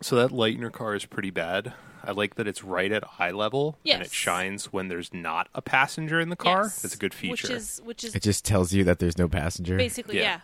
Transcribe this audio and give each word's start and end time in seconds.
So 0.00 0.16
that 0.16 0.32
light 0.32 0.54
in 0.54 0.60
your 0.60 0.70
car 0.70 0.94
is 0.94 1.04
pretty 1.04 1.30
bad. 1.30 1.72
I 2.02 2.12
like 2.12 2.36
that 2.36 2.48
it's 2.48 2.64
right 2.64 2.90
at 2.90 3.04
eye 3.18 3.30
level 3.30 3.78
and 3.84 4.00
it 4.02 4.10
shines 4.10 4.72
when 4.72 4.88
there's 4.88 5.12
not 5.12 5.48
a 5.54 5.60
passenger 5.60 6.18
in 6.18 6.30
the 6.30 6.36
car. 6.36 6.62
Yes. 6.62 6.82
It's 6.84 6.94
a 6.94 6.98
good 6.98 7.12
feature. 7.12 7.32
Which 7.32 7.50
is 7.50 7.80
which 7.84 8.04
is 8.04 8.14
It 8.14 8.22
just 8.22 8.44
tells 8.44 8.72
you 8.72 8.84
that 8.84 8.98
there's 9.00 9.18
no 9.18 9.28
passenger. 9.28 9.76
basically 9.76 10.16
Yeah. 10.18 10.40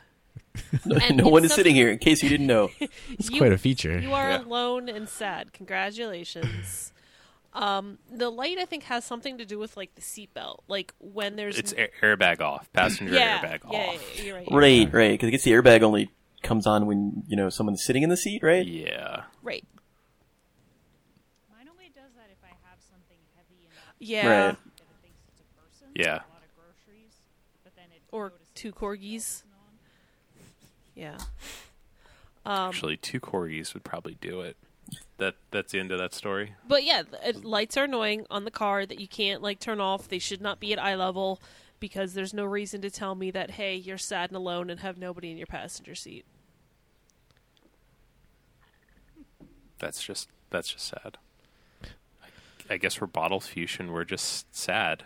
yeah. 0.85 0.99
And 1.03 1.17
no 1.17 1.29
one 1.29 1.45
is 1.45 1.55
sitting 1.55 1.75
here, 1.75 1.91
in 1.91 1.99
case 1.99 2.23
you 2.23 2.29
didn't 2.29 2.47
know. 2.47 2.71
It's 3.11 3.31
You- 3.31 3.39
quite 3.39 3.53
a 3.53 3.59
feature. 3.59 3.99
You 3.99 4.13
are 4.13 4.31
Yeah. 4.31 4.43
alone 4.45 4.89
and 4.91 5.09
sad. 5.09 5.55
Congratulations. 5.55 6.93
um, 7.55 7.99
the 8.13 8.29
light 8.31 8.59
I 8.59 8.67
think 8.67 8.83
has 8.85 9.05
something 9.07 9.39
to 9.39 9.47
do 9.47 9.59
with 9.59 9.77
like 9.79 9.95
the 9.95 10.03
seatbelt. 10.03 10.59
Like 10.69 10.93
when 10.99 11.37
there's 11.37 11.59
it's 11.59 11.73
air- 11.73 11.89
airbag 12.03 12.41
off, 12.43 12.71
passenger 12.75 13.15
yeah, 13.15 13.39
airbag 13.41 13.61
yeah, 13.73 13.79
off. 13.79 14.17
yeah, 14.19 14.23
you're 14.25 14.35
right. 14.37 14.49
you're 14.51 14.61
right, 14.61 14.93
right. 14.93 15.11
Because 15.13 15.29
it 15.29 15.31
gets 15.33 15.45
the 15.45 15.53
airbag 15.53 15.83
only 15.83 16.11
comes 16.47 16.67
on 16.67 16.87
when 16.87 17.25
you 17.27 17.37
know 17.37 17.49
someone's 17.51 17.85
sitting 17.85 18.03
in 18.03 18.11
the 18.11 18.17
seat, 18.17 18.43
right? 18.43 18.67
Yeah. 18.67 19.25
Right. 19.43 19.65
Mine 21.51 21.69
only 21.71 21.91
does 21.95 22.13
that 22.17 22.29
if 22.31 22.39
I 22.43 22.55
have 22.69 22.79
something 22.91 23.19
heavy 23.37 23.65
enough 23.65 23.95
Yeah. 23.99 24.27
Right. 24.29 24.57
that 24.57 24.59
it 24.81 25.03
thinks 25.03 25.19
it's 25.29 25.41
a 25.41 25.61
person. 25.61 25.89
Yeah. 25.95 26.07
A 26.07 26.31
lot 26.33 26.43
of 26.43 26.55
groceries, 26.57 27.15
but 27.65 27.75
then 27.77 27.87
it 27.95 28.03
Or 28.13 28.33
two 28.55 28.73
corgis. 28.73 29.43
Yeah. 30.95 31.19
Um, 32.47 32.69
Actually, 32.69 32.97
two 32.97 33.21
corgis 33.21 33.75
would 33.75 33.85
probably 33.85 34.17
do 34.21 34.41
it. 34.41 34.57
That 35.19 35.35
that's 35.51 35.73
the 35.73 35.81
end 35.81 35.91
of 35.91 35.99
that 35.99 36.15
story. 36.15 36.55
But 36.67 36.85
yeah, 36.85 37.03
th- 37.03 37.37
uh, 37.37 37.39
lights 37.41 37.77
are 37.77 37.85
annoying 37.85 38.25
on 38.31 38.45
the 38.45 38.51
car 38.53 38.87
that 38.87 39.01
you 39.01 39.09
can't 39.09 39.43
like 39.43 39.59
turn 39.59 39.81
off. 39.81 40.09
They 40.09 40.21
should 40.21 40.41
not 40.41 40.61
be 40.61 40.73
at 40.73 40.79
eye 40.79 40.95
level 40.95 41.41
because 41.81 42.15
there's 42.15 42.33
no 42.33 42.45
reason 42.45 42.81
to 42.83 42.91
tell 42.91 43.15
me 43.17 43.31
that 43.33 43.53
hey, 43.53 43.75
you're 43.75 43.99
sad 43.99 44.31
and 44.31 44.37
alone 44.37 44.71
and 44.71 44.81
have 44.81 44.97
nobody 44.97 45.31
in 45.33 45.37
your 45.39 45.49
passenger 45.49 45.95
seat. 45.97 46.25
That's 49.79 50.03
just 50.03 50.29
that's 50.51 50.73
just 50.73 50.87
sad. 50.87 51.19
I, 52.69 52.79
guess 52.79 52.95
for 52.95 53.07
Bottled 53.07 53.45
Fuchsia, 53.45 53.85
we're 53.85 54.05
just 54.05 54.55
sad. 54.55 55.05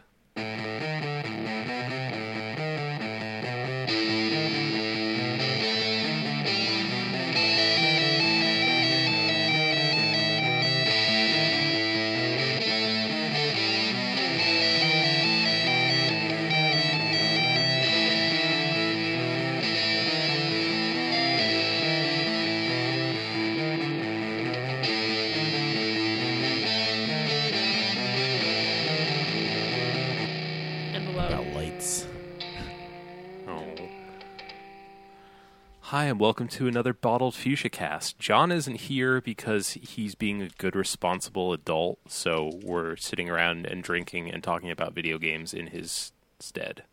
Hi, 35.91 36.05
and 36.05 36.21
welcome 36.21 36.47
to 36.47 36.69
another 36.69 36.95
Bottled 36.95 37.35
Fuchsia 37.35 37.69
cast. 37.69 38.17
John 38.17 38.53
isn't 38.53 38.83
here 38.83 39.21
because 39.21 39.73
he's 39.73 40.15
being 40.15 40.41
a 40.41 40.49
good, 40.51 40.77
responsible 40.77 41.53
adult, 41.53 41.99
so 42.07 42.61
we're 42.63 42.95
sitting 42.95 43.29
around 43.29 43.67
and 43.67 43.83
drinking 43.83 44.31
and 44.31 44.41
talking 44.41 44.71
about 44.71 44.95
video 44.95 45.19
games 45.19 45.53
in 45.53 45.67
his 45.67 46.13
stead. 46.39 46.85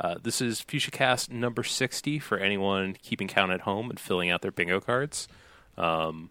Uh, 0.00 0.16
this 0.20 0.40
is 0.40 0.60
Fuchsia 0.60 0.90
cast 0.90 1.30
number 1.30 1.62
60 1.62 2.18
for 2.18 2.36
anyone 2.36 2.96
keeping 3.00 3.28
count 3.28 3.52
at 3.52 3.60
home 3.60 3.88
and 3.88 4.00
filling 4.00 4.30
out 4.30 4.42
their 4.42 4.50
bingo 4.50 4.80
cards. 4.80 5.28
Um, 5.78 6.30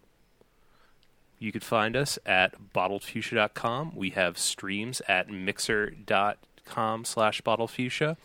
you 1.38 1.52
could 1.52 1.64
find 1.64 1.96
us 1.96 2.18
at 2.26 2.74
bottledfuchsia.com. 2.74 3.96
We 3.96 4.10
have 4.10 4.36
streams 4.36 5.00
at 5.08 5.30
mixer.com 5.30 7.06
slash 7.06 7.40
bottledfuchsia. 7.40 8.18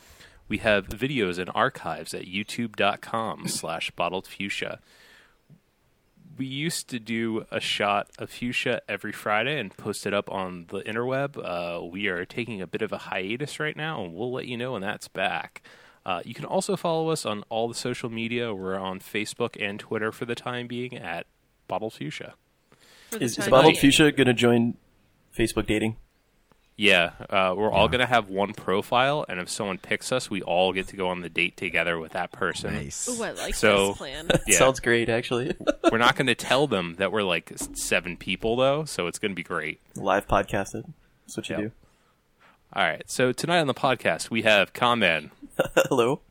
We 0.49 0.57
have 0.57 0.89
videos 0.89 1.37
and 1.37 1.49
archives 1.53 2.13
at 2.13 2.25
youtube.com 2.25 3.47
slash 3.47 3.91
bottled 3.91 4.27
fuchsia. 4.27 4.79
We 6.37 6.45
used 6.45 6.89
to 6.89 6.99
do 6.99 7.45
a 7.51 7.59
shot 7.59 8.09
of 8.17 8.31
fuchsia 8.31 8.81
every 8.89 9.11
Friday 9.11 9.59
and 9.59 9.75
post 9.77 10.07
it 10.07 10.13
up 10.13 10.31
on 10.31 10.65
the 10.69 10.81
interweb. 10.81 11.37
Uh, 11.37 11.85
we 11.85 12.07
are 12.07 12.25
taking 12.25 12.61
a 12.61 12.67
bit 12.67 12.81
of 12.81 12.91
a 12.91 12.97
hiatus 12.97 13.59
right 13.59 13.75
now, 13.75 14.03
and 14.03 14.15
we'll 14.15 14.31
let 14.31 14.45
you 14.45 14.57
know 14.57 14.71
when 14.71 14.81
that's 14.81 15.07
back. 15.07 15.61
Uh, 16.05 16.21
you 16.25 16.33
can 16.33 16.45
also 16.45 16.75
follow 16.75 17.09
us 17.09 17.25
on 17.25 17.43
all 17.49 17.67
the 17.67 17.75
social 17.75 18.09
media. 18.09 18.53
We're 18.55 18.79
on 18.79 18.99
Facebook 18.99 19.55
and 19.61 19.79
Twitter 19.79 20.11
for 20.11 20.25
the 20.25 20.33
time 20.33 20.65
being 20.65 20.97
at 20.97 21.27
Bottled 21.67 21.93
Fuchsia. 21.93 22.33
Is, 23.19 23.37
is 23.37 23.47
Bottled. 23.47 23.77
Fuchsia 23.77 24.11
going 24.11 24.27
to 24.27 24.33
join 24.33 24.75
Facebook 25.37 25.67
dating? 25.67 25.97
Yeah, 26.81 27.11
uh, 27.29 27.53
we're 27.57 27.69
all 27.69 27.89
going 27.89 27.99
to 27.99 28.05
have 28.05 28.29
one 28.29 28.53
profile, 28.53 29.25
and 29.27 29.37
if 29.41 29.49
someone 29.49 29.79
picks 29.79 30.13
us, 30.13 30.29
we 30.29 30.41
all 30.41 30.71
get 30.71 30.87
to 30.87 30.95
go 30.95 31.09
on 31.09 31.19
the 31.19 31.27
date 31.27 31.57
together 31.57 31.99
with 31.99 32.13
that 32.13 32.31
person. 32.31 32.73
Nice. 32.73 33.09
Ooh, 33.09 33.21
I 33.21 33.31
like 33.31 33.53
So- 33.53 33.89
this 33.89 33.97
plan. 33.97 34.29
Yeah. 34.47 34.57
Sounds 34.59 34.79
great, 34.79 35.09
actually. 35.09 35.53
we're 35.91 35.97
not 35.97 36.15
going 36.15 36.27
to 36.27 36.35
tell 36.35 36.67
them 36.67 36.95
that 36.97 37.11
we're 37.11 37.23
like 37.23 37.51
s- 37.51 37.67
seven 37.73 38.15
people, 38.15 38.55
though, 38.55 38.85
so 38.85 39.07
it's 39.07 39.19
going 39.19 39.31
to 39.31 39.35
be 39.35 39.43
great. 39.43 39.81
Live 39.97 40.25
podcasted. 40.25 40.85
That's 41.27 41.35
what 41.35 41.49
you 41.49 41.55
Yep. 41.57 41.63
do. 41.65 41.71
All 42.71 42.83
right, 42.83 43.03
so 43.11 43.33
tonight 43.33 43.59
on 43.59 43.67
the 43.67 43.73
podcast, 43.73 44.29
we 44.29 44.43
have 44.43 44.71
Conman, 44.71 45.31
Hello. 45.75 46.21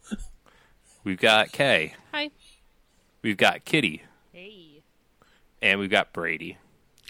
we've 1.04 1.20
got 1.20 1.53
Kay, 1.53 1.92
Hi. 2.14 2.31
we've 3.20 3.37
got 3.37 3.66
Kitty, 3.66 4.03
Hey, 4.32 4.82
and 5.60 5.78
we've 5.78 5.91
got 5.91 6.14
Brady. 6.14 6.56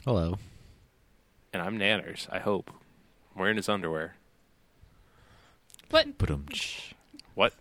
Hello. 0.04 0.38
And 1.52 1.62
I'm 1.62 1.78
Nanners, 1.78 2.26
I 2.32 2.40
hope. 2.40 2.72
I'm 3.38 3.42
wearing 3.42 3.56
his 3.56 3.68
underwear. 3.68 4.16
But 5.88 6.18
Boom. 6.18 6.46
What? 7.36 7.54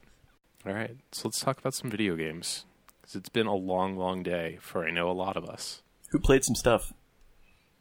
All 0.65 0.73
right, 0.73 0.97
so 1.11 1.27
let's 1.27 1.39
talk 1.39 1.59
about 1.59 1.75
some 1.75 1.91
video 1.91 2.15
games. 2.15 2.65
Because 2.99 3.15
it's 3.15 3.29
been 3.29 3.45
a 3.45 3.53
long, 3.53 3.95
long 3.95 4.23
day 4.23 4.57
for 4.59 4.87
I 4.87 4.89
know 4.89 5.07
a 5.07 5.13
lot 5.13 5.37
of 5.37 5.45
us. 5.47 5.83
Who 6.09 6.17
played 6.17 6.43
some 6.43 6.55
stuff? 6.55 6.93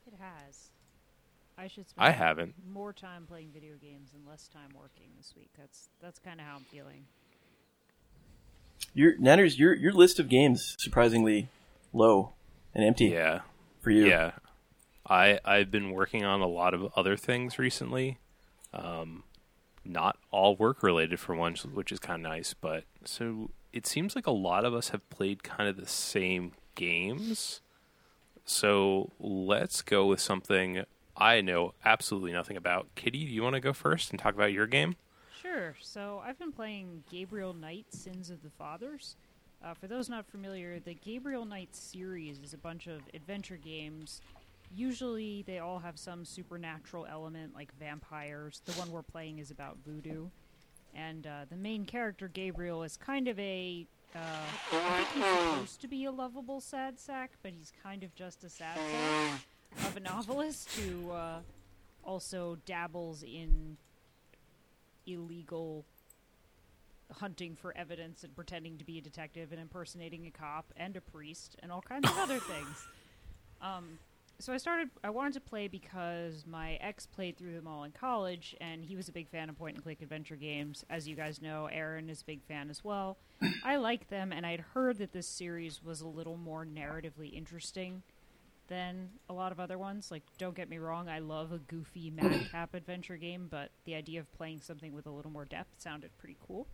it 0.06 0.12
has. 0.21 0.69
I 1.56 1.69
should 1.69 1.89
spend 1.89 2.06
I 2.06 2.11
haven't. 2.11 2.53
more 2.71 2.93
time 2.93 3.25
playing 3.27 3.49
video 3.55 3.77
games 3.81 4.11
and 4.15 4.27
less 4.29 4.47
time 4.47 4.69
working 4.79 5.09
this 5.17 5.33
week. 5.35 5.49
That's 5.59 5.89
that's 6.03 6.19
kind 6.19 6.39
of 6.39 6.45
how 6.47 6.56
I'm 6.56 6.65
feeling. 6.65 7.06
Your 8.93 9.17
Nanners, 9.17 9.56
your 9.59 9.75
your 9.75 9.93
list 9.93 10.21
of 10.21 10.29
games 10.29 10.77
surprisingly 10.79 11.49
low 11.95 12.35
and 12.75 12.85
empty 12.85 13.06
Yeah. 13.06 13.41
for 13.81 13.91
you. 13.91 14.05
Yeah, 14.06 14.33
I 15.09 15.41
I've 15.44 15.71
been 15.71 15.91
working 15.91 16.25
on 16.25 16.41
a 16.41 16.47
lot 16.47 16.75
of 16.75 16.93
other 16.97 17.17
things 17.17 17.59
recently, 17.59 18.19
um, 18.72 19.22
not 19.84 20.19
all 20.31 20.56
work 20.56 20.83
related 20.83 21.21
for 21.21 21.34
once, 21.34 21.65
which 21.65 21.93
is 21.93 21.99
kind 21.99 22.25
of 22.25 22.31
nice. 22.31 22.55
But 22.55 22.84
so 23.05 23.50
it 23.72 23.87
seems 23.87 24.17
like 24.17 24.27
a 24.27 24.33
lot 24.33 24.65
of 24.65 24.75
us 24.75 24.91
have 24.91 25.09
played 25.11 25.43
kind 25.43 25.69
of 25.69 25.77
the 25.77 25.87
same 25.87 26.53
games. 26.75 27.61
So 28.44 29.11
let's 29.19 29.83
go 29.83 30.06
with 30.06 30.21
something 30.21 30.84
I 31.17 31.41
know 31.41 31.75
absolutely 31.84 32.33
nothing 32.33 32.56
about. 32.56 32.88
Kitty, 32.94 33.25
do 33.25 33.33
you 33.33 33.43
want 33.43 33.55
to 33.55 33.61
go 33.61 33.73
first 33.73 34.11
and 34.11 34.19
talk 34.19 34.34
about 34.34 34.53
your 34.53 34.67
game? 34.67 34.97
Sure. 35.41 35.75
So 35.81 36.23
I've 36.25 36.38
been 36.38 36.53
playing 36.53 37.05
Gabriel 37.11 37.55
Knight: 37.55 37.87
Sins 37.91 38.31
of 38.31 38.43
the 38.43 38.50
Fathers. 38.50 39.17
Uh, 39.65 39.75
for 39.75 39.87
those 39.87 40.09
not 40.09 40.27
familiar, 40.27 40.78
the 40.78 40.94
Gabriel 40.94 41.44
Knight 41.44 41.75
series 41.75 42.38
is 42.38 42.53
a 42.53 42.59
bunch 42.59 42.87
of 42.87 43.00
adventure 43.15 43.56
games. 43.56 44.21
Usually, 44.75 45.43
they 45.47 45.59
all 45.59 45.78
have 45.78 45.99
some 45.99 46.25
supernatural 46.25 47.06
element, 47.06 47.54
like 47.54 47.72
vampires. 47.78 48.62
The 48.65 48.72
one 48.72 48.91
we're 48.91 49.03
playing 49.03 49.38
is 49.38 49.50
about 49.50 49.78
voodoo, 49.87 50.27
and 50.94 51.27
uh, 51.27 51.47
the 51.49 51.56
main 51.56 51.84
character 51.84 52.28
Gabriel 52.28 52.82
is 52.82 52.97
kind 52.97 53.28
of 53.28 53.38
a. 53.38 53.87
Uh, 54.15 54.19
I 54.72 55.05
think 55.05 55.25
he's 55.25 55.50
supposed 55.50 55.81
to 55.82 55.88
be 55.88 56.05
a 56.05 56.10
lovable 56.10 56.60
sad 56.60 56.99
sack, 56.99 57.32
but 57.43 57.53
he's 57.53 57.72
kind 57.82 58.03
of 58.03 58.15
just 58.15 58.44
a 58.44 58.49
sad 58.49 58.76
sack 58.76 59.41
of 59.87 59.96
a 59.96 60.00
novelist 60.00 60.70
who 60.73 61.11
uh, 61.11 61.41
also 62.02 62.56
dabbles 62.64 63.23
in 63.23 63.76
illegal 65.06 65.85
hunting 67.12 67.56
for 67.56 67.76
evidence 67.76 68.25
and 68.25 68.35
pretending 68.35 68.79
to 68.79 68.85
be 68.85 68.99
a 68.99 69.00
detective 69.00 69.52
and 69.52 69.61
impersonating 69.61 70.26
a 70.26 70.31
cop 70.31 70.67
and 70.76 70.96
a 70.96 71.00
priest 71.00 71.56
and 71.62 71.70
all 71.70 71.82
kinds 71.82 72.08
of 72.08 72.19
other 72.19 72.38
things. 72.38 72.87
Um, 73.61 73.99
so 74.38 74.53
I 74.53 74.59
started. 74.59 74.91
I 75.03 75.11
wanted 75.11 75.35
to 75.35 75.41
play 75.41 75.69
because 75.69 76.44
my 76.47 76.75
ex 76.75 77.06
played 77.06 77.37
through 77.37 77.55
them 77.55 77.67
all 77.67 77.85
in 77.85 77.93
college, 77.93 78.55
and 78.61 78.85
he 78.85 78.97
was 78.97 79.09
a 79.09 79.12
big 79.12 79.29
fan 79.29 79.49
of 79.49 79.59
point 79.59 79.77
and 79.77 79.83
click 79.83 80.03
adventure 80.03 80.37
games. 80.37 80.85
As 80.91 81.09
you 81.09 81.17
guys 81.17 81.41
know, 81.41 81.67
Aaron 81.73 82.11
is 82.11 82.23
a 82.23 82.25
big 82.25 82.43
fan 82.43 82.71
as 82.71 82.85
well. 82.85 83.17
I 83.65 83.77
like 83.77 84.09
them, 84.09 84.33
and 84.33 84.44
I'd 84.44 84.61
heard 84.75 84.99
that 84.99 85.12
this 85.12 85.27
series 85.27 85.83
was 85.83 86.00
a 86.00 86.09
little 86.09 86.37
more 86.37 86.67
narratively 86.67 87.33
interesting 87.33 88.03
than 88.69 89.11
a 89.29 89.33
lot 89.33 89.53
of 89.53 89.61
other 89.61 89.79
ones. 89.79 90.11
Like, 90.11 90.23
don't 90.39 90.55
get 90.55 90.69
me 90.69 90.79
wrong, 90.79 91.09
I 91.09 91.21
love 91.21 91.53
a 91.53 91.59
goofy 91.59 92.11
madcap 92.15 92.75
adventure 92.75 93.17
game, 93.17 93.49
but 93.50 93.71
the 93.85 93.94
idea 93.94 94.21
of 94.21 94.32
playing 94.37 94.61
something 94.61 94.93
with 94.93 95.06
a 95.06 95.11
little 95.11 95.31
more 95.31 95.44
depth 95.44 95.71
sounded 95.79 96.11
pretty 96.19 96.37
cool. 96.47 96.67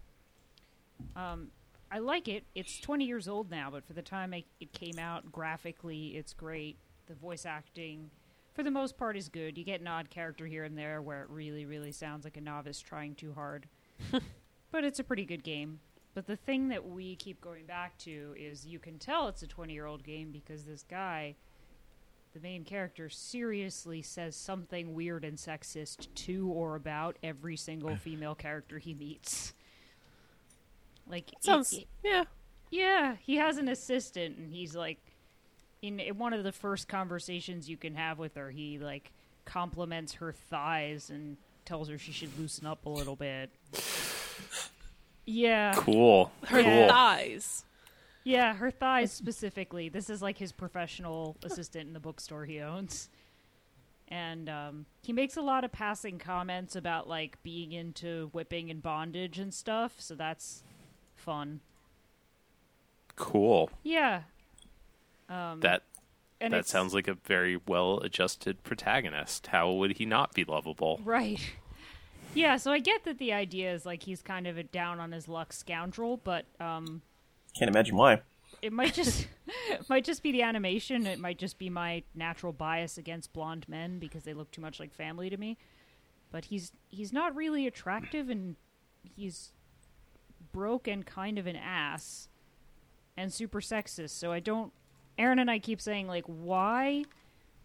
Um, 1.17 1.49
I 1.91 1.99
like 1.99 2.29
it. 2.29 2.45
It's 2.55 2.81
20 2.81 3.05
years 3.05 3.29
old 3.29 3.51
now, 3.51 3.71
but 3.71 3.85
for 3.85 3.93
the 3.93 4.03
time 4.03 4.33
it, 4.33 4.47
it 4.61 4.73
came 4.73 4.99
out, 4.99 5.31
graphically, 5.31 6.17
it's 6.17 6.33
great. 6.33 6.77
The 7.09 7.15
voice 7.15 7.45
acting, 7.47 8.11
for 8.55 8.63
the 8.63 8.71
most 8.71 8.97
part, 8.97 9.17
is 9.17 9.29
good. 9.29 9.59
You 9.59 9.65
get 9.65 9.81
an 9.81 9.89
odd 9.89 10.09
character 10.11 10.47
here 10.47 10.65
and 10.65 10.77
there 10.79 11.03
where 11.03 11.23
it 11.23 11.31
really, 11.31 11.65
really 11.67 11.93
sounds 11.93 12.25
like 12.25 12.37
a 12.37 12.41
novice 12.41 12.81
trying 12.81 13.15
too 13.15 13.33
hard. 13.35 13.67
but 14.71 14.85
it's 14.85 14.99
a 14.99 15.05
pretty 15.05 15.25
good 15.25 15.43
game. 15.45 15.81
But 16.15 16.27
the 16.27 16.37
thing 16.37 16.69
that 16.69 16.87
we 16.89 17.17
keep 17.17 17.41
going 17.41 17.65
back 17.67 17.97
to 17.99 18.35
is 18.39 18.67
you 18.67 18.79
can 18.79 18.99
tell 18.99 19.29
it's 19.29 19.43
a 19.43 19.47
20 19.47 19.73
year 19.73 19.87
old 19.87 20.05
game 20.05 20.31
because 20.31 20.65
this 20.65 20.83
guy, 20.83 21.35
the 22.35 22.41
main 22.41 22.65
character, 22.65 23.09
seriously 23.09 24.03
says 24.03 24.37
something 24.37 24.95
weird 24.95 25.25
and 25.25 25.39
sexist 25.39 26.09
to 26.15 26.49
or 26.49 26.77
about 26.77 27.17
every 27.23 27.57
single 27.57 27.97
female 28.03 28.35
character 28.35 28.79
he 28.79 28.95
meets. 28.95 29.55
Like, 31.09 31.33
it- 31.33 31.37
it- 31.73 31.89
yeah. 32.05 32.25
yeah, 32.71 33.17
he 33.21 33.37
has 33.37 33.57
an 33.59 33.69
assistant, 33.69 34.37
and 34.39 34.53
he's 34.53 34.77
like, 34.77 34.99
in, 35.83 35.99
in 36.01 36.17
one 36.19 36.33
of 36.33 36.45
the 36.45 36.53
first 36.53 36.89
conversations 36.89 37.69
you 37.69 37.77
can 37.77 37.95
have 37.97 38.19
with 38.19 38.37
her, 38.37 38.51
he 38.51 38.79
like 38.79 39.13
compliments 39.45 40.15
her 40.15 40.33
thighs 40.33 41.11
and 41.11 41.37
tells 41.65 41.89
her 41.89 41.99
she 41.99 42.13
should 42.13 42.39
loosen 42.39 42.67
up 42.67 42.87
a 42.87 42.89
little 42.89 43.17
bit. 43.17 43.51
Yeah, 45.25 45.73
Cool. 45.77 46.33
Her 46.45 46.61
Yeah. 46.61 46.89
thighs. 46.89 47.65
yeah, 48.25 48.55
her 48.55 48.71
thighs 48.71 49.13
specifically. 49.13 49.89
This 49.89 50.09
is 50.11 50.21
like 50.23 50.39
his 50.39 50.53
professional 50.53 51.37
assistant 51.45 51.87
in 51.89 51.93
the 51.93 52.01
bookstore 52.01 52.45
he 52.45 52.61
owns. 52.61 53.09
And 54.09 54.49
um, 54.49 54.87
he 55.03 55.13
makes 55.13 55.37
a 55.37 55.41
lot 55.43 55.65
of 55.65 55.73
passing 55.73 56.19
comments 56.19 56.77
about 56.77 57.09
like 57.09 57.43
being 57.43 57.73
into 57.73 58.29
whipping 58.33 58.71
and 58.71 58.83
bondage 58.83 59.39
and 59.39 59.55
stuff, 59.55 59.95
so 59.99 60.15
that's 60.15 60.63
fun. 61.17 61.61
Cool. 63.17 63.71
Yeah. 63.83 64.23
Um, 65.29 65.61
That 65.61 65.83
and 66.41 66.53
that 66.53 66.67
sounds 66.67 66.93
like 66.95 67.07
a 67.09 67.15
very 67.15 67.57
well 67.69 67.99
adjusted 68.01 68.63
protagonist. 68.65 69.49
How 69.49 69.71
would 69.73 69.99
he 69.99 70.07
not 70.07 70.35
be 70.35 70.45
lovable? 70.45 71.01
Right. 71.05 71.41
Yeah, 72.35 72.57
so 72.57 72.73
I 72.73 72.79
get 72.79 73.05
that 73.05 73.19
the 73.19 73.35
idea 73.35 73.75
is 73.75 73.85
like 73.85 74.05
he's 74.05 74.23
kind 74.23 74.47
of 74.47 74.57
a 74.57 74.63
down 74.63 75.01
on 75.01 75.13
his 75.13 75.29
luck 75.29 75.53
scoundrel, 75.53 76.17
but 76.17 76.47
um 76.61 77.03
Can't 77.55 77.69
imagine 77.69 77.95
why. 77.95 78.23
it 78.63 78.73
might 78.73 78.95
just 78.95 79.27
it 79.69 79.87
might 79.91 80.03
just 80.05 80.23
be 80.23 80.33
the 80.33 80.41
animation, 80.41 81.07
it 81.07 81.19
might 81.19 81.39
just 81.39 81.59
be 81.59 81.69
my 81.69 82.05
natural 82.15 82.55
bias 82.55 82.97
against 82.97 83.35
blonde 83.35 83.69
men 83.69 83.99
because 83.99 84.23
they 84.25 84.33
look 84.33 84.51
too 84.51 84.63
much 84.63 84.81
like 84.81 84.95
family 84.95 85.29
to 85.29 85.37
me. 85.37 85.59
But 86.31 86.47
he's 86.47 86.73
he's 86.89 87.13
not 87.13 87.37
really 87.37 87.67
attractive 87.67 88.31
and 88.31 88.57
he's 89.15 89.53
broke 90.53 90.89
and 90.89 91.05
kind 91.05 91.39
of 91.39 91.47
an 91.47 91.57
ass 91.57 92.29
and 93.15 93.31
super 93.31 93.61
sexist. 93.61 94.11
So 94.19 94.33
I 94.33 94.41
don't 94.41 94.73
Aaron 95.19 95.39
and 95.39 95.51
I 95.51 95.59
keep 95.59 95.81
saying 95.81 96.07
like 96.07 96.25
why 96.27 97.05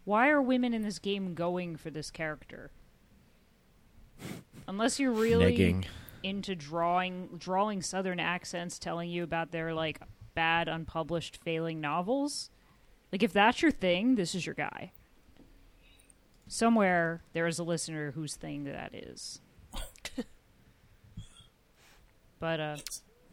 why 0.04 0.28
are 0.30 0.40
women 0.40 0.72
in 0.72 0.82
this 0.82 0.98
game 0.98 1.34
going 1.34 1.76
for 1.76 1.90
this 1.90 2.10
character? 2.10 2.70
Unless 4.66 4.98
you're 4.98 5.12
really 5.12 5.56
Negging. 5.56 5.84
into 6.22 6.54
drawing 6.54 7.28
drawing 7.38 7.82
southern 7.82 8.20
accents 8.20 8.78
telling 8.78 9.10
you 9.10 9.22
about 9.22 9.50
their 9.50 9.74
like 9.74 10.00
bad 10.34 10.68
unpublished 10.68 11.36
failing 11.42 11.80
novels. 11.80 12.50
Like 13.12 13.22
if 13.22 13.32
that's 13.32 13.62
your 13.62 13.70
thing, 13.70 14.14
this 14.14 14.34
is 14.34 14.46
your 14.46 14.54
guy. 14.54 14.92
Somewhere 16.46 17.22
there 17.32 17.46
is 17.46 17.58
a 17.58 17.64
listener 17.64 18.12
whose 18.12 18.34
thing 18.36 18.64
that 18.64 18.94
is. 18.94 19.40
but 22.38 22.60
uh 22.60 22.76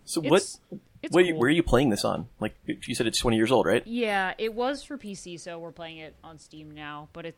So 0.04 0.22
what? 0.22 0.58
It's 1.02 1.10
it's 1.10 1.14
Where, 1.14 1.24
cool. 1.26 1.40
where 1.40 1.48
are 1.48 1.52
you 1.52 1.64
playing 1.64 1.90
this 1.90 2.04
on? 2.06 2.28
Like 2.40 2.56
you 2.66 2.96
said, 2.96 3.08
it's 3.08 3.20
20 3.20 3.38
years 3.38 3.52
old, 3.52 3.66
right? 3.66 3.86
Yeah, 3.86 4.34
it 4.38 4.54
was 4.54 4.84
for 4.84 4.98
PC, 4.98 5.40
so 5.40 5.60
we're 5.60 5.72
playing 5.72 5.98
it 6.00 6.16
on 6.24 6.40
Steam 6.40 6.72
now. 6.72 7.10
But 7.14 7.26
it, 7.28 7.38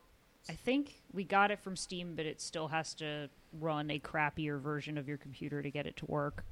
I 0.49 0.53
think 0.53 1.01
we 1.13 1.23
got 1.23 1.51
it 1.51 1.59
from 1.59 1.75
Steam, 1.75 2.15
but 2.15 2.25
it 2.25 2.39
still 2.41 2.67
has 2.69 2.93
to 2.95 3.29
run 3.59 3.89
a 3.91 3.99
crappier 3.99 4.59
version 4.61 4.97
of 4.97 5.07
your 5.07 5.17
computer 5.17 5.61
to 5.61 5.69
get 5.71 5.85
it 5.85 5.97
to 5.97 6.05
work. 6.05 6.45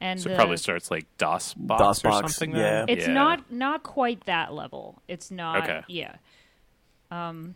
And 0.00 0.20
So 0.20 0.28
the- 0.28 0.34
it 0.34 0.38
probably 0.38 0.56
starts 0.58 0.90
like 0.90 1.06
DOS 1.18 1.54
box 1.54 1.80
DOS 1.80 2.04
or 2.04 2.08
box, 2.10 2.34
something. 2.36 2.54
yeah. 2.56 2.84
then? 2.84 2.88
it's 2.88 3.08
not 3.08 3.50
not 3.50 3.82
quite 3.82 4.24
that 4.26 4.52
level. 4.52 5.02
It's 5.08 5.30
not. 5.30 5.64
Okay. 5.64 5.82
Yeah. 5.88 6.16
Um. 7.10 7.54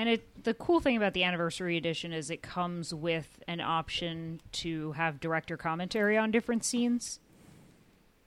And 0.00 0.08
it 0.08 0.44
the 0.44 0.54
cool 0.54 0.80
thing 0.80 0.96
about 0.96 1.12
the 1.12 1.24
anniversary 1.24 1.76
edition 1.76 2.10
is 2.10 2.30
it 2.30 2.40
comes 2.40 2.94
with 2.94 3.42
an 3.46 3.60
option 3.60 4.40
to 4.52 4.92
have 4.92 5.20
director 5.20 5.58
commentary 5.58 6.16
on 6.16 6.30
different 6.30 6.64
scenes. 6.64 7.20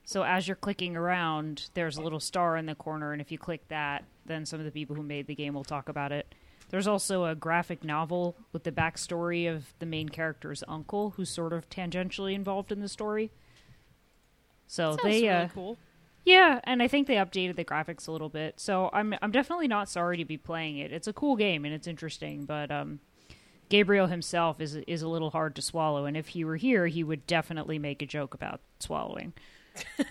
So 0.03 0.21
as 0.21 0.47
you're 0.47 0.55
clicking 0.55 0.95
around, 0.95 1.71
there's 1.73 1.97
a 1.97 2.03
little 2.03 2.19
star 2.19 2.57
in 2.57 2.67
the 2.67 2.75
corner, 2.75 3.11
and 3.11 3.19
if 3.19 3.31
you 3.31 3.39
click 3.39 3.67
that, 3.69 4.03
then 4.23 4.45
some 4.45 4.59
of 4.59 4.67
the 4.67 4.71
people 4.71 4.95
who 4.95 5.01
made 5.01 5.25
the 5.25 5.33
game 5.33 5.55
will 5.55 5.63
talk 5.63 5.89
about 5.89 6.11
it. 6.11 6.35
There's 6.69 6.85
also 6.85 7.25
a 7.25 7.33
graphic 7.33 7.83
novel 7.83 8.35
with 8.51 8.65
the 8.65 8.71
backstory 8.71 9.51
of 9.51 9.73
the 9.79 9.87
main 9.87 10.09
character's 10.09 10.63
uncle, 10.67 11.15
who's 11.15 11.31
sort 11.31 11.53
of 11.53 11.67
tangentially 11.71 12.35
involved 12.35 12.71
in 12.71 12.81
the 12.81 12.87
story. 12.87 13.31
So 14.67 14.95
they, 15.01 15.23
really 15.23 15.27
uh, 15.27 15.47
cool. 15.47 15.79
Yeah, 16.25 16.59
and 16.63 16.81
I 16.81 16.87
think 16.87 17.07
they 17.07 17.15
updated 17.15 17.55
the 17.55 17.65
graphics 17.65 18.07
a 18.07 18.11
little 18.11 18.29
bit. 18.29 18.59
So 18.59 18.89
I'm 18.93 19.15
I'm 19.21 19.31
definitely 19.31 19.67
not 19.67 19.89
sorry 19.89 20.17
to 20.17 20.25
be 20.25 20.37
playing 20.37 20.77
it. 20.77 20.91
It's 20.91 21.07
a 21.07 21.13
cool 21.13 21.35
game 21.35 21.65
and 21.65 21.73
it's 21.73 21.87
interesting, 21.87 22.45
but 22.45 22.71
um 22.71 22.99
Gabriel 23.69 24.07
himself 24.07 24.61
is 24.61 24.75
is 24.87 25.01
a 25.01 25.07
little 25.07 25.31
hard 25.31 25.55
to 25.55 25.61
swallow 25.61 26.05
and 26.05 26.15
if 26.15 26.29
he 26.29 26.45
were 26.45 26.57
here, 26.57 26.87
he 26.87 27.03
would 27.03 27.27
definitely 27.27 27.79
make 27.79 28.01
a 28.01 28.05
joke 28.05 28.33
about 28.33 28.61
swallowing. 28.79 29.33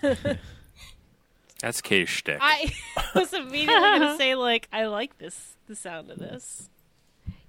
That's 1.61 1.79
Kay's 1.81 2.09
shtick. 2.09 2.39
I 2.41 2.73
was 3.15 3.33
immediately 3.33 3.73
gonna 3.73 4.17
say 4.17 4.35
like 4.35 4.67
I 4.71 4.85
like 4.85 5.17
this 5.17 5.55
the 5.67 5.75
sound 5.75 6.11
of 6.11 6.19
this. 6.19 6.69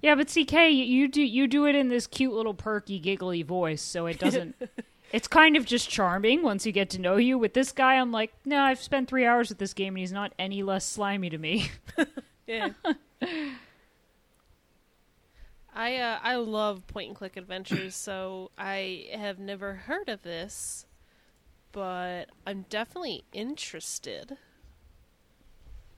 Yeah, 0.01 0.15
but 0.15 0.27
CK, 0.27 0.53
you, 0.53 0.85
you 0.85 1.07
do 1.07 1.21
you 1.21 1.47
do 1.47 1.65
it 1.65 1.75
in 1.75 1.89
this 1.89 2.07
cute 2.07 2.33
little 2.33 2.53
perky 2.53 2.97
giggly 2.97 3.43
voice, 3.43 3.81
so 3.81 4.05
it 4.05 4.19
doesn't 4.19 4.55
It's 5.15 5.29
kind 5.29 5.55
of 5.55 5.63
just 5.65 5.89
charming 5.89 6.43
once 6.43 6.65
you 6.65 6.73
get 6.73 6.89
to 6.89 6.99
know 6.99 7.15
you. 7.15 7.37
With 7.37 7.53
this 7.53 7.71
guy, 7.71 7.93
I'm 7.93 8.11
like, 8.11 8.33
no, 8.43 8.59
I've 8.59 8.81
spent 8.81 9.07
three 9.07 9.25
hours 9.25 9.47
with 9.47 9.59
this 9.59 9.73
game, 9.73 9.93
and 9.93 9.99
he's 9.99 10.11
not 10.11 10.33
any 10.37 10.61
less 10.61 10.85
slimy 10.85 11.29
to 11.29 11.37
me. 11.37 11.71
Yeah. 12.47 12.69
I 15.73 15.95
uh, 15.95 16.19
I 16.21 16.35
love 16.35 16.85
point 16.85 17.07
and 17.07 17.17
click 17.17 17.37
adventures, 17.37 17.95
so 17.95 18.51
I 18.55 19.07
have 19.13 19.39
never 19.39 19.73
heard 19.73 20.09
of 20.09 20.21
this, 20.21 20.85
but 21.71 22.25
I'm 22.45 22.65
definitely 22.69 23.23
interested. 23.33 24.37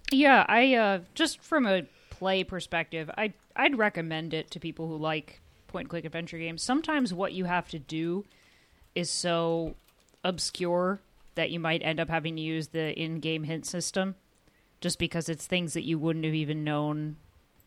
Yeah, 0.09 0.45
I 0.47 0.75
uh 0.75 0.99
just 1.15 1.41
from 1.41 1.65
a 1.65 1.83
play 2.11 2.45
perspective, 2.45 3.11
I 3.17 3.33
I'd 3.57 3.77
recommend 3.77 4.33
it 4.33 4.51
to 4.51 4.59
people 4.61 4.87
who 4.87 4.95
like 4.95 5.41
point 5.67 5.85
and 5.85 5.89
click 5.89 6.05
adventure 6.05 6.37
games. 6.37 6.61
Sometimes 6.61 7.13
what 7.13 7.33
you 7.33 7.43
have 7.43 7.67
to 7.69 7.79
do 7.79 8.23
is 8.97 9.11
so 9.11 9.75
obscure 10.23 10.99
that 11.35 11.51
you 11.51 11.59
might 11.59 11.83
end 11.83 11.99
up 11.99 12.09
having 12.09 12.35
to 12.35 12.41
use 12.41 12.69
the 12.69 12.99
in-game 12.99 13.43
hint 13.43 13.63
system 13.63 14.15
just 14.81 14.97
because 14.97 15.29
it's 15.29 15.45
things 15.45 15.73
that 15.73 15.83
you 15.83 15.99
wouldn't 15.99 16.25
have 16.25 16.33
even 16.33 16.63
known 16.63 17.15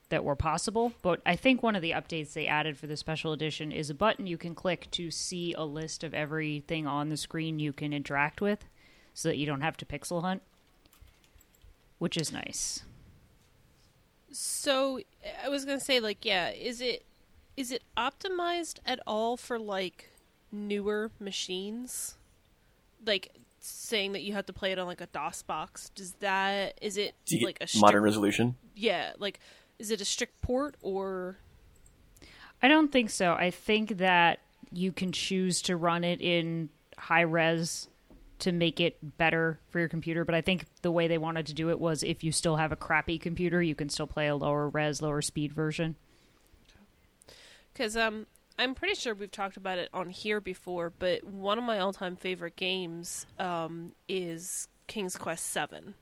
that 0.08 0.24
were 0.24 0.34
possible. 0.34 0.92
But 1.02 1.20
I 1.24 1.36
think 1.36 1.62
one 1.62 1.76
of 1.76 1.82
the 1.82 1.92
updates 1.92 2.32
they 2.32 2.48
added 2.48 2.76
for 2.76 2.88
the 2.88 2.96
special 2.96 3.32
edition 3.32 3.70
is 3.70 3.90
a 3.90 3.94
button 3.94 4.26
you 4.26 4.36
can 4.36 4.56
click 4.56 4.88
to 4.90 5.12
see 5.12 5.54
a 5.54 5.62
list 5.62 6.02
of 6.02 6.12
everything 6.12 6.88
on 6.88 7.10
the 7.10 7.16
screen 7.16 7.60
you 7.60 7.72
can 7.72 7.92
interact 7.92 8.40
with 8.40 8.66
so 9.14 9.28
that 9.28 9.36
you 9.36 9.46
don't 9.46 9.60
have 9.60 9.76
to 9.76 9.84
pixel 9.84 10.22
hunt, 10.22 10.42
which 11.98 12.16
is 12.16 12.32
nice. 12.32 12.82
So 14.32 14.98
I 15.44 15.48
was 15.48 15.64
gonna 15.64 15.78
say 15.78 16.00
like 16.00 16.24
yeah, 16.24 16.50
is 16.50 16.80
it 16.80 17.04
is 17.56 17.70
it 17.70 17.82
optimized 17.96 18.78
at 18.84 18.98
all 19.06 19.36
for 19.36 19.58
like 19.60 20.09
newer 20.52 21.10
machines? 21.18 22.16
Like 23.04 23.32
saying 23.60 24.12
that 24.12 24.22
you 24.22 24.32
have 24.32 24.46
to 24.46 24.52
play 24.52 24.72
it 24.72 24.78
on 24.78 24.86
like 24.86 25.00
a 25.00 25.06
DOS 25.06 25.42
box. 25.42 25.90
Does 25.94 26.12
that 26.20 26.78
is 26.80 26.96
it 26.96 27.14
Do 27.26 27.38
you 27.38 27.46
like 27.46 27.58
a 27.60 27.66
strict, 27.66 27.82
modern 27.82 28.02
resolution? 28.02 28.56
Yeah, 28.74 29.12
like 29.18 29.40
is 29.78 29.90
it 29.90 30.00
a 30.00 30.04
strict 30.04 30.40
port 30.42 30.76
or 30.82 31.38
I 32.62 32.68
don't 32.68 32.92
think 32.92 33.10
so. 33.10 33.32
I 33.32 33.50
think 33.50 33.98
that 33.98 34.40
you 34.72 34.92
can 34.92 35.12
choose 35.12 35.62
to 35.62 35.76
run 35.76 36.04
it 36.04 36.20
in 36.20 36.68
high 36.96 37.22
res 37.22 37.88
to 38.40 38.52
make 38.52 38.80
it 38.80 38.96
better 39.18 39.60
for 39.68 39.78
your 39.78 39.88
computer, 39.88 40.24
but 40.24 40.34
I 40.34 40.40
think 40.40 40.64
the 40.82 40.90
way 40.90 41.08
they 41.08 41.18
wanted 41.18 41.46
to 41.46 41.54
do 41.54 41.70
it 41.70 41.78
was 41.78 42.02
if 42.02 42.24
you 42.24 42.32
still 42.32 42.56
have 42.56 42.72
a 42.72 42.76
crappy 42.76 43.18
computer, 43.18 43.62
you 43.62 43.74
can 43.74 43.88
still 43.88 44.06
play 44.06 44.28
a 44.28 44.36
lower 44.36 44.68
res, 44.68 45.02
lower 45.02 45.20
speed 45.20 45.52
version. 45.52 45.96
Because 47.72 47.96
um, 47.96 48.26
I'm 48.60 48.74
pretty 48.74 48.94
sure 48.94 49.14
we've 49.14 49.30
talked 49.30 49.56
about 49.56 49.78
it 49.78 49.88
on 49.94 50.10
here 50.10 50.38
before, 50.38 50.92
but 50.98 51.24
one 51.24 51.56
of 51.56 51.64
my 51.64 51.78
all-time 51.78 52.14
favorite 52.14 52.56
games 52.56 53.26
um, 53.38 53.92
is 54.06 54.68
King's 54.86 55.16
Quest 55.16 55.46
Seven, 55.46 55.94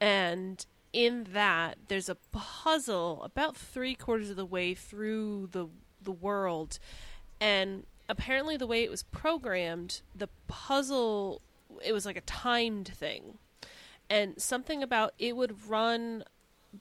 and 0.00 0.66
in 0.92 1.28
that 1.32 1.78
there's 1.86 2.08
a 2.08 2.16
puzzle 2.32 3.22
about 3.22 3.56
three 3.56 3.94
quarters 3.94 4.30
of 4.30 4.36
the 4.36 4.44
way 4.44 4.74
through 4.74 5.48
the 5.52 5.68
the 6.02 6.10
world, 6.10 6.80
and 7.40 7.86
apparently 8.08 8.56
the 8.56 8.66
way 8.66 8.82
it 8.82 8.90
was 8.90 9.04
programmed, 9.04 10.02
the 10.12 10.28
puzzle 10.48 11.40
it 11.84 11.92
was 11.92 12.04
like 12.04 12.16
a 12.16 12.22
timed 12.22 12.88
thing. 12.88 13.38
And 14.08 14.42
something 14.42 14.82
about 14.82 15.14
it 15.20 15.36
would 15.36 15.68
run 15.68 16.24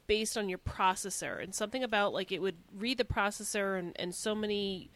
based 0.07 0.37
on 0.37 0.49
your 0.49 0.59
processor 0.59 1.41
and 1.43 1.53
something 1.55 1.83
about 1.83 2.13
like 2.13 2.31
it 2.31 2.41
would 2.41 2.55
read 2.77 2.97
the 2.97 3.03
processor 3.03 3.77
and, 3.79 3.93
and 3.97 4.13
so 4.13 4.35
many 4.35 4.89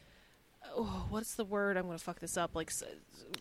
oh, 0.76 1.06
what's 1.10 1.36
the 1.36 1.44
word 1.46 1.78
i'm 1.78 1.86
going 1.86 1.98
to 1.98 2.04
fuck 2.04 2.20
this 2.20 2.38
up 2.38 2.56
like 2.56 2.70
s- 2.70 2.84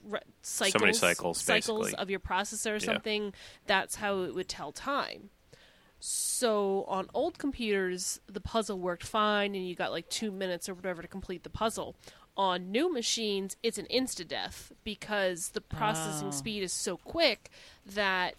re- 0.08 0.20
cycles 0.42 0.80
many 0.80 0.92
cycles, 0.94 1.38
cycles 1.38 1.86
basically. 1.86 2.02
of 2.02 2.10
your 2.10 2.20
processor 2.20 2.70
or 2.70 2.74
Yeah. 2.74 2.78
something 2.78 3.34
that's 3.66 3.96
how 3.96 4.22
it 4.22 4.34
would 4.34 4.48
tell 4.48 4.72
time 4.72 5.30
so 6.00 6.84
on 6.88 7.06
old 7.14 7.38
computers 7.38 8.20
the 8.26 8.40
puzzle 8.40 8.78
worked 8.78 9.04
fine 9.04 9.54
and 9.54 9.66
you 9.68 9.74
got 9.74 9.92
like 9.92 10.08
two 10.08 10.30
minutes 10.32 10.68
or 10.68 10.74
whatever 10.74 11.00
to 11.02 11.08
complete 11.08 11.42
the 11.44 11.50
puzzle 11.50 11.94
on 12.36 12.72
new 12.72 12.92
machines 12.92 13.56
it's 13.62 13.78
an 13.78 13.86
insta 13.92 14.26
death 14.26 14.72
because 14.84 15.50
the 15.50 15.60
processing 15.60 16.28
Oh. 16.28 16.32
speed 16.32 16.62
is 16.62 16.72
so 16.72 16.96
quick 16.96 17.50
that 17.86 18.34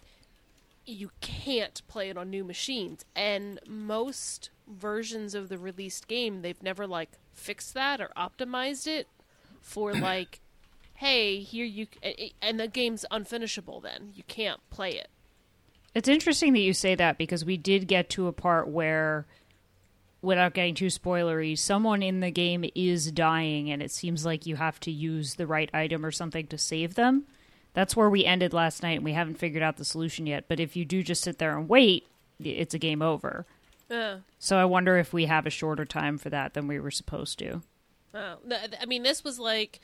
you 0.86 1.10
can't 1.20 1.82
play 1.88 2.10
it 2.10 2.16
on 2.16 2.30
new 2.30 2.44
machines. 2.44 3.04
And 3.14 3.60
most 3.66 4.50
versions 4.66 5.34
of 5.34 5.48
the 5.48 5.58
released 5.58 6.08
game 6.08 6.40
they've 6.40 6.62
never 6.62 6.86
like 6.86 7.10
fixed 7.34 7.74
that 7.74 8.00
or 8.00 8.10
optimized 8.16 8.86
it 8.86 9.06
for 9.60 9.92
like 9.94 10.40
hey 10.94 11.40
here 11.40 11.66
you 11.66 11.86
and 12.40 12.58
the 12.58 12.68
game's 12.68 13.04
unfinishable 13.10 13.82
then. 13.82 14.10
You 14.14 14.22
can't 14.26 14.60
play 14.70 14.92
it. 14.92 15.08
It's 15.94 16.08
interesting 16.08 16.52
that 16.54 16.60
you 16.60 16.72
say 16.72 16.96
that 16.96 17.18
because 17.18 17.44
we 17.44 17.56
did 17.56 17.86
get 17.86 18.10
to 18.10 18.26
a 18.26 18.32
part 18.32 18.68
where, 18.68 19.26
without 20.22 20.54
getting 20.54 20.74
too 20.74 20.86
spoilery, 20.86 21.56
someone 21.56 22.02
in 22.02 22.18
the 22.18 22.32
game 22.32 22.64
is 22.74 23.12
dying, 23.12 23.70
and 23.70 23.80
it 23.80 23.92
seems 23.92 24.26
like 24.26 24.44
you 24.44 24.56
have 24.56 24.80
to 24.80 24.90
use 24.90 25.36
the 25.36 25.46
right 25.46 25.70
item 25.72 26.04
or 26.04 26.10
something 26.10 26.48
to 26.48 26.58
save 26.58 26.96
them. 26.96 27.24
That's 27.74 27.94
where 27.94 28.08
we 28.08 28.24
ended 28.24 28.52
last 28.52 28.82
night, 28.82 28.96
and 28.96 29.04
we 29.04 29.12
haven't 29.12 29.38
figured 29.38 29.62
out 29.62 29.76
the 29.76 29.84
solution 29.84 30.26
yet. 30.26 30.44
But 30.48 30.60
if 30.60 30.76
you 30.76 30.84
do 30.84 31.02
just 31.02 31.22
sit 31.22 31.38
there 31.38 31.56
and 31.58 31.68
wait, 31.68 32.06
it's 32.42 32.72
a 32.74 32.78
game 32.78 33.02
over. 33.02 33.46
So 34.38 34.56
I 34.58 34.64
wonder 34.64 34.96
if 34.96 35.12
we 35.12 35.26
have 35.26 35.46
a 35.46 35.50
shorter 35.50 35.84
time 35.84 36.18
for 36.18 36.30
that 36.30 36.54
than 36.54 36.66
we 36.66 36.80
were 36.80 36.90
supposed 36.90 37.38
to. 37.40 37.62
oh. 38.14 38.36
I 38.80 38.86
mean 38.86 39.02
this 39.04 39.22
was 39.22 39.38
like 39.38 39.80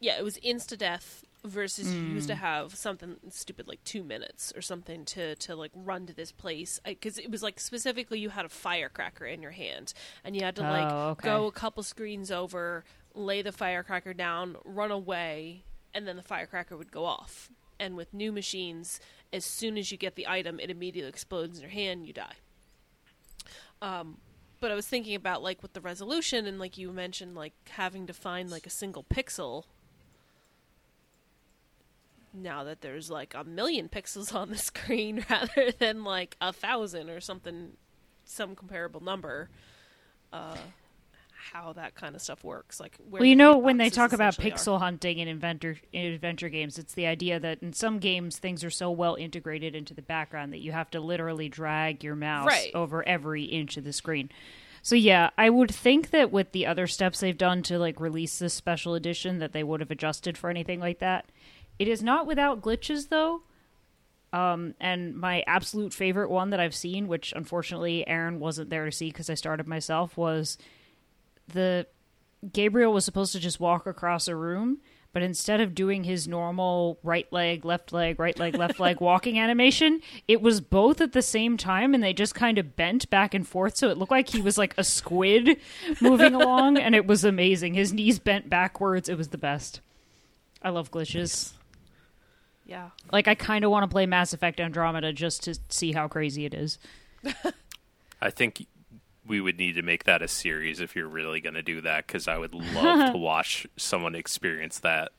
yeah 0.00 0.16
it 0.16 0.22
was 0.22 0.38
insta 0.38 0.78
death 0.78 1.24
versus 1.44 1.92
you 1.92 2.00
used 2.02 2.28
to 2.28 2.34
mm. 2.34 2.38
have 2.38 2.74
something 2.74 3.16
stupid 3.30 3.66
like 3.66 3.82
two 3.84 4.02
minutes 4.04 4.52
or 4.56 4.60
something 4.60 5.04
to 5.06 5.34
to 5.36 5.54
like 5.56 5.70
run 5.74 6.06
to 6.06 6.12
this 6.12 6.30
place 6.32 6.78
because 6.84 7.18
it 7.18 7.30
was 7.30 7.42
like 7.42 7.58
specifically 7.60 8.18
you 8.20 8.28
had 8.30 8.44
a 8.44 8.48
firecracker 8.48 9.24
in 9.24 9.40
your 9.42 9.52
hand 9.52 9.92
and 10.24 10.36
you 10.36 10.42
had 10.42 10.54
to 10.56 10.62
like 10.62 10.88
Oh, 10.90 11.08
okay. 11.10 11.28
go 11.28 11.46
a 11.46 11.52
couple 11.52 11.82
screens 11.82 12.30
over 12.30 12.84
lay 13.14 13.42
the 13.42 13.52
firecracker 13.52 14.14
down 14.14 14.56
run 14.64 14.90
away 14.90 15.64
and 15.94 16.06
then 16.06 16.16
the 16.16 16.22
firecracker 16.22 16.76
would 16.76 16.90
go 16.90 17.04
off. 17.04 17.50
And 17.80 17.96
with 17.96 18.12
new 18.12 18.32
machines 18.32 19.00
as 19.32 19.44
soon 19.44 19.78
as 19.78 19.92
you 19.92 19.98
get 19.98 20.16
the 20.16 20.26
item 20.26 20.58
it 20.60 20.70
immediately 20.70 21.08
explodes 21.08 21.58
in 21.58 21.62
your 21.62 21.70
hand 21.70 22.06
you 22.06 22.12
die. 22.12 22.34
Um 23.80 24.18
but 24.60 24.72
i 24.72 24.74
was 24.74 24.88
thinking 24.88 25.14
about 25.14 25.42
like 25.42 25.62
with 25.62 25.72
the 25.72 25.80
resolution 25.80 26.44
and 26.46 26.58
like 26.58 26.76
you 26.76 26.90
mentioned 26.90 27.36
like 27.36 27.52
having 27.70 28.06
to 28.06 28.12
find 28.12 28.50
like 28.50 28.66
a 28.66 28.70
single 28.70 29.04
pixel. 29.04 29.64
Now 32.34 32.64
that 32.64 32.80
there's 32.80 33.10
like 33.10 33.34
a 33.34 33.44
million 33.44 33.88
pixels 33.88 34.34
on 34.34 34.50
the 34.50 34.58
screen 34.70 35.24
rather 35.30 35.70
than 35.78 36.04
like 36.04 36.36
a 36.40 36.52
thousand 36.52 37.10
or 37.10 37.20
something 37.20 37.72
some 38.24 38.54
comparable 38.54 39.00
number 39.00 39.48
uh 40.32 40.56
how 41.52 41.72
that 41.74 41.94
kind 41.94 42.14
of 42.14 42.20
stuff 42.20 42.42
works 42.44 42.80
like 42.80 42.96
where 43.08 43.20
Well, 43.20 43.28
you 43.28 43.36
know, 43.36 43.56
when 43.58 43.76
they 43.78 43.90
talk 43.90 44.12
about 44.12 44.34
essentially 44.34 44.52
are. 44.52 44.56
pixel 44.56 44.78
hunting 44.80 45.18
in 45.18 45.28
adventure 45.28 45.78
in 45.92 46.12
adventure 46.12 46.48
games, 46.48 46.78
it's 46.78 46.94
the 46.94 47.06
idea 47.06 47.38
that 47.40 47.62
in 47.62 47.72
some 47.72 47.98
games 47.98 48.38
things 48.38 48.64
are 48.64 48.70
so 48.70 48.90
well 48.90 49.14
integrated 49.14 49.74
into 49.74 49.94
the 49.94 50.02
background 50.02 50.52
that 50.52 50.58
you 50.60 50.72
have 50.72 50.90
to 50.90 51.00
literally 51.00 51.48
drag 51.48 52.02
your 52.02 52.14
mouse 52.16 52.48
Right. 52.48 52.70
over 52.74 53.06
every 53.08 53.44
inch 53.44 53.76
of 53.76 53.84
the 53.84 53.92
screen. 53.92 54.30
So 54.82 54.94
yeah, 54.94 55.30
I 55.38 55.50
would 55.50 55.70
think 55.74 56.10
that 56.10 56.30
with 56.32 56.52
the 56.52 56.66
other 56.66 56.86
steps 56.86 57.20
they've 57.20 57.36
done 57.36 57.62
to 57.64 57.78
like 57.78 58.00
release 58.00 58.38
this 58.38 58.54
special 58.54 58.94
edition 58.94 59.38
that 59.38 59.52
they 59.52 59.62
would 59.64 59.80
have 59.80 59.90
adjusted 59.90 60.36
for 60.38 60.50
anything 60.50 60.80
like 60.80 60.98
that. 60.98 61.26
It 61.78 61.88
is 61.88 62.02
not 62.02 62.26
without 62.26 62.60
glitches 62.62 63.08
though. 63.08 63.42
Um, 64.32 64.74
and 64.78 65.16
my 65.16 65.42
absolute 65.46 65.94
favorite 65.94 66.28
one 66.30 66.50
that 66.50 66.60
I've 66.60 66.74
seen, 66.74 67.08
which 67.08 67.32
unfortunately 67.34 68.06
Aaron 68.06 68.40
wasn't 68.40 68.68
there 68.68 68.84
to 68.84 68.92
see 68.92 69.08
because 69.08 69.30
I 69.30 69.34
started 69.34 69.66
myself, 69.66 70.16
was 70.18 70.58
the 71.52 71.86
Gabriel 72.52 72.92
was 72.92 73.04
supposed 73.04 73.32
to 73.32 73.40
just 73.40 73.58
walk 73.58 73.86
across 73.86 74.28
a 74.28 74.36
room, 74.36 74.78
but 75.12 75.22
instead 75.22 75.60
of 75.60 75.74
doing 75.74 76.04
his 76.04 76.28
normal 76.28 76.98
right 77.02 77.26
leg, 77.32 77.64
left 77.64 77.92
leg, 77.92 78.20
right 78.20 78.38
leg, 78.38 78.54
left 78.56 78.78
leg 78.80 79.00
walking 79.00 79.38
animation, 79.38 80.00
it 80.28 80.40
was 80.40 80.60
both 80.60 81.00
at 81.00 81.12
the 81.12 81.22
same 81.22 81.56
time 81.56 81.94
and 81.94 82.02
they 82.02 82.12
just 82.12 82.34
kind 82.34 82.58
of 82.58 82.76
bent 82.76 83.08
back 83.10 83.34
and 83.34 83.48
forth 83.48 83.76
so 83.76 83.88
it 83.88 83.98
looked 83.98 84.12
like 84.12 84.28
he 84.28 84.40
was 84.40 84.56
like 84.58 84.74
a 84.78 84.84
squid 84.84 85.56
moving 86.00 86.34
along 86.34 86.76
and 86.78 86.94
it 86.94 87.06
was 87.06 87.24
amazing. 87.24 87.74
His 87.74 87.92
knees 87.92 88.18
bent 88.18 88.48
backwards. 88.48 89.08
It 89.08 89.18
was 89.18 89.28
the 89.28 89.38
best. 89.38 89.80
I 90.62 90.70
love 90.70 90.90
glitches. 90.90 91.52
yeah 92.66 92.90
Like 93.10 93.26
I 93.26 93.34
kind 93.34 93.64
of 93.64 93.70
want 93.70 93.84
to 93.84 93.92
play 93.92 94.06
Mass 94.06 94.32
Effect 94.32 94.60
Andromeda 94.60 95.12
just 95.12 95.42
to 95.44 95.58
see 95.68 95.92
how 95.92 96.06
crazy 96.06 96.44
it 96.44 96.54
is. 96.54 96.78
I 98.20 98.30
think 98.30 98.66
we 99.28 99.40
would 99.40 99.58
need 99.58 99.74
to 99.74 99.82
make 99.82 100.04
that 100.04 100.22
a 100.22 100.28
series 100.28 100.80
if 100.80 100.96
you're 100.96 101.06
really 101.08 101.40
going 101.40 101.54
to 101.54 101.62
do 101.62 101.80
that 101.82 102.06
because 102.06 102.26
I 102.26 102.38
would 102.38 102.54
love 102.74 103.12
to 103.12 103.18
watch 103.18 103.66
someone 103.76 104.14
experience 104.14 104.78
that. 104.80 105.12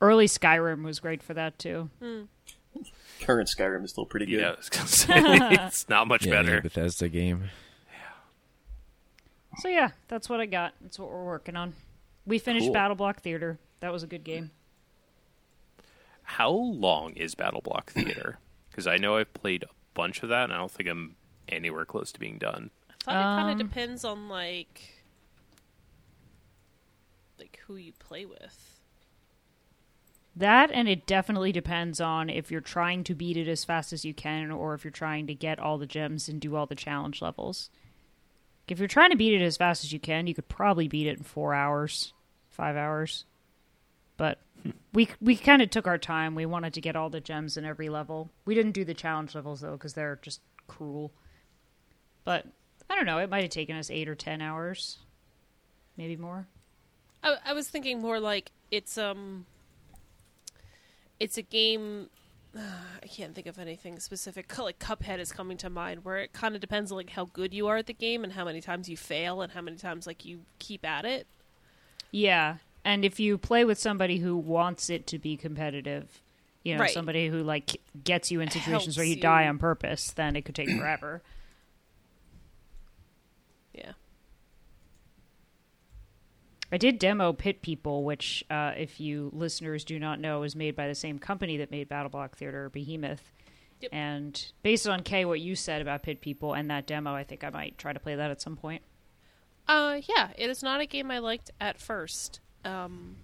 Early 0.00 0.26
Skyrim 0.26 0.82
was 0.84 1.00
great 1.00 1.22
for 1.22 1.34
that 1.34 1.58
too. 1.58 1.90
Hmm. 2.02 2.22
Current 3.20 3.50
Skyrim 3.54 3.84
is 3.84 3.90
still 3.90 4.06
pretty 4.06 4.24
good. 4.26 4.40
Yeah, 4.40 4.50
I 4.52 4.56
was 4.56 4.68
gonna 4.70 4.86
say, 4.86 5.14
it's 5.16 5.88
not 5.90 6.06
much 6.08 6.24
Yeah, 6.24 6.32
better. 6.32 6.60
Bethesda 6.62 7.08
game. 7.10 7.50
Yeah. 7.92 7.98
So 9.58 9.68
yeah, 9.68 9.90
that's 10.08 10.28
what 10.30 10.40
I 10.40 10.46
got. 10.46 10.72
That's 10.80 10.98
what 10.98 11.10
we're 11.10 11.24
working 11.24 11.54
on. 11.56 11.74
We 12.24 12.38
finished 12.38 12.66
Cool. 12.66 12.74
BattleBlock 12.74 13.16
Theater. 13.18 13.58
That 13.80 13.92
was 13.92 14.02
a 14.02 14.06
good 14.06 14.24
game. 14.24 14.52
How 16.22 16.50
long 16.50 17.12
is 17.14 17.34
BattleBlock 17.34 17.86
Theater? 17.88 18.38
Because 18.70 18.86
I 18.86 18.96
know 18.96 19.16
I've 19.16 19.34
played 19.34 19.64
a 19.64 19.68
bunch 19.94 20.22
of 20.22 20.28
that, 20.30 20.44
and 20.44 20.52
I 20.52 20.56
don't 20.56 20.70
think 20.70 20.88
I'm 20.88 21.16
anywhere 21.50 21.84
close 21.84 22.12
to 22.12 22.20
being 22.20 22.38
done. 22.38 22.70
i 22.90 22.94
thought 23.04 23.20
it 23.20 23.28
kind 23.28 23.48
Um, 23.48 23.48
of 23.50 23.58
depends 23.58 24.04
on 24.04 24.28
like 24.28 25.04
like 27.38 27.58
who 27.66 27.76
you 27.76 27.92
play 27.92 28.24
with 28.26 28.80
That 30.36 30.70
and 30.70 30.88
it 30.88 31.06
definitely 31.06 31.52
depends 31.52 32.00
on 32.00 32.30
if 32.30 32.50
you're 32.50 32.60
trying 32.60 33.04
to 33.04 33.14
beat 33.14 33.36
it 33.36 33.48
as 33.48 33.64
fast 33.64 33.92
as 33.92 34.04
you 34.04 34.14
can 34.14 34.50
or 34.50 34.74
if 34.74 34.84
you're 34.84 34.90
trying 34.92 35.26
to 35.26 35.34
get 35.34 35.58
all 35.58 35.76
the 35.76 35.86
gems 35.86 36.28
and 36.28 36.40
do 36.40 36.54
all 36.56 36.66
the 36.66 36.74
challenge 36.76 37.20
levels. 37.20 37.68
If 38.68 38.78
you're 38.78 38.86
trying 38.88 39.10
to 39.10 39.16
beat 39.16 39.34
it 39.40 39.44
as 39.44 39.56
fast 39.56 39.82
as 39.84 39.92
you 39.92 39.98
can, 39.98 40.26
you 40.28 40.34
could 40.34 40.48
probably 40.48 40.86
beat 40.86 41.08
it 41.08 41.18
in 41.18 41.24
4 41.24 41.54
hours, 41.54 42.12
5 42.50 42.76
hours. 42.76 43.24
But 44.16 44.38
we 44.92 45.08
we 45.20 45.36
kind 45.36 45.62
of 45.62 45.70
took 45.70 45.86
our 45.88 45.98
time. 45.98 46.34
We 46.36 46.46
wanted 46.46 46.74
to 46.74 46.80
get 46.80 46.94
all 46.96 47.10
the 47.10 47.20
gems 47.20 47.56
in 47.56 47.64
every 47.64 47.88
level. 47.88 48.30
We 48.44 48.54
didn't 48.54 48.72
do 48.72 48.84
the 48.84 48.94
challenge 48.94 49.34
levels 49.34 49.62
though 49.62 49.76
cuz 49.76 49.94
they're 49.94 50.20
just 50.22 50.40
cruel. 50.68 51.12
But 52.24 52.46
I 52.88 52.94
don't 52.96 53.06
know, 53.06 53.18
it 53.18 53.30
might 53.30 53.42
have 53.42 53.50
taken 53.50 53.76
us 53.76 53.90
8 53.90 54.08
or 54.08 54.14
10 54.14 54.40
hours. 54.40 54.98
Maybe 55.96 56.16
more. 56.16 56.46
I, 57.22 57.36
I 57.44 57.52
was 57.52 57.68
thinking 57.68 58.00
more 58.00 58.18
like 58.20 58.50
it's 58.70 58.96
um 58.96 59.46
it's 61.18 61.36
a 61.36 61.42
game 61.42 62.08
I 62.56 63.06
can't 63.06 63.34
think 63.34 63.46
of 63.46 63.58
anything 63.58 63.98
specific. 64.00 64.52
Like 64.58 64.78
Cuphead 64.78 65.18
is 65.18 65.32
coming 65.32 65.56
to 65.58 65.70
mind, 65.70 66.04
where 66.04 66.18
it 66.18 66.32
kind 66.32 66.54
of 66.54 66.60
depends 66.60 66.90
on 66.90 66.96
like 66.98 67.10
how 67.10 67.26
good 67.26 67.52
you 67.54 67.66
are 67.68 67.76
at 67.76 67.86
the 67.86 67.92
game 67.92 68.24
and 68.24 68.32
how 68.32 68.44
many 68.44 68.60
times 68.60 68.88
you 68.88 68.96
fail 68.96 69.40
and 69.42 69.52
how 69.52 69.60
many 69.60 69.76
times 69.76 70.06
like 70.06 70.24
you 70.24 70.40
keep 70.58 70.84
at 70.84 71.04
it. 71.04 71.26
Yeah. 72.10 72.56
And 72.84 73.04
if 73.04 73.20
you 73.20 73.36
play 73.38 73.64
with 73.64 73.78
somebody 73.78 74.18
who 74.18 74.36
wants 74.36 74.88
it 74.90 75.06
to 75.08 75.18
be 75.18 75.36
competitive, 75.36 76.20
you 76.64 76.74
know, 76.74 76.80
Right. 76.80 76.90
somebody 76.90 77.28
who 77.28 77.42
like 77.42 77.80
gets 78.04 78.30
you 78.30 78.40
in 78.40 78.50
situations 78.50 78.84
Helps 78.84 78.96
where 78.96 79.06
you, 79.06 79.16
you. 79.16 79.20
die 79.20 79.46
on 79.46 79.58
purpose, 79.58 80.10
then 80.10 80.34
it 80.34 80.44
could 80.46 80.54
take 80.54 80.70
forever. 80.70 81.22
Yeah. 83.74 83.92
I 86.72 86.76
did 86.76 86.98
demo 86.98 87.32
Pit 87.32 87.62
People, 87.62 88.04
which, 88.04 88.44
uh, 88.50 88.72
if 88.76 89.00
you 89.00 89.30
listeners 89.32 89.84
do 89.84 89.98
not 89.98 90.20
know, 90.20 90.44
is 90.44 90.54
made 90.54 90.76
by 90.76 90.86
the 90.86 90.94
same 90.94 91.18
company 91.18 91.56
that 91.56 91.70
made 91.70 91.88
BattleBlock 91.88 92.32
Theater, 92.32 92.70
Behemoth. 92.70 93.32
Yep. 93.80 93.90
And 93.92 94.52
based 94.62 94.86
on 94.86 95.02
Kay, 95.02 95.24
what 95.24 95.40
you 95.40 95.56
said 95.56 95.82
about 95.82 96.02
Pit 96.02 96.20
People 96.20 96.54
and 96.54 96.70
that 96.70 96.86
demo, 96.86 97.14
I 97.14 97.24
think 97.24 97.42
I 97.42 97.50
might 97.50 97.78
try 97.78 97.92
to 97.92 98.00
play 98.00 98.14
that 98.14 98.30
at 98.30 98.40
some 98.40 98.56
point. 98.56 98.82
Uh 99.66 100.00
yeah, 100.08 100.30
it 100.36 100.50
is 100.50 100.62
not 100.62 100.80
a 100.80 100.86
game 100.86 101.10
I 101.10 101.18
liked 101.18 101.50
at 101.60 101.78
first. 101.78 102.40
Um 102.64 103.16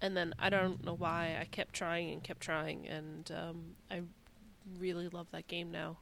and 0.00 0.16
then 0.16 0.34
I 0.38 0.50
don't 0.50 0.84
know 0.84 0.94
why 0.94 1.36
I 1.40 1.44
kept 1.44 1.74
trying 1.74 2.12
and 2.12 2.22
kept 2.22 2.40
trying 2.40 2.86
and 2.86 3.30
um 3.32 3.62
I 3.90 4.02
really 4.78 5.08
love 5.08 5.30
that 5.32 5.48
game 5.48 5.70
now. 5.70 5.98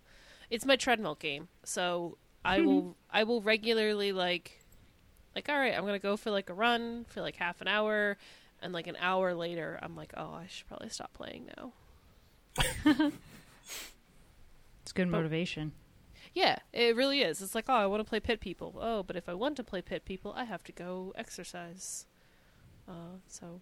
It's 0.50 0.66
my 0.66 0.76
treadmill 0.76 1.14
game. 1.14 1.48
So 1.64 2.18
I 2.44 2.60
will 2.66 2.96
I 3.10 3.24
will 3.24 3.40
regularly 3.40 4.12
like 4.12 4.59
like, 5.34 5.48
all 5.48 5.56
right, 5.56 5.74
I'm 5.74 5.84
gonna 5.84 5.98
go 5.98 6.16
for 6.16 6.30
like 6.30 6.50
a 6.50 6.54
run 6.54 7.04
for 7.08 7.20
like 7.20 7.36
half 7.36 7.60
an 7.60 7.68
hour, 7.68 8.16
and 8.62 8.72
like 8.72 8.86
an 8.86 8.96
hour 9.00 9.34
later, 9.34 9.78
I'm 9.82 9.96
like, 9.96 10.12
oh, 10.16 10.34
I 10.34 10.46
should 10.48 10.66
probably 10.68 10.88
stop 10.88 11.12
playing 11.14 11.50
now. 11.56 13.12
It's 14.90 14.92
good 14.92 15.06
motivation. 15.06 15.70
Yeah, 16.34 16.58
it 16.72 16.96
really 16.96 17.22
is. 17.22 17.40
It's 17.40 17.54
like, 17.54 17.66
oh, 17.68 17.74
I 17.74 17.86
want 17.86 18.00
to 18.00 18.08
play 18.08 18.18
pit 18.18 18.40
people. 18.40 18.76
Oh, 18.80 19.04
but 19.04 19.14
if 19.14 19.28
I 19.28 19.34
want 19.34 19.56
to 19.58 19.62
play 19.62 19.82
pit 19.82 20.04
people, 20.04 20.32
I 20.36 20.42
have 20.42 20.64
to 20.64 20.72
go 20.72 21.12
exercise. 21.16 22.06
Uh, 22.88 23.18
so, 23.28 23.60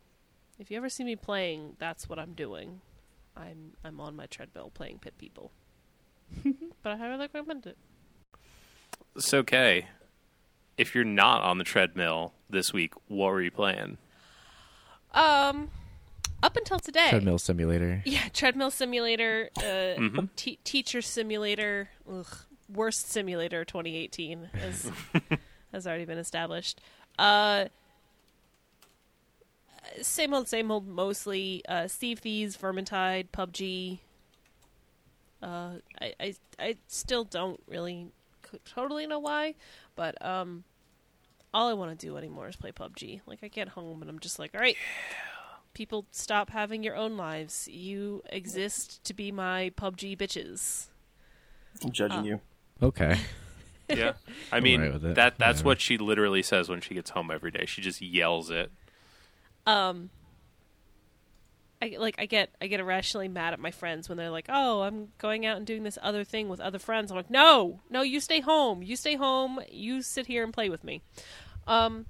if 0.58 0.70
you 0.70 0.78
ever 0.78 0.88
see 0.88 1.04
me 1.04 1.16
playing, 1.16 1.76
that's 1.78 2.08
what 2.08 2.18
I'm 2.18 2.32
doing. 2.32 2.80
I'm 3.36 3.72
I'm 3.84 4.00
on 4.00 4.16
my 4.16 4.24
treadmill 4.24 4.70
playing 4.72 5.00
pit 5.00 5.18
people. 5.18 5.52
but 6.82 6.92
I 6.92 6.96
highly 6.96 7.18
recommend 7.18 7.66
it. 7.66 7.76
So, 9.18 9.42
Kay, 9.42 9.88
if 10.78 10.94
you're 10.94 11.04
not 11.04 11.42
on 11.42 11.58
the 11.58 11.64
treadmill 11.64 12.32
this 12.48 12.72
week, 12.72 12.94
what 13.08 13.26
were 13.32 13.42
you 13.42 13.50
playing? 13.50 13.98
Um, 15.12 15.70
up 16.42 16.56
until 16.56 16.78
today, 16.78 17.08
Treadmill 17.10 17.38
simulator. 17.38 18.02
Yeah, 18.06 18.28
treadmill 18.32 18.70
simulator, 18.70 19.50
uh, 19.56 19.98
Mhm. 19.98 20.28
te- 20.36 20.58
teacher 20.64 21.02
simulator, 21.02 21.90
ugh, 22.10 22.26
worst 22.72 23.08
simulator 23.10 23.64
2018 23.64 24.50
has 24.54 24.90
has 25.72 25.86
already 25.86 26.04
been 26.04 26.18
established. 26.18 26.80
Uh, 27.18 27.66
same 30.02 30.34
old, 30.34 30.48
same 30.48 30.70
old. 30.70 30.86
Mostly 30.86 31.62
uh, 31.68 31.88
Sea 31.88 32.12
of 32.12 32.18
Thieves, 32.20 32.56
Vermintide, 32.56 33.28
PUBG. 33.32 33.98
Uh, 35.42 35.76
I, 36.00 36.14
I 36.20 36.34
I 36.58 36.76
still 36.88 37.24
don't 37.24 37.60
really 37.66 38.04
c- 38.04 38.12
totally 38.64 39.06
know 39.06 39.18
why, 39.18 39.54
but 39.96 40.22
um, 40.24 40.64
all 41.54 41.68
I 41.68 41.72
want 41.74 41.98
to 41.98 42.06
do 42.06 42.16
anymore 42.16 42.48
is 42.48 42.56
play 42.56 42.72
PUBG. 42.72 43.20
Like 43.26 43.40
I 43.42 43.48
get 43.48 43.68
home 43.68 44.00
and 44.02 44.10
I'm 44.10 44.18
just 44.18 44.38
like, 44.38 44.52
all 44.54 44.60
right, 44.60 44.76
people 45.74 46.06
stop 46.10 46.50
having 46.50 46.82
your 46.82 46.96
own 46.96 47.16
lives. 47.16 47.68
You 47.68 48.22
exist 48.30 49.02
to 49.04 49.14
be 49.14 49.30
my 49.32 49.72
PUBG 49.76 50.16
bitches. 50.18 50.86
I'm 51.84 51.92
judging 51.92 52.18
Uh. 52.20 52.22
you. 52.24 52.40
Okay. 52.82 53.18
Yeah, 53.90 54.12
I 54.52 54.60
mean 54.60 54.80
alright 54.82 54.92
with 54.92 55.04
it. 55.06 55.14
that 55.14 55.38
that's 55.38 55.60
Yeah. 55.60 55.64
what 55.64 55.80
she 55.80 55.96
literally 55.96 56.42
says 56.42 56.68
when 56.68 56.82
she 56.82 56.92
gets 56.92 57.08
home 57.08 57.30
every 57.30 57.50
day. 57.50 57.64
She 57.64 57.80
just 57.80 58.02
yells 58.02 58.50
it. 58.50 58.70
Um 59.66 60.10
I 61.80 61.96
like 61.98 62.16
I 62.18 62.26
get 62.26 62.50
I 62.60 62.66
get 62.66 62.80
irrationally 62.80 63.28
mad 63.28 63.52
at 63.52 63.60
my 63.60 63.70
friends 63.70 64.08
when 64.08 64.18
they're 64.18 64.30
like, 64.30 64.46
"Oh, 64.48 64.82
I'm 64.82 65.08
going 65.18 65.46
out 65.46 65.56
and 65.56 65.66
doing 65.66 65.84
this 65.84 65.98
other 66.02 66.24
thing 66.24 66.48
with 66.48 66.60
other 66.60 66.78
friends." 66.78 67.10
I'm 67.10 67.16
like, 67.16 67.30
"No, 67.30 67.80
no, 67.88 68.02
you 68.02 68.20
stay 68.20 68.40
home. 68.40 68.82
You 68.82 68.96
stay 68.96 69.16
home. 69.16 69.60
You 69.70 70.02
sit 70.02 70.26
here 70.26 70.42
and 70.42 70.52
play 70.52 70.68
with 70.68 70.82
me." 70.82 71.02
Um, 71.66 72.06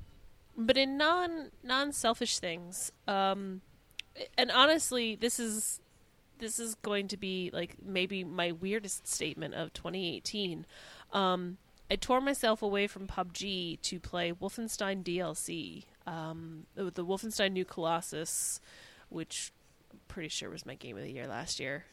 but 0.56 0.78
in 0.78 0.96
non 0.96 1.50
non 1.62 1.92
selfish 1.92 2.38
things, 2.38 2.92
um, 3.06 3.60
and 4.36 4.50
honestly, 4.50 5.14
this 5.14 5.38
is 5.38 5.80
this 6.38 6.58
is 6.58 6.74
going 6.76 7.08
to 7.08 7.16
be 7.16 7.50
like 7.52 7.76
maybe 7.84 8.24
my 8.24 8.52
weirdest 8.52 9.06
statement 9.06 9.54
of 9.54 9.72
2018. 9.72 10.66
Um, 11.12 11.58
I 11.90 11.96
tore 11.96 12.20
myself 12.20 12.62
away 12.62 12.86
from 12.86 13.06
PUBG 13.06 13.80
to 13.82 14.00
play 14.00 14.32
Wolfenstein 14.32 15.02
DLC, 15.02 15.84
um, 16.06 16.66
the 16.74 17.04
Wolfenstein 17.04 17.52
New 17.52 17.64
Colossus, 17.64 18.60
which 19.08 19.52
pretty 20.08 20.28
sure 20.28 20.50
was 20.50 20.66
my 20.66 20.74
game 20.74 20.96
of 20.96 21.02
the 21.02 21.10
year 21.10 21.26
last 21.26 21.60
year. 21.60 21.84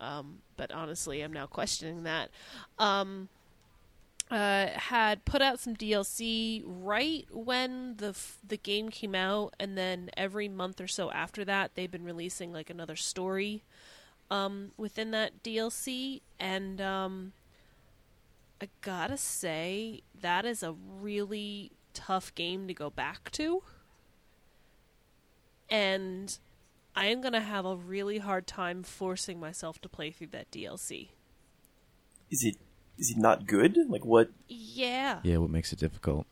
Um, 0.00 0.38
but 0.56 0.72
honestly, 0.72 1.22
I'm 1.22 1.32
now 1.32 1.46
questioning 1.46 2.02
that. 2.04 2.30
Um, 2.78 3.28
uh, 4.30 4.66
had 4.74 5.24
put 5.24 5.40
out 5.40 5.60
some 5.60 5.76
DLC 5.76 6.62
right 6.66 7.26
when 7.30 7.96
the 7.96 8.08
f- 8.08 8.38
the 8.46 8.56
game 8.56 8.88
came 8.88 9.14
out, 9.14 9.54
and 9.60 9.78
then 9.78 10.10
every 10.16 10.48
month 10.48 10.80
or 10.80 10.88
so 10.88 11.10
after 11.12 11.44
that, 11.44 11.74
they've 11.74 11.90
been 11.90 12.04
releasing 12.04 12.52
like 12.52 12.68
another 12.68 12.96
story 12.96 13.62
um, 14.30 14.72
within 14.76 15.12
that 15.12 15.42
DLC, 15.44 16.22
and 16.40 16.80
um, 16.80 17.32
I 18.60 18.68
gotta 18.80 19.16
say 19.16 20.02
that 20.20 20.44
is 20.44 20.62
a 20.62 20.74
really 21.00 21.70
tough 21.94 22.34
game 22.34 22.66
to 22.66 22.74
go 22.74 22.90
back 22.90 23.30
to, 23.32 23.62
and 25.70 26.36
I 26.96 27.06
am 27.06 27.20
gonna 27.20 27.40
have 27.42 27.66
a 27.66 27.76
really 27.76 28.18
hard 28.18 28.46
time 28.46 28.82
forcing 28.82 29.38
myself 29.38 29.80
to 29.82 29.88
play 29.88 30.10
through 30.10 30.28
that 30.28 30.50
DLC. 30.50 31.10
Is 32.30 32.42
it 32.42 32.56
is 32.98 33.10
it 33.10 33.18
not 33.18 33.46
good? 33.46 33.76
Like 33.88 34.04
what? 34.04 34.30
Yeah. 34.48 35.20
Yeah, 35.22 35.36
what 35.36 35.50
makes 35.50 35.72
it 35.72 35.78
difficult? 35.78 36.26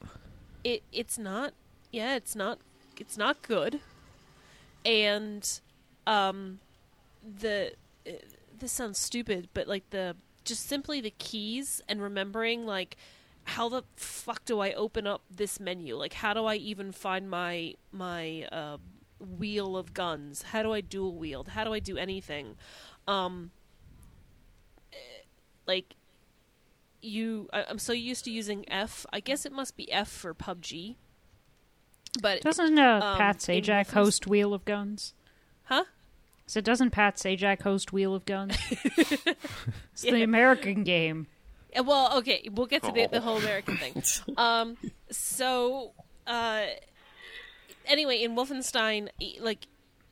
it 0.65 0.83
it's 0.91 1.19
not 1.19 1.53
yeah 1.93 2.17
it's 2.17 2.35
not 2.35 2.59
it's 2.99 3.17
not 3.19 3.43
good 3.43 3.81
and 4.85 5.61
um 6.07 6.59
the 7.23 7.73
this 8.59 8.73
sounds 8.73 8.99
stupid 8.99 9.49
but 9.55 9.69
like 9.69 9.89
the 9.91 10.17
just 10.45 10.67
simply 10.67 11.01
the 11.01 11.13
keys 11.19 11.83
and 11.89 12.01
remembering 12.03 12.65
like 12.67 12.97
how 13.45 13.69
the 13.69 13.83
fuck 13.95 14.43
do 14.47 14.61
i 14.61 14.73
open 14.73 15.07
up 15.07 15.23
this 15.31 15.61
menu 15.61 15.97
like 15.97 16.15
how 16.15 16.33
do 16.33 16.47
i 16.47 16.55
even 16.55 16.91
find 16.91 17.29
my 17.29 17.75
my 17.93 18.49
uh 18.51 18.79
wheel 19.21 19.77
of 19.77 19.95
guns 19.95 20.43
how 20.43 20.63
do 20.63 20.73
i 20.73 20.81
dual 20.81 21.15
wield 21.17 21.49
how 21.49 21.65
do 21.65 21.73
i 21.73 21.79
do 21.79 21.97
anything 21.97 22.57
um 23.09 23.51
like 25.67 25.95
you 27.01 27.49
I, 27.53 27.65
I'm 27.69 27.79
so 27.79 27.93
used 27.93 28.25
to 28.25 28.31
using 28.31 28.65
F. 28.71 29.05
I 29.13 29.21
guess 29.21 29.45
it 29.45 29.53
must 29.53 29.77
be 29.77 29.91
F 29.93 30.09
for 30.09 30.33
PUBG. 30.35 30.97
But 32.23 32.41
Doesn't 32.43 32.79
uh, 32.79 33.01
Um, 33.03 33.19
Pat 33.19 33.39
Sajak 33.39 33.87
Wolfenst- 33.89 33.91
host 33.93 34.27
Wheel 34.27 34.55
of 34.55 34.65
Guns? 34.65 35.15
huh? 35.65 35.85
So 36.47 36.61
doesn't 36.61 36.91
Pat 36.91 37.17
Sajak 37.17 37.63
host 37.63 37.93
Wheel 37.93 38.15
of 38.15 38.25
Guns? 38.25 38.57
it's 38.71 40.03
the 40.03 40.23
American 40.23 40.85
game. 40.85 41.27
Uh, 41.77 41.83
Well, 41.83 42.17
okay, 42.19 42.49
we'll 42.53 42.67
get 42.67 42.83
to 42.85 42.93
the, 42.93 43.07
the 43.07 43.21
whole 43.21 43.37
American 43.39 43.77
thing. 43.77 44.03
Um, 44.37 44.77
so, 45.11 45.93
uh, 46.27 46.67
anyway, 47.87 48.23
in 48.23 48.35
Wolfenstein, 48.35 49.09
e- 49.21 49.39
like 49.41 49.67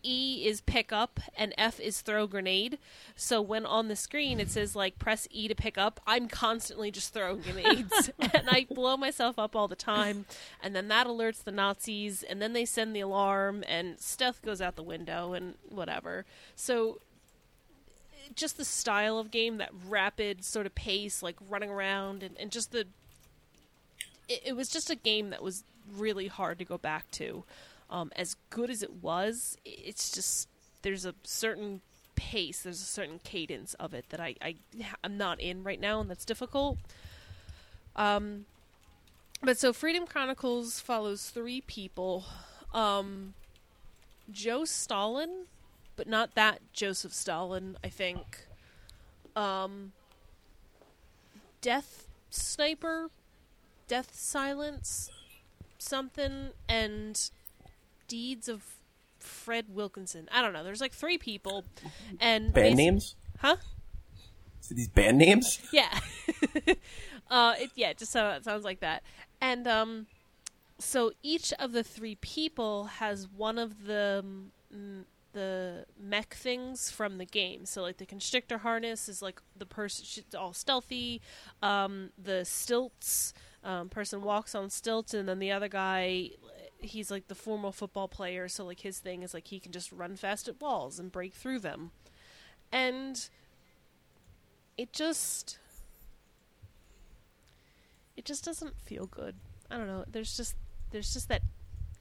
E 0.05 0.45
is 0.47 0.61
pick 0.61 0.93
up 0.93 1.21
and 1.37 1.55
F 1.57 1.79
is 1.79 2.01
throw 2.01 2.27
grenade. 2.27 2.79
So 3.15 3.41
when 3.41 3.65
on 3.65 3.89
the 3.89 3.97
screen 3.97 4.41
it 4.41 4.51
says 4.51 4.75
like 4.75 4.99
press 4.99 5.29
E 5.31 5.49
to 5.49 5.55
pick 5.55 5.79
up, 5.79 6.01
I'm 6.07 6.29
constantly 6.29 6.91
just 6.91 7.15
throwing 7.15 7.41
grenades 7.43 8.11
and 8.19 8.49
I 8.49 8.67
blow 8.71 8.97
myself 8.97 9.39
up 9.39 9.55
all 9.55 9.69
the 9.69 9.77
time. 9.77 10.27
And 10.63 10.75
then 10.75 10.89
that 10.89 11.07
alerts 11.07 11.45
the 11.45 11.53
Nazis, 11.53 12.23
and 12.23 12.41
then 12.43 12.53
they 12.53 12.65
send 12.65 12.95
the 12.95 13.01
alarm, 13.01 13.65
and 13.69 13.99
stuff 14.01 14.41
goes 14.43 14.61
out 14.61 14.77
the 14.77 14.83
window 14.83 15.33
and 15.33 15.55
whatever. 15.69 16.25
So 16.57 17.01
just 18.35 18.57
the 18.57 18.65
style 18.65 19.19
of 19.19 19.31
game, 19.31 19.59
that 19.59 19.71
rapid 19.89 20.45
sort 20.45 20.67
of 20.67 20.75
pace, 20.75 21.23
like 21.23 21.37
running 21.49 21.71
around, 21.71 22.23
and, 22.23 22.37
and 22.39 22.51
just 22.51 22.73
the. 22.73 22.87
It, 24.29 24.43
it 24.47 24.57
was 24.57 24.69
just 24.69 24.91
a 24.91 24.95
game 24.95 25.31
that 25.31 25.43
was 25.43 25.65
really 25.91 26.29
hard 26.29 26.59
to 26.59 26.65
go 26.65 26.79
back 26.79 27.11
to. 27.13 27.45
Um, 27.91 28.11
as 28.17 28.37
good 28.51 28.71
as 28.71 28.83
it 28.83 29.03
was, 29.03 29.57
it's 29.65 30.11
just 30.11 30.49
there's 30.83 31.05
a 31.05 31.15
certain 31.25 31.81
pace, 32.15 32.63
there's 32.63 32.81
a 32.81 32.87
certain 32.87 33.21
cadence 33.23 33.75
of 33.75 33.95
it 33.95 34.07
that 34.11 34.21
I, 34.21 34.35
I 34.41 34.57
I'm 35.05 35.17
not 35.17 35.41
in 35.41 35.63
right 35.63 35.81
now, 35.81 36.01
and 36.01 36.09
that's 36.11 36.25
difficult. 36.25 36.79
Um, 37.97 38.47
but 39.43 39.59
so 39.59 39.73
Freedom 39.73 40.07
Chronicles 40.07 40.81
follows 40.81 41.31
three 41.31 41.61
people. 41.61 42.25
Um, 42.73 43.35
Joe 44.31 44.65
Stalin, 44.65 45.47
but 45.97 46.09
not 46.09 46.35
that 46.35 46.61
Joseph 46.73 47.13
Stalin, 47.13 47.77
I 47.85 47.89
think. 47.89 48.47
Um, 49.37 49.93
Death 51.61 52.07
Sniper, 52.31 53.11
Death 53.89 54.15
Silence, 54.15 55.11
something, 55.83 56.51
and 56.69 57.31
Deeds 58.09 58.49
of 58.49 58.63
Fred 59.19 59.67
Wilkinson. 59.69 60.29
I 60.33 60.43
don't 60.43 60.53
know. 60.53 60.65
There's 60.65 60.81
like 60.81 60.93
three 60.93 61.19
people, 61.19 61.65
and 62.21 62.53
Band 62.53 62.77
names? 62.77 63.15
huh? 63.39 63.57
So 64.61 64.75
these 64.77 64.89
band 64.89 65.19
names? 65.19 65.61
Yeah. 65.73 65.99
uh, 67.31 67.55
it, 67.59 67.71
yeah, 67.75 67.93
just 67.95 68.13
so 68.13 68.31
it 68.31 68.45
sounds 68.45 68.65
like 68.65 68.79
that. 68.81 69.03
And 69.41 69.67
um, 69.67 70.07
so 70.79 71.13
each 71.23 71.53
of 71.59 71.73
the 71.73 71.83
three 71.83 72.15
people 72.15 72.85
has 72.85 73.27
one 73.29 73.59
of 73.59 73.87
the 73.87 74.25
mm, 74.73 75.03
the 75.33 75.87
mech 75.99 76.35
things 76.35 76.91
from 76.91 77.19
the 77.19 77.25
game. 77.25 77.65
So 77.67 77.83
like 77.83 77.97
the 77.97 78.07
constrictor 78.07 78.59
harness 78.59 79.09
is 79.09 79.21
like 79.21 79.41
the 79.57 79.67
person 79.67 80.05
she's 80.05 80.35
all 80.39 80.53
stealthy. 80.53 81.21
Um, 81.61 82.11
the 82.23 82.45
stilts 82.45 83.35
um, 83.65 83.89
person 83.89 84.23
walks 84.23 84.55
on 84.55 84.71
stilts, 84.71 85.15
and 85.15 85.29
then 85.29 85.39
the 85.39 85.53
other 85.53 85.69
guy. 85.69 86.31
He's 86.79 87.13
like 87.13 87.29
the 87.29 87.37
formal 87.37 87.71
football 87.71 88.09
player, 88.09 88.49
so 88.49 88.65
like 88.65 88.81
his 88.81 88.99
thing 88.99 89.23
is 89.23 89.33
like 89.33 89.47
he 89.47 89.61
can 89.61 89.71
just 89.71 89.93
run 89.93 90.17
fast 90.17 90.49
at 90.49 90.61
walls 90.61 90.99
and 90.99 91.13
break 91.13 91.33
through 91.33 91.61
them. 91.61 91.93
And 92.73 93.29
it 94.77 94.93
just 94.93 95.59
it 98.17 98.25
just 98.25 98.45
doesn't 98.45 98.81
feel 98.81 99.07
good. 99.07 99.37
I 99.71 99.77
don't 99.77 99.87
know. 99.87 100.05
There's 100.11 100.37
just 100.37 100.57
there's 100.91 101.13
just 101.13 101.29
that 101.29 101.43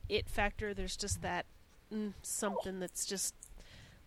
it 0.10 0.30
factor. 0.30 0.74
There's 0.74 0.98
just 0.98 1.22
that 1.22 1.46
mm, 1.94 2.14
something 2.22 2.80
that's 2.80 3.06
just 3.06 3.36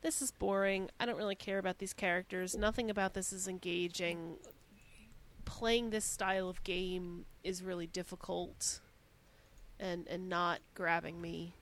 this 0.02 0.20
is 0.20 0.30
boring. 0.32 0.90
I 1.00 1.06
don't 1.06 1.16
really 1.16 1.34
care 1.34 1.58
about 1.58 1.78
these 1.78 1.92
characters. 1.92 2.54
Nothing 2.54 2.90
about 2.90 3.14
this 3.14 3.32
is 3.32 3.48
engaging. 3.48 4.36
Playing 5.44 5.90
this 5.90 6.04
style 6.04 6.48
of 6.48 6.62
game 6.64 7.26
is 7.42 7.62
really 7.62 7.86
difficult 7.86 8.80
and 9.78 10.06
and 10.08 10.28
not 10.28 10.60
grabbing 10.74 11.20
me. 11.20 11.54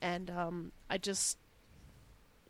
And 0.00 0.30
um 0.30 0.72
I 0.90 0.98
just 0.98 1.38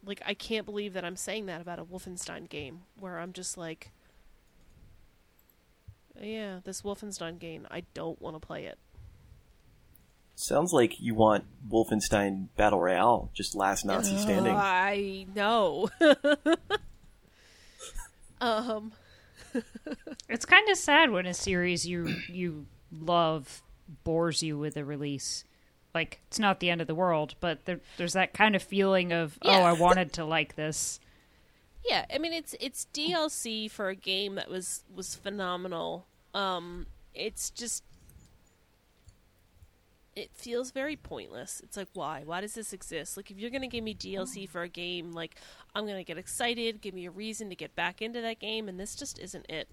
like 0.04 0.20
I 0.24 0.34
can't 0.34 0.66
believe 0.66 0.92
that 0.94 1.04
I'm 1.04 1.16
saying 1.16 1.46
that 1.46 1.60
about 1.60 1.78
a 1.78 1.84
Wolfenstein 1.84 2.48
game 2.48 2.82
where 2.98 3.18
I'm 3.18 3.32
just 3.32 3.56
like 3.56 3.92
yeah, 6.20 6.60
this 6.64 6.82
Wolfenstein 6.82 7.38
game, 7.38 7.66
I 7.70 7.82
don't 7.94 8.20
want 8.20 8.36
to 8.36 8.46
play 8.46 8.64
it. 8.64 8.78
Sounds 10.34 10.72
like 10.72 11.00
you 11.00 11.14
want 11.14 11.44
Wolfenstein 11.66 12.48
Battle 12.56 12.80
Royale, 12.80 13.30
just 13.34 13.54
last 13.54 13.84
Nazi 13.84 14.18
standing. 14.18 14.54
I 14.54 15.26
know. 15.34 15.88
um, 18.40 18.92
It's 20.28 20.44
kind 20.44 20.68
of 20.68 20.76
sad 20.76 21.10
when 21.10 21.26
a 21.26 21.34
series 21.34 21.86
you 21.86 22.06
you 22.28 22.66
love 22.92 23.62
bores 24.04 24.42
you 24.42 24.58
with 24.58 24.76
a 24.76 24.84
release. 24.84 25.44
Like 25.94 26.20
it's 26.26 26.38
not 26.38 26.60
the 26.60 26.68
end 26.70 26.80
of 26.80 26.86
the 26.86 26.94
world, 26.94 27.34
but 27.40 27.64
there, 27.64 27.80
there's 27.96 28.12
that 28.14 28.34
kind 28.34 28.54
of 28.54 28.62
feeling 28.62 29.12
of 29.12 29.38
Yeah. 29.42 29.60
oh, 29.60 29.62
I 29.62 29.72
wanted 29.80 30.12
to 30.14 30.24
like 30.24 30.56
this. 30.56 31.00
yeah, 31.88 32.04
I 32.12 32.18
mean 32.18 32.32
it's 32.32 32.54
it's 32.60 32.86
DLC 32.92 33.70
for 33.70 33.88
a 33.88 33.94
game 33.94 34.34
that 34.34 34.50
was 34.50 34.84
was 34.94 35.14
phenomenal. 35.14 36.06
Um, 36.34 36.86
it's 37.14 37.48
just 37.50 37.82
it 40.16 40.30
feels 40.34 40.70
very 40.70 40.96
pointless. 40.96 41.60
It's 41.62 41.76
like 41.76 41.88
why? 41.92 42.22
Why 42.24 42.40
does 42.40 42.54
this 42.54 42.72
exist? 42.72 43.16
Like 43.16 43.30
if 43.30 43.38
you're 43.38 43.50
gonna 43.50 43.68
give 43.68 43.84
me 43.84 43.94
DLC 43.94 44.48
for 44.48 44.62
a 44.62 44.68
game, 44.68 45.12
like 45.12 45.36
I'm 45.74 45.86
gonna 45.86 46.02
get 46.04 46.18
excited, 46.18 46.80
give 46.80 46.94
me 46.94 47.06
a 47.06 47.10
reason 47.10 47.50
to 47.50 47.54
get 47.54 47.76
back 47.76 48.02
into 48.02 48.20
that 48.22 48.40
game, 48.40 48.68
and 48.68 48.80
this 48.80 48.96
just 48.96 49.18
isn't 49.18 49.46
it. 49.48 49.68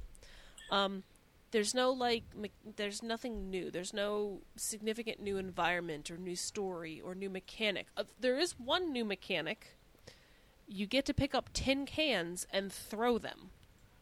Um, 0.69 1.03
there's 1.51 1.73
no 1.73 1.91
like 1.91 2.23
me- 2.35 2.51
there's 2.75 3.03
nothing 3.03 3.49
new 3.49 3.69
there's 3.69 3.93
no 3.93 4.41
significant 4.57 5.21
new 5.21 5.37
environment 5.37 6.09
or 6.09 6.17
new 6.17 6.35
story 6.35 6.99
or 6.99 7.13
new 7.13 7.29
mechanic 7.29 7.85
uh, 7.95 8.03
there 8.19 8.39
is 8.39 8.59
one 8.59 8.91
new 8.91 9.05
mechanic 9.05 9.77
you 10.67 10.87
get 10.87 11.05
to 11.05 11.13
pick 11.13 11.35
up 11.35 11.51
tin 11.53 11.85
cans 11.85 12.47
and 12.51 12.73
throw 12.73 13.19
them 13.19 13.51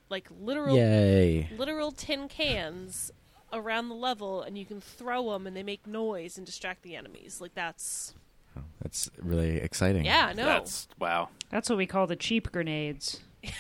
like 0.09 0.29
literal 0.39 0.77
Yay. 0.77 1.49
literal 1.57 1.91
tin 1.91 2.29
cans 2.29 3.11
around 3.53 3.89
the 3.89 3.95
level 3.95 4.41
and 4.41 4.57
you 4.57 4.65
can 4.65 4.81
throw 4.81 5.31
them 5.31 5.47
and 5.47 5.55
they 5.55 5.63
make 5.63 5.85
noise 5.87 6.37
and 6.37 6.45
distract 6.45 6.83
the 6.83 6.95
enemies 6.95 7.39
like 7.41 7.53
that's 7.53 8.13
Oh, 8.57 8.61
that's 8.81 9.09
really 9.21 9.57
exciting. 9.57 10.03
yeah 10.03 10.33
no 10.35 10.43
That's 10.45 10.87
wow. 10.99 11.29
That's 11.49 11.69
what 11.69 11.77
we 11.77 11.85
call 11.85 12.05
the 12.05 12.17
cheap 12.17 12.51
grenades. 12.51 13.21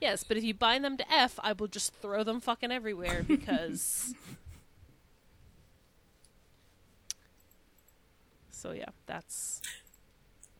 yes 0.00 0.22
but 0.24 0.36
if 0.36 0.44
you 0.44 0.54
bind 0.54 0.84
them 0.84 0.96
to 0.96 1.12
f 1.12 1.38
i 1.42 1.52
will 1.52 1.66
just 1.66 1.92
throw 1.94 2.22
them 2.22 2.40
fucking 2.40 2.70
everywhere 2.70 3.24
because 3.26 4.14
so 8.50 8.72
yeah 8.72 8.88
that's 9.06 9.60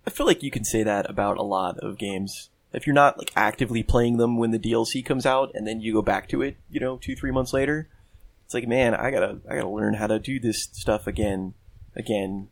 I 0.07 0.11
feel 0.11 0.26
like 0.26 0.42
you 0.42 0.50
can 0.52 0.64
say 0.64 0.83
that 0.85 1.11
about 1.11 1.37
a 1.37 1.42
lot 1.42 1.79
of 1.81 1.98
games. 1.98 2.48
If 2.76 2.86
you're 2.86 2.94
not 2.94 3.18
like 3.18 3.32
actively 3.34 3.82
playing 3.82 4.18
them 4.18 4.36
when 4.36 4.50
the 4.50 4.58
DLC 4.58 5.04
comes 5.04 5.24
out, 5.24 5.50
and 5.54 5.66
then 5.66 5.80
you 5.80 5.94
go 5.94 6.02
back 6.02 6.28
to 6.28 6.42
it, 6.42 6.58
you 6.70 6.78
know, 6.78 6.98
two 6.98 7.16
three 7.16 7.30
months 7.30 7.52
later, 7.52 7.88
it's 8.44 8.54
like, 8.54 8.68
man, 8.68 8.94
I 8.94 9.10
gotta 9.10 9.40
I 9.50 9.56
gotta 9.56 9.68
learn 9.68 9.94
how 9.94 10.06
to 10.06 10.18
do 10.18 10.38
this 10.38 10.68
stuff 10.72 11.06
again, 11.06 11.54
again. 11.96 12.48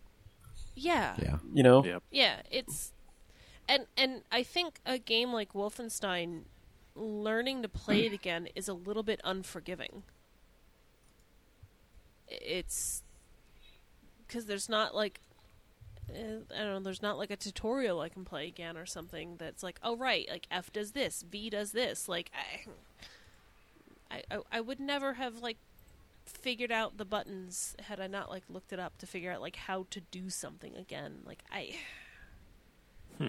yeah 0.74 1.14
Yeah. 1.22 1.37
You 1.52 1.62
know, 1.62 1.84
Yep. 1.84 2.02
Yeah, 2.10 2.37
it's 2.50 2.92
and 3.68 3.87
and 3.96 4.22
I 4.32 4.42
think 4.42 4.80
a 4.87 4.98
game 4.98 5.32
like 5.32 5.52
Wolfenstein 5.52 6.44
learning 6.96 7.62
to 7.62 7.68
play 7.68 8.06
it 8.06 8.12
again 8.12 8.48
is 8.54 8.66
a 8.66 8.74
little 8.74 9.02
bit 9.02 9.20
unforgiving. 9.24 10.04
It's 12.28 13.02
cuz 14.26 14.46
there's 14.46 14.68
not 14.70 14.94
like 14.94 15.20
I 16.11 16.59
don't 16.59 16.73
know, 16.75 16.81
there's 16.81 17.03
not 17.03 17.19
like 17.19 17.31
a 17.31 17.37
tutorial 17.37 18.01
I 18.01 18.09
can 18.09 18.25
play 18.25 18.47
again 18.47 18.77
or 18.77 18.87
something 18.87 19.37
that's 19.38 19.62
like, 19.62 19.79
"Oh 19.83 19.97
right, 19.97 20.27
like 20.31 20.47
F 20.51 20.73
does 20.73 20.93
this, 20.93 21.23
V 21.23 21.51
does 21.51 21.73
this." 21.73 22.09
Like 22.09 22.31
I 24.11 24.23
I 24.31 24.38
I 24.53 24.61
would 24.61 24.81
never 24.81 25.14
have 25.14 25.38
like 25.38 25.57
figured 26.27 26.73
out 26.73 26.97
the 26.97 27.05
buttons 27.05 27.77
had 27.81 28.01
I 28.01 28.07
not 28.07 28.31
like 28.31 28.43
looked 28.49 28.73
it 28.73 28.79
up 28.79 28.99
to 28.99 29.07
figure 29.07 29.33
out 29.33 29.40
like 29.40 29.57
how 29.57 29.87
to 29.90 30.01
do 30.01 30.31
something 30.31 30.77
again. 30.77 31.21
Like 31.25 31.43
I 31.51 31.75
hmm. 33.19 33.27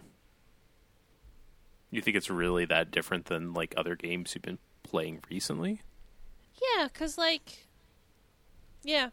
You 1.91 2.01
think 2.01 2.17
it's 2.17 2.29
really 2.29 2.65
that 2.65 2.91
different 2.91 3.25
than 3.25 3.53
like 3.53 3.73
other 3.77 3.95
games 3.95 4.33
you've 4.35 4.41
been 4.41 4.59
playing 4.83 5.21
recently? 5.29 5.81
Yeah, 6.77 6.87
cause 6.89 7.17
like, 7.17 7.67
yeah, 8.83 9.09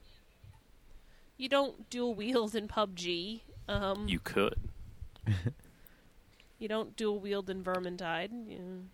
you 1.37 1.49
don't 1.49 1.89
dual 1.91 2.15
wield 2.15 2.55
in 2.55 2.69
PUBG. 2.69 3.41
Um, 3.69 4.09
you, 4.09 4.19
could. 4.19 4.57
You 5.27 5.35
could. 5.43 6.69
don't 6.69 6.97
dual 6.97 7.21
wield 7.21 7.49
in 7.51 7.63
Vermintide. 7.63 8.31
You... 8.49 8.85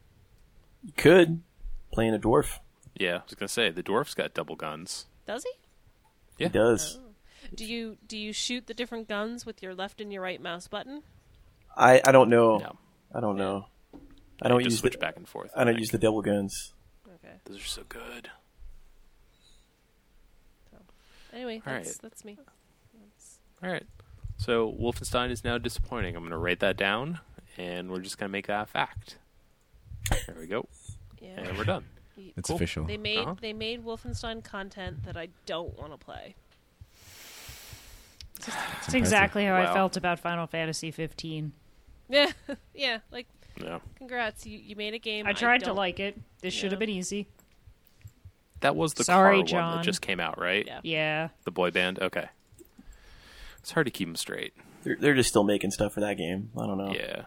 you 0.84 0.92
could 0.96 1.42
playing 1.92 2.14
a 2.14 2.18
dwarf. 2.18 2.58
Yeah, 2.94 3.16
I 3.16 3.22
was 3.24 3.34
gonna 3.34 3.48
say 3.48 3.70
the 3.70 3.82
dwarf's 3.82 4.14
got 4.14 4.34
double 4.34 4.56
guns. 4.56 5.06
Does 5.26 5.44
he? 5.44 5.50
Yeah. 6.38 6.48
He 6.48 6.52
does. 6.52 6.98
Do 7.54 7.64
you 7.64 7.96
do 8.06 8.18
you 8.18 8.32
shoot 8.32 8.66
the 8.66 8.74
different 8.74 9.08
guns 9.08 9.46
with 9.46 9.62
your 9.62 9.74
left 9.74 10.00
and 10.00 10.12
your 10.12 10.22
right 10.22 10.40
mouse 10.40 10.68
button? 10.68 11.02
I 11.76 12.00
I 12.04 12.12
don't 12.12 12.28
know. 12.28 12.58
No, 12.58 12.76
I 13.14 13.20
don't 13.20 13.36
know. 13.36 13.66
I 14.42 14.48
don't 14.48 14.60
just 14.62 14.74
use 14.74 14.80
switch 14.80 14.92
the, 14.94 14.98
back 14.98 15.16
and 15.16 15.28
forth. 15.28 15.50
I 15.54 15.64
don't 15.64 15.74
think. 15.74 15.80
use 15.80 15.90
the 15.90 15.98
double 15.98 16.22
guns. 16.22 16.74
Okay. 17.06 17.34
Those 17.44 17.58
are 17.58 17.64
so 17.64 17.82
good. 17.88 18.30
So, 20.70 20.76
Anyway, 21.32 21.62
All 21.66 21.72
that's 21.72 21.88
right. 21.88 21.98
that's 22.02 22.24
me. 22.24 22.36
That's- 22.36 23.38
All 23.62 23.70
right. 23.70 23.86
So 24.38 24.72
Wolfenstein 24.80 25.30
is 25.30 25.44
now 25.44 25.58
disappointing. 25.58 26.14
I'm 26.16 26.22
going 26.22 26.30
to 26.30 26.38
write 26.38 26.60
that 26.60 26.76
down, 26.76 27.20
and 27.56 27.90
we're 27.90 28.00
just 28.00 28.18
going 28.18 28.28
to 28.28 28.32
make 28.32 28.46
that 28.46 28.62
a 28.62 28.66
fact. 28.66 29.18
There 30.26 30.36
we 30.38 30.46
go, 30.46 30.66
Yeah. 31.20 31.40
and 31.40 31.58
we're 31.58 31.64
done. 31.64 31.84
Y- 32.16 32.32
It's 32.36 32.46
Cool. 32.48 32.56
official. 32.56 32.84
They 32.86 32.96
made 32.96 33.18
Uh-huh. 33.18 33.34
they 33.40 33.52
made 33.52 33.84
Wolfenstein 33.84 34.42
content 34.42 35.04
that 35.04 35.16
I 35.16 35.28
don't 35.44 35.76
want 35.78 35.92
to 35.92 35.98
play. 35.98 36.34
It's 38.86 38.94
exactly 38.94 39.44
how 39.44 39.56
I 39.56 39.72
felt 39.74 39.96
about 39.96 40.18
Final 40.20 40.46
Fantasy 40.46 40.90
15. 40.90 41.52
Yeah, 42.08 42.30
yeah. 42.74 42.98
Like, 43.10 43.26
Yeah, 43.60 43.80
congrats, 43.96 44.46
you 44.46 44.58
you 44.58 44.76
made 44.76 44.94
a 44.94 44.98
game. 44.98 45.26
I 45.26 45.32
tried 45.32 45.64
to 45.64 45.72
like 45.72 45.98
it. 46.00 46.16
This 46.40 46.54
should 46.54 46.70
have 46.72 46.78
been 46.78 46.88
easy. 46.90 47.26
that 48.60 48.74
was 48.76 48.94
the 48.94 49.04
Sorry, 49.04 49.34
car 49.36 49.38
one 49.38 49.46
John. 49.46 49.76
that 49.78 49.84
just 49.84 50.00
came 50.00 50.18
out, 50.20 50.38
right? 50.38 50.64
Yeah. 50.66 50.80
Yeah. 50.82 51.28
The 51.44 51.50
boy 51.52 51.70
band. 51.70 52.00
Okay. 52.00 52.28
It's 53.68 53.74
hard 53.74 53.84
to 53.84 53.90
keep 53.90 54.08
them 54.08 54.16
straight. 54.16 54.54
They're 54.82 54.96
they're 54.98 55.14
just 55.14 55.28
still 55.28 55.44
making 55.44 55.72
stuff 55.72 55.92
for 55.92 56.00
that 56.00 56.16
game. 56.16 56.48
I 56.56 56.64
don't 56.66 56.78
know. 56.78 56.90
Yeah. 56.94 57.24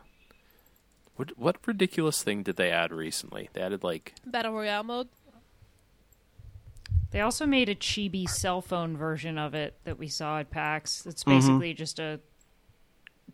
What 1.16 1.38
what 1.38 1.58
ridiculous 1.68 2.24
thing 2.24 2.42
did 2.42 2.56
they 2.56 2.72
add 2.72 2.92
recently? 2.92 3.50
They 3.54 3.62
added 3.62 3.84
like 3.84 4.16
Battle 4.26 4.54
Royale 4.54 4.82
mode. 4.82 5.10
They 7.12 7.22
also 7.22 7.46
made 7.46 7.70
a 7.70 7.76
chibi 7.76 8.28
cell 8.28 8.60
phone 8.60 8.98
version 8.98 9.38
of 9.38 9.54
it 9.54 9.78
that 9.84 10.00
we 10.00 10.08
saw 10.08 10.40
at 10.40 10.50
PAX. 10.50 11.06
It's 11.06 11.24
Mm-hmm. 11.24 11.38
basically 11.38 11.74
just 11.76 12.00
a 12.00 12.20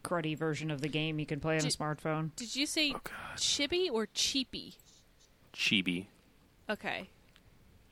cruddy 0.03 0.37
version 0.37 0.69
of 0.69 0.81
the 0.81 0.89
game 0.89 1.17
you 1.17 1.25
can 1.25 1.39
play 1.39 1.55
on 1.57 1.61
a 1.63 1.69
smartphone. 1.69 2.31
Did 2.35 2.57
you 2.57 2.65
say 2.65 2.91
oh 2.93 2.99
chibi 3.37 3.89
or 3.89 4.05
cheapy? 4.13 4.73
chibi, 5.53 6.07
Okay. 6.69 7.07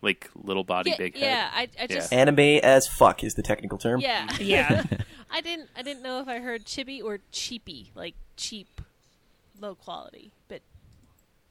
Like 0.01 0.29
little 0.35 0.63
body, 0.63 0.91
yeah, 0.91 0.97
big 0.97 1.15
head. 1.17 1.23
yeah. 1.23 1.49
I, 1.53 1.69
I 1.81 1.87
just 1.87 2.13
Anime 2.13 2.59
as 2.63 2.87
fuck 2.87 3.23
is 3.23 3.33
the 3.35 3.41
technical 3.43 3.77
term. 3.77 3.99
yeah. 4.01 4.27
Yeah. 4.39 4.83
I 5.31 5.41
didn't 5.41 5.69
I 5.75 5.81
didn't 5.81 6.03
know 6.03 6.19
if 6.19 6.27
I 6.27 6.39
heard 6.39 6.65
chibi 6.65 7.03
or 7.03 7.19
cheapy, 7.31 7.91
like 7.95 8.13
cheap, 8.37 8.81
low 9.59 9.75
quality, 9.75 10.31
but 10.47 10.61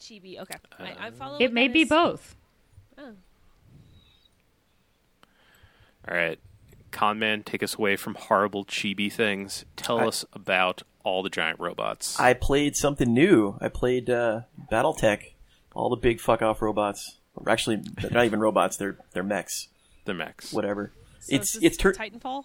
chibi. 0.00 0.38
Okay, 0.38 0.54
I, 0.78 1.06
I 1.06 1.10
follow. 1.10 1.38
it 1.38 1.52
may 1.52 1.68
be 1.68 1.82
is. 1.82 1.88
both. 1.88 2.36
Oh. 2.96 3.12
All 6.08 6.14
right, 6.16 6.38
Conman, 6.92 7.42
take 7.44 7.62
us 7.62 7.74
away 7.76 7.96
from 7.96 8.14
horrible 8.14 8.64
chibi 8.64 9.12
things. 9.12 9.64
Tell 9.76 9.98
I- 10.00 10.06
us 10.06 10.24
about 10.32 10.82
all 11.02 11.22
the 11.22 11.30
giant 11.30 11.60
robots. 11.60 12.18
I 12.18 12.32
played 12.34 12.76
something 12.76 13.12
new. 13.12 13.56
I 13.60 13.68
played 13.68 14.08
uh, 14.08 14.42
BattleTech. 14.72 15.32
All 15.74 15.90
the 15.90 15.96
big 15.96 16.20
fuck 16.20 16.40
off 16.40 16.62
robots. 16.62 17.18
Or 17.36 17.50
Actually, 17.50 17.76
they're 17.76 18.10
not 18.10 18.24
even 18.26 18.40
robots. 18.40 18.76
They're 18.76 18.96
they're 19.12 19.22
mechs. 19.22 19.68
They're 20.04 20.14
mechs. 20.14 20.52
Whatever. 20.52 20.92
So 21.20 21.36
it's 21.36 21.52
this 21.54 21.62
it's 21.62 21.74
is 21.76 21.78
turn 21.78 21.94
Titanfall. 21.94 22.44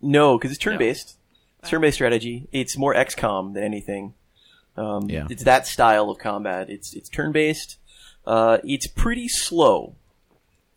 no 0.00 0.38
because 0.38 0.50
it's 0.50 0.60
turn 0.60 0.78
based. 0.78 1.16
It's 1.60 1.70
turn 1.70 1.80
based 1.80 1.96
strategy. 1.96 2.48
It's 2.52 2.76
more 2.76 2.94
XCOM 2.94 3.54
than 3.54 3.62
anything. 3.62 4.14
Um, 4.76 5.08
Yeah. 5.08 5.26
It's 5.30 5.44
that 5.44 5.66
style 5.66 6.10
of 6.10 6.18
combat. 6.18 6.68
It's 6.70 6.94
it's 6.94 7.08
turn 7.08 7.32
based. 7.32 7.78
Uh, 8.26 8.58
it's 8.64 8.86
pretty 8.86 9.28
slow. 9.28 9.96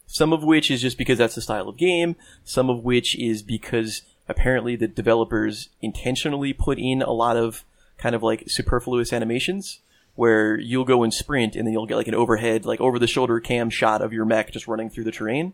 Some 0.06 0.32
of 0.34 0.44
which 0.44 0.72
is 0.72 0.82
just 0.82 0.98
because 0.98 1.18
that's 1.18 1.36
the 1.36 1.42
style 1.42 1.68
of 1.68 1.78
game. 1.78 2.16
Some 2.44 2.70
of 2.70 2.84
which 2.84 3.18
is 3.18 3.42
because 3.44 4.04
apparently 4.28 4.76
the 4.76 4.88
developers 4.88 5.70
intentionally 5.82 6.54
put 6.54 6.78
in 6.80 7.02
a 7.02 7.12
lot 7.12 7.38
of 7.38 7.64
kind 7.98 8.16
of 8.16 8.24
like 8.24 8.44
superfluous 8.48 9.12
animations 9.12 9.80
where 10.18 10.60
you'll 10.60 10.84
go 10.84 11.04
and 11.04 11.14
sprint 11.14 11.56
and 11.56 11.66
then 11.66 11.74
you'll 11.74 11.86
get 11.86 11.96
like 11.96 12.08
an 12.08 12.16
overhead, 12.16 12.66
like 12.66 12.82
over 12.82 12.98
the 12.98 13.06
shoulder 13.06 13.40
cam 13.40 13.70
shot 13.70 14.02
of 14.02 14.12
your 14.12 14.26
mech 14.26 14.52
just 14.52 14.68
running 14.68 14.90
through 14.90 15.04
the 15.04 15.12
terrain. 15.12 15.54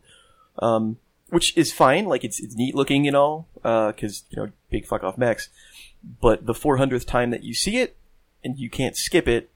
Um, 0.60 0.97
which 1.30 1.56
is 1.58 1.73
fine. 1.73 2.06
Like 2.06 2.23
it's, 2.23 2.39
it's 2.39 2.56
neat 2.56 2.73
looking 2.73 3.06
and 3.06 3.15
all, 3.15 3.49
uh, 3.65 3.91
cause, 3.91 4.23
you 4.30 4.41
know, 4.41 4.52
big 4.69 4.86
fuck 4.86 5.04
off 5.04 5.17
mechs. 5.17 5.49
But 6.21 6.45
the 6.45 6.54
400th 6.54 7.06
time 7.06 7.32
that 7.32 7.43
you 7.43 7.54
see 7.54 7.78
it 7.78 7.97
and 8.41 8.58
you 8.58 8.69
can't 8.69 8.95
skip 8.95 9.28
it, 9.28 9.49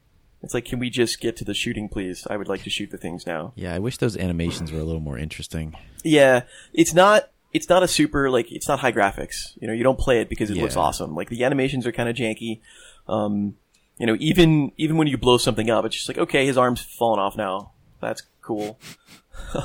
it's 0.43 0.53
like, 0.53 0.65
can 0.65 0.77
we 0.77 0.89
just 0.89 1.21
get 1.21 1.37
to 1.37 1.45
the 1.45 1.53
shooting, 1.53 1.87
please? 1.87 2.27
I 2.29 2.35
would 2.35 2.49
like 2.49 2.63
to 2.63 2.69
shoot 2.69 2.91
the 2.91 2.97
things 2.97 3.25
now. 3.25 3.53
Yeah, 3.55 3.73
I 3.73 3.79
wish 3.79 3.97
those 3.97 4.17
animations 4.17 4.73
were 4.73 4.79
a 4.79 4.83
little 4.83 5.01
more 5.01 5.17
interesting. 5.17 5.75
Yeah, 6.03 6.43
it's 6.73 6.93
not. 6.93 7.29
It's 7.53 7.69
not 7.69 7.81
a 7.81 7.87
super 7.87 8.29
like. 8.29 8.51
It's 8.51 8.67
not 8.67 8.79
high 8.79 8.91
graphics. 8.91 9.57
You 9.59 9.67
know, 9.67 9.73
you 9.73 9.83
don't 9.83 9.97
play 9.97 10.21
it 10.21 10.29
because 10.29 10.51
it 10.51 10.57
looks 10.57 10.75
awesome. 10.75 11.15
Like 11.15 11.29
the 11.29 11.43
animations 11.43 11.87
are 11.87 11.91
kind 11.91 12.07
of 12.07 12.15
janky. 12.15 12.59
Um, 13.07 13.55
you 13.97 14.05
know, 14.05 14.15
even 14.19 14.71
even 14.77 14.97
when 14.97 15.07
you 15.07 15.17
blow 15.17 15.37
something 15.37 15.69
up, 15.69 15.85
it's 15.85 15.95
just 15.95 16.07
like, 16.07 16.17
okay, 16.17 16.45
his 16.45 16.57
arm's 16.57 16.81
fallen 16.81 17.19
off 17.19 17.35
now. 17.35 17.71
That's 17.99 18.23
cool. 18.41 18.79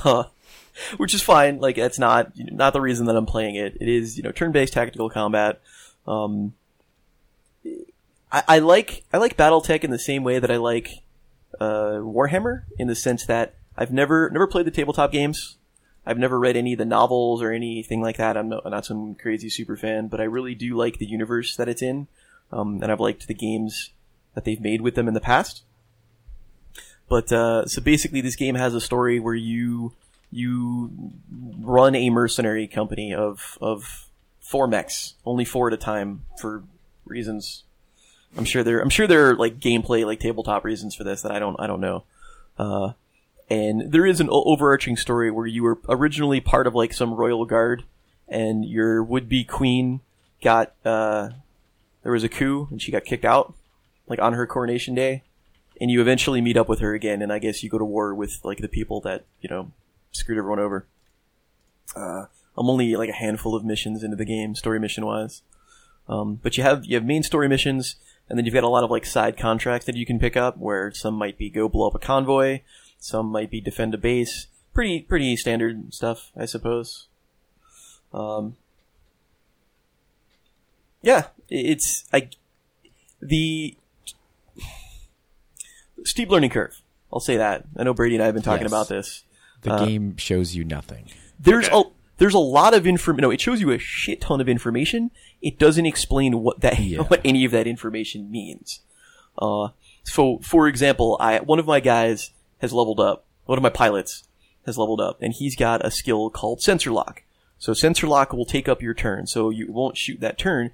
Which 0.96 1.14
is 1.14 1.22
fine. 1.22 1.58
Like 1.58 1.76
that's 1.76 1.98
not 1.98 2.32
not 2.36 2.72
the 2.72 2.80
reason 2.80 3.06
that 3.06 3.16
I'm 3.16 3.26
playing 3.26 3.56
it. 3.56 3.76
It 3.80 3.88
is 3.88 4.16
you 4.16 4.22
know 4.22 4.32
turn-based 4.32 4.72
tactical 4.72 5.10
combat. 5.10 5.60
Um, 6.06 6.54
I, 8.32 8.42
I 8.48 8.58
like 8.60 9.04
I 9.12 9.18
like 9.18 9.36
BattleTech 9.36 9.84
in 9.84 9.90
the 9.90 9.98
same 9.98 10.24
way 10.24 10.38
that 10.38 10.50
I 10.50 10.56
like 10.56 11.02
uh, 11.60 12.00
Warhammer 12.00 12.62
in 12.78 12.88
the 12.88 12.94
sense 12.94 13.26
that 13.26 13.54
I've 13.76 13.92
never 13.92 14.30
never 14.30 14.46
played 14.46 14.66
the 14.66 14.70
tabletop 14.70 15.12
games. 15.12 15.56
I've 16.04 16.18
never 16.18 16.38
read 16.40 16.56
any 16.56 16.72
of 16.72 16.78
the 16.78 16.84
novels 16.84 17.42
or 17.42 17.52
anything 17.52 18.02
like 18.02 18.16
that. 18.16 18.36
I'm 18.36 18.48
not, 18.48 18.68
not 18.68 18.86
some 18.86 19.14
crazy 19.14 19.48
super 19.48 19.76
fan, 19.76 20.08
but 20.08 20.20
I 20.20 20.24
really 20.24 20.54
do 20.56 20.74
like 20.74 20.98
the 20.98 21.06
universe 21.06 21.54
that 21.56 21.68
it's 21.68 21.82
in, 21.82 22.08
um, 22.50 22.82
and 22.82 22.90
I've 22.90 22.98
liked 22.98 23.28
the 23.28 23.34
games 23.34 23.90
that 24.34 24.44
they've 24.44 24.60
made 24.60 24.80
with 24.80 24.94
them 24.94 25.08
in 25.08 25.14
the 25.14 25.20
past. 25.20 25.62
But 27.08 27.30
uh, 27.32 27.66
so 27.66 27.82
basically, 27.82 28.20
this 28.20 28.36
game 28.36 28.54
has 28.54 28.74
a 28.74 28.80
story 28.80 29.20
where 29.20 29.34
you 29.34 29.92
you 30.30 31.12
run 31.60 31.94
a 31.94 32.10
mercenary 32.10 32.66
company 32.66 33.14
of 33.14 33.58
of 33.60 34.06
four 34.40 34.66
mechs, 34.66 35.14
only 35.26 35.44
four 35.44 35.68
at 35.68 35.74
a 35.74 35.76
time 35.76 36.24
for 36.40 36.62
reasons. 37.04 37.64
I'm 38.36 38.44
sure 38.46 38.62
there 38.64 38.80
I'm 38.80 38.88
sure 38.88 39.06
there 39.06 39.30
are 39.30 39.36
like 39.36 39.60
gameplay 39.60 40.06
like 40.06 40.20
tabletop 40.20 40.64
reasons 40.64 40.94
for 40.94 41.04
this 41.04 41.22
that 41.22 41.32
I 41.32 41.38
don't 41.38 41.56
I 41.60 41.66
don't 41.66 41.80
know. 41.80 42.04
Uh, 42.58 42.92
and 43.50 43.92
there 43.92 44.06
is 44.06 44.20
an 44.20 44.28
overarching 44.30 44.96
story 44.96 45.30
where 45.30 45.46
you 45.46 45.62
were 45.62 45.78
originally 45.88 46.40
part 46.40 46.66
of 46.66 46.74
like 46.74 46.94
some 46.94 47.12
royal 47.12 47.44
guard, 47.44 47.84
and 48.28 48.64
your 48.64 49.02
would-be 49.02 49.44
queen 49.44 50.00
got 50.42 50.74
uh, 50.84 51.28
there 52.02 52.12
was 52.12 52.24
a 52.24 52.28
coup 52.28 52.68
and 52.70 52.80
she 52.80 52.90
got 52.90 53.04
kicked 53.04 53.26
out, 53.26 53.54
like 54.12 54.20
on 54.20 54.34
her 54.34 54.46
coronation 54.46 54.94
day, 54.94 55.22
and 55.80 55.90
you 55.90 56.02
eventually 56.02 56.42
meet 56.42 56.58
up 56.58 56.68
with 56.68 56.80
her 56.80 56.92
again, 56.92 57.22
and 57.22 57.32
I 57.32 57.38
guess 57.38 57.62
you 57.62 57.70
go 57.70 57.78
to 57.78 57.84
war 57.84 58.14
with 58.14 58.38
like 58.44 58.58
the 58.58 58.68
people 58.68 59.00
that 59.00 59.24
you 59.40 59.48
know 59.48 59.72
screwed 60.10 60.36
everyone 60.36 60.58
over. 60.58 60.86
Uh, 61.96 62.26
I'm 62.58 62.68
only 62.68 62.94
like 62.94 63.08
a 63.08 63.14
handful 63.14 63.54
of 63.54 63.64
missions 63.64 64.04
into 64.04 64.16
the 64.16 64.26
game, 64.26 64.54
story 64.54 64.78
mission 64.78 65.06
wise. 65.06 65.40
Um, 66.10 66.40
but 66.42 66.58
you 66.58 66.62
have 66.62 66.84
you 66.84 66.94
have 66.96 67.06
main 67.06 67.22
story 67.22 67.48
missions, 67.48 67.96
and 68.28 68.38
then 68.38 68.44
you've 68.44 68.52
got 68.52 68.64
a 68.64 68.68
lot 68.68 68.84
of 68.84 68.90
like 68.90 69.06
side 69.06 69.38
contracts 69.38 69.86
that 69.86 69.96
you 69.96 70.04
can 70.04 70.18
pick 70.18 70.36
up, 70.36 70.58
where 70.58 70.92
some 70.92 71.14
might 71.14 71.38
be 71.38 71.48
go 71.48 71.70
blow 71.70 71.86
up 71.86 71.94
a 71.94 71.98
convoy, 71.98 72.60
some 72.98 73.26
might 73.26 73.50
be 73.50 73.62
defend 73.62 73.94
a 73.94 73.98
base. 73.98 74.48
Pretty 74.74 75.00
pretty 75.00 75.38
standard 75.38 75.94
stuff, 75.94 76.32
I 76.36 76.44
suppose. 76.44 77.06
Um, 78.12 78.56
yeah, 81.00 81.28
it's 81.48 82.04
I 82.12 82.28
the 83.22 83.76
steep 86.04 86.30
learning 86.30 86.50
curve. 86.50 86.80
I'll 87.12 87.20
say 87.20 87.36
that. 87.36 87.64
I 87.76 87.82
know 87.84 87.94
Brady 87.94 88.14
and 88.16 88.22
I 88.22 88.26
have 88.26 88.34
been 88.34 88.42
talking 88.42 88.62
Yes. 88.64 88.70
about 88.72 88.88
this. 88.88 89.24
The 89.62 89.72
Uh, 89.74 89.84
game 89.84 90.16
shows 90.16 90.54
you 90.54 90.64
nothing. 90.64 91.06
There's 91.38 91.68
Okay. 91.68 91.76
a 91.78 91.82
there's 92.18 92.34
a 92.34 92.38
lot 92.38 92.72
of 92.74 92.86
information. 92.86 93.22
No, 93.22 93.30
it 93.30 93.40
shows 93.40 93.60
you 93.60 93.70
a 93.72 93.78
shit 93.78 94.20
ton 94.20 94.40
of 94.40 94.48
information. 94.48 95.10
It 95.40 95.58
doesn't 95.58 95.86
explain 95.86 96.40
what 96.42 96.60
that 96.60 96.78
Yeah. 96.80 97.00
what 97.02 97.20
any 97.24 97.44
of 97.44 97.50
that 97.52 97.66
information 97.66 98.30
means. 98.30 98.80
Uh, 99.38 99.68
so 100.04 100.38
for 100.42 100.68
example, 100.68 101.16
I 101.20 101.38
one 101.40 101.58
of 101.58 101.66
my 101.66 101.80
guys 101.80 102.30
has 102.60 102.72
leveled 102.72 103.00
up. 103.00 103.24
One 103.46 103.58
of 103.58 103.62
my 103.62 103.70
pilots 103.70 104.24
has 104.66 104.78
leveled 104.78 105.00
up, 105.00 105.20
and 105.20 105.32
he's 105.32 105.56
got 105.56 105.84
a 105.84 105.90
skill 105.90 106.30
called 106.30 106.60
sensor 106.60 106.92
lock. 106.92 107.22
So 107.58 107.72
sensor 107.74 108.06
lock 108.06 108.32
will 108.32 108.44
take 108.46 108.68
up 108.68 108.80
your 108.82 108.94
turn, 108.94 109.26
so 109.26 109.50
you 109.50 109.70
won't 109.72 109.96
shoot 109.96 110.20
that 110.20 110.38
turn. 110.38 110.70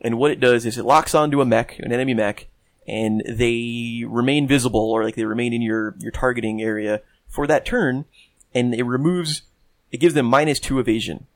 And 0.00 0.18
what 0.18 0.30
it 0.30 0.38
does 0.40 0.66
is 0.66 0.76
it 0.78 0.84
locks 0.84 1.14
onto 1.14 1.40
a 1.40 1.44
mech, 1.44 1.78
an 1.80 1.92
enemy 1.92 2.14
mech, 2.14 2.46
and 2.86 3.22
they 3.26 4.04
remain 4.06 4.46
visible 4.46 4.90
or 4.90 5.04
like 5.04 5.14
they 5.16 5.24
remain 5.24 5.52
in 5.52 5.62
your 5.62 5.94
your 5.98 6.12
targeting 6.12 6.62
area 6.62 7.02
for 7.28 7.46
that 7.46 7.64
turn, 7.66 8.04
and 8.54 8.74
it 8.74 8.84
removes 8.84 9.42
it 9.92 9.98
gives 9.98 10.14
them 10.14 10.26
minus 10.26 10.60
two 10.60 10.78
evasion. 10.78 11.26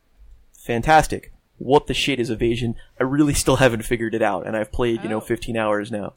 Fantastic. 0.56 1.32
What 1.58 1.86
the 1.86 1.94
shit 1.94 2.18
is 2.20 2.30
evasion? 2.30 2.74
I 2.98 3.04
really 3.04 3.34
still 3.34 3.56
haven't 3.64 3.82
figured 3.84 4.14
it 4.14 4.22
out, 4.22 4.46
and 4.46 4.56
I've 4.56 4.72
played, 4.72 5.02
you 5.02 5.08
know, 5.08 5.18
Oh. 5.18 5.20
15 5.20 5.56
hours 5.56 5.90
now. 5.90 6.14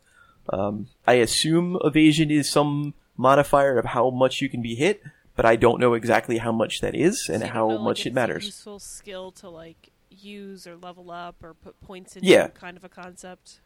Um, 0.50 0.88
I 1.08 1.14
assume 1.14 1.78
evasion 1.84 2.30
is 2.30 2.50
some 2.50 2.94
modifier 3.18 3.78
of 3.78 3.86
how 3.86 4.10
much 4.10 4.42
you 4.42 4.50
can 4.50 4.62
be 4.62 4.76
hit, 4.76 5.02
but 5.36 5.46
I 5.46 5.56
don't 5.56 5.80
know 5.80 5.94
exactly 5.94 6.38
how 6.40 6.52
much 6.52 6.82
that 6.82 6.96
is 6.96 7.30
and 7.30 7.42
So 7.44 7.48
how 7.48 7.68
know, 7.70 7.76
like, 7.76 7.84
much 7.84 8.06
it 8.06 8.14
matters. 8.14 8.44
A 8.44 8.48
useful 8.48 8.80
skill 8.80 9.32
to 9.34 9.50
like 9.50 9.90
use 10.10 10.68
or 10.68 10.76
level 10.76 11.12
up 11.12 11.44
or 11.44 11.54
put 11.54 11.80
points 11.82 12.16
in. 12.18 12.24
Yeah. 12.24 12.48
kind 12.48 12.76
of 12.78 12.84
a 12.84 12.90
concept. 12.90 13.60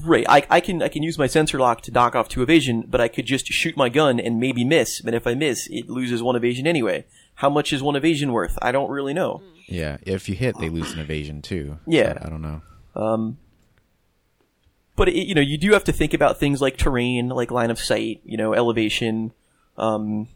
Right. 0.00 0.24
I, 0.26 0.46
I 0.48 0.60
can 0.60 0.82
I 0.82 0.88
can 0.88 1.02
use 1.02 1.18
my 1.18 1.26
sensor 1.26 1.58
lock 1.58 1.82
to 1.82 1.90
dock 1.90 2.14
off 2.14 2.28
two 2.28 2.42
evasion, 2.42 2.86
but 2.88 3.00
I 3.00 3.08
could 3.08 3.26
just 3.26 3.46
shoot 3.46 3.76
my 3.76 3.90
gun 3.90 4.18
and 4.18 4.40
maybe 4.40 4.64
miss. 4.64 5.02
But 5.02 5.12
if 5.12 5.26
I 5.26 5.34
miss, 5.34 5.68
it 5.70 5.90
loses 5.90 6.22
one 6.22 6.34
evasion 6.34 6.66
anyway. 6.66 7.04
How 7.36 7.50
much 7.50 7.72
is 7.72 7.82
one 7.82 7.96
evasion 7.96 8.32
worth? 8.32 8.58
I 8.62 8.72
don't 8.72 8.90
really 8.90 9.12
know. 9.12 9.42
Yeah, 9.66 9.98
if 10.02 10.28
you 10.28 10.34
hit, 10.34 10.58
they 10.58 10.70
lose 10.70 10.92
an 10.92 10.98
evasion 10.98 11.42
too. 11.42 11.78
Yeah. 11.86 12.18
I, 12.20 12.26
I 12.26 12.30
don't 12.30 12.42
know. 12.42 12.62
Um, 12.94 13.38
but 14.96 15.08
it, 15.08 15.26
you 15.26 15.34
know, 15.34 15.42
you 15.42 15.58
do 15.58 15.72
have 15.72 15.84
to 15.84 15.92
think 15.92 16.14
about 16.14 16.38
things 16.38 16.60
like 16.62 16.76
terrain, 16.76 17.28
like 17.28 17.50
line 17.50 17.70
of 17.70 17.78
sight, 17.78 18.20
you 18.24 18.36
know, 18.36 18.54
elevation. 18.54 19.32
Um, 19.76 20.28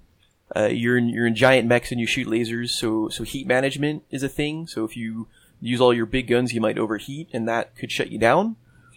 uh, 0.55 0.67
you're 0.67 0.99
in, 0.99 1.09
you're 1.09 1.27
in 1.27 1.35
giant 1.35 1.67
mechs 1.67 1.91
and 1.91 2.01
you 2.01 2.07
shoot 2.07 2.29
lasers, 2.29 2.71
so 2.71 3.09
so 3.09 3.25
heat 3.25 3.47
management 3.47 4.05
is 4.11 4.23
a 4.23 4.29
thing. 4.29 4.67
So 4.67 4.85
if 4.85 4.97
you 4.97 5.29
use 5.61 5.81
all 5.81 5.95
your 5.95 6.07
big 6.07 6.29
guns, 6.29 6.53
you 6.53 6.61
might 6.61 6.79
overheat, 6.79 7.29
and 7.33 7.49
that 7.49 7.75
could 7.77 7.91
shut 7.91 8.11
you 8.11 8.19
down. 8.19 8.57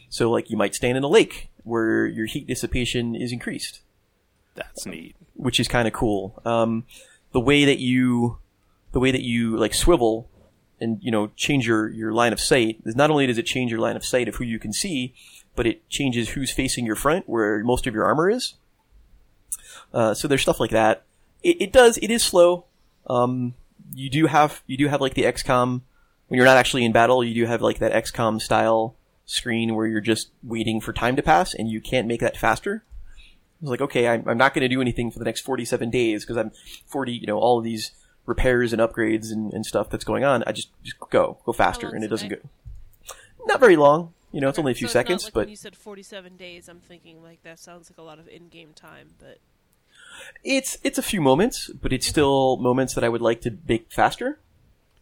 So 0.09 0.29
like 0.29 0.49
you 0.49 0.57
might 0.57 0.75
stand 0.75 0.97
in 0.97 1.03
a 1.03 1.07
lake 1.07 1.49
where 1.63 2.05
your 2.05 2.25
heat 2.25 2.47
dissipation 2.47 3.15
is 3.15 3.31
increased 3.31 3.81
That's 4.55 4.85
neat. 4.85 5.15
which 5.35 5.59
is 5.59 5.67
kind 5.67 5.87
of 5.87 5.93
cool. 5.93 6.41
Um, 6.45 6.85
the 7.31 7.39
way 7.39 7.65
that 7.65 7.79
you, 7.79 8.39
the 8.91 8.99
way 8.99 9.11
that 9.11 9.21
you 9.21 9.55
like 9.55 9.73
swivel 9.73 10.27
and 10.81 10.97
you 11.01 11.11
know 11.11 11.29
change 11.35 11.67
your 11.67 11.89
your 11.89 12.13
line 12.13 12.31
of 12.33 12.39
sight 12.39 12.79
is 12.85 12.95
not 12.95 13.11
only 13.11 13.27
does 13.27 13.37
it 13.37 13.45
change 13.45 13.69
your 13.69 13.81
line 13.81 13.95
of 13.95 14.05
sight 14.05 14.27
of 14.27 14.35
who 14.35 14.43
you 14.43 14.59
can 14.59 14.73
see, 14.73 15.13
but 15.55 15.67
it 15.67 15.87
changes 15.89 16.29
who's 16.29 16.51
facing 16.51 16.85
your 16.85 16.95
front, 16.95 17.27
where 17.27 17.63
most 17.63 17.85
of 17.85 17.93
your 17.93 18.05
armor 18.05 18.29
is. 18.29 18.55
Uh, 19.93 20.13
so 20.13 20.27
there's 20.27 20.41
stuff 20.41 20.59
like 20.59 20.71
that. 20.71 21.03
It, 21.43 21.61
it 21.61 21.73
does. 21.73 21.97
It 21.97 22.09
is 22.09 22.23
slow. 22.23 22.65
Um, 23.07 23.55
you 23.93 24.09
do 24.09 24.27
have 24.27 24.61
you 24.67 24.77
do 24.77 24.87
have 24.87 25.01
like 25.01 25.13
the 25.13 25.23
XCOM 25.23 25.81
when 26.27 26.37
you're 26.37 26.45
not 26.45 26.57
actually 26.57 26.85
in 26.85 26.91
battle. 26.91 27.23
You 27.23 27.33
do 27.33 27.45
have 27.45 27.61
like 27.61 27.79
that 27.79 27.91
XCOM 27.91 28.41
style 28.41 28.95
screen 29.29 29.75
where 29.75 29.85
you're 29.85 30.01
just 30.01 30.29
waiting 30.43 30.81
for 30.81 30.91
time 30.91 31.15
to 31.15 31.21
pass, 31.21 31.53
and 31.53 31.69
you 31.69 31.81
can't 31.81 32.07
make 32.07 32.19
that 32.21 32.37
faster. 32.37 32.83
I 33.17 33.61
was 33.61 33.71
like, 33.71 33.81
okay, 33.81 34.07
I'm, 34.07 34.27
I'm 34.27 34.37
not 34.37 34.53
going 34.53 34.61
to 34.61 34.73
do 34.73 34.81
anything 34.81 35.11
for 35.11 35.19
the 35.19 35.25
next 35.25 35.41
47 35.41 35.89
days 35.89 36.23
because 36.23 36.37
I'm 36.37 36.51
40, 36.87 37.11
you 37.11 37.27
know, 37.27 37.37
all 37.37 37.57
of 37.57 37.63
these 37.63 37.91
repairs 38.25 38.73
and 38.73 38.81
upgrades 38.81 39.31
and, 39.31 39.53
and 39.53 39.65
stuff 39.65 39.89
that's 39.89 40.05
going 40.05 40.23
on. 40.23 40.43
I 40.47 40.51
just, 40.53 40.69
just 40.81 40.97
go, 41.09 41.37
go 41.45 41.51
faster, 41.51 41.89
and 41.89 42.03
it 42.03 42.07
doesn't 42.07 42.29
go. 42.29 42.37
Not 43.45 43.59
very 43.59 43.75
long. 43.75 44.13
You 44.31 44.41
know, 44.41 44.49
it's 44.49 44.59
only 44.59 44.71
a 44.71 44.75
few 44.75 44.87
So 44.87 44.93
seconds, 44.93 45.25
like 45.25 45.33
but 45.33 45.39
when 45.41 45.49
you 45.49 45.55
said 45.55 45.75
forty-seven 45.75 46.37
days, 46.37 46.69
I'm 46.69 46.81
thinking 46.81 47.23
like 47.23 47.41
that 47.41 47.57
sounds 47.57 47.89
like 47.89 47.97
a 47.97 48.03
lot 48.03 48.19
of 48.19 48.27
in-game 48.27 48.73
time. 48.75 49.15
But 49.19 49.39
it's 50.43 50.77
it's 50.83 50.99
a 50.99 51.01
few 51.01 51.19
moments, 51.19 51.71
but 51.81 51.91
it's 51.91 52.05
still 52.05 52.57
moments 52.57 52.93
that 52.93 53.03
I 53.03 53.09
would 53.09 53.21
like 53.21 53.41
to 53.41 53.57
make 53.67 53.91
faster. 53.91 54.37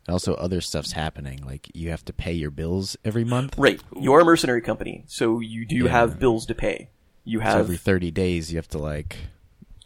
Also, 0.08 0.34
other 0.36 0.62
stuff's 0.62 0.93
happening. 0.93 1.43
Like 1.46 1.70
you 1.74 1.89
have 1.89 2.06
to 2.06 2.13
pay 2.13 2.32
your 2.34 2.52
bills 2.52 2.96
every 3.04 3.26
month. 3.26 3.56
Right, 3.58 3.82
you 4.00 4.13
are 4.13 4.22
a 4.22 4.26
mercenary 4.26 4.62
company, 4.62 5.04
so 5.08 5.39
you 5.39 5.65
do 5.65 5.86
Yeah. 5.86 5.91
have 5.91 6.17
bills 6.20 6.46
to 6.48 6.56
pay. 6.56 6.89
You 7.26 7.39
So 7.39 7.43
have 7.43 7.60
every 7.60 7.78
thirty 7.78 8.10
days, 8.12 8.52
you 8.52 8.58
have 8.58 8.70
to 8.70 8.78
like, 8.78 9.17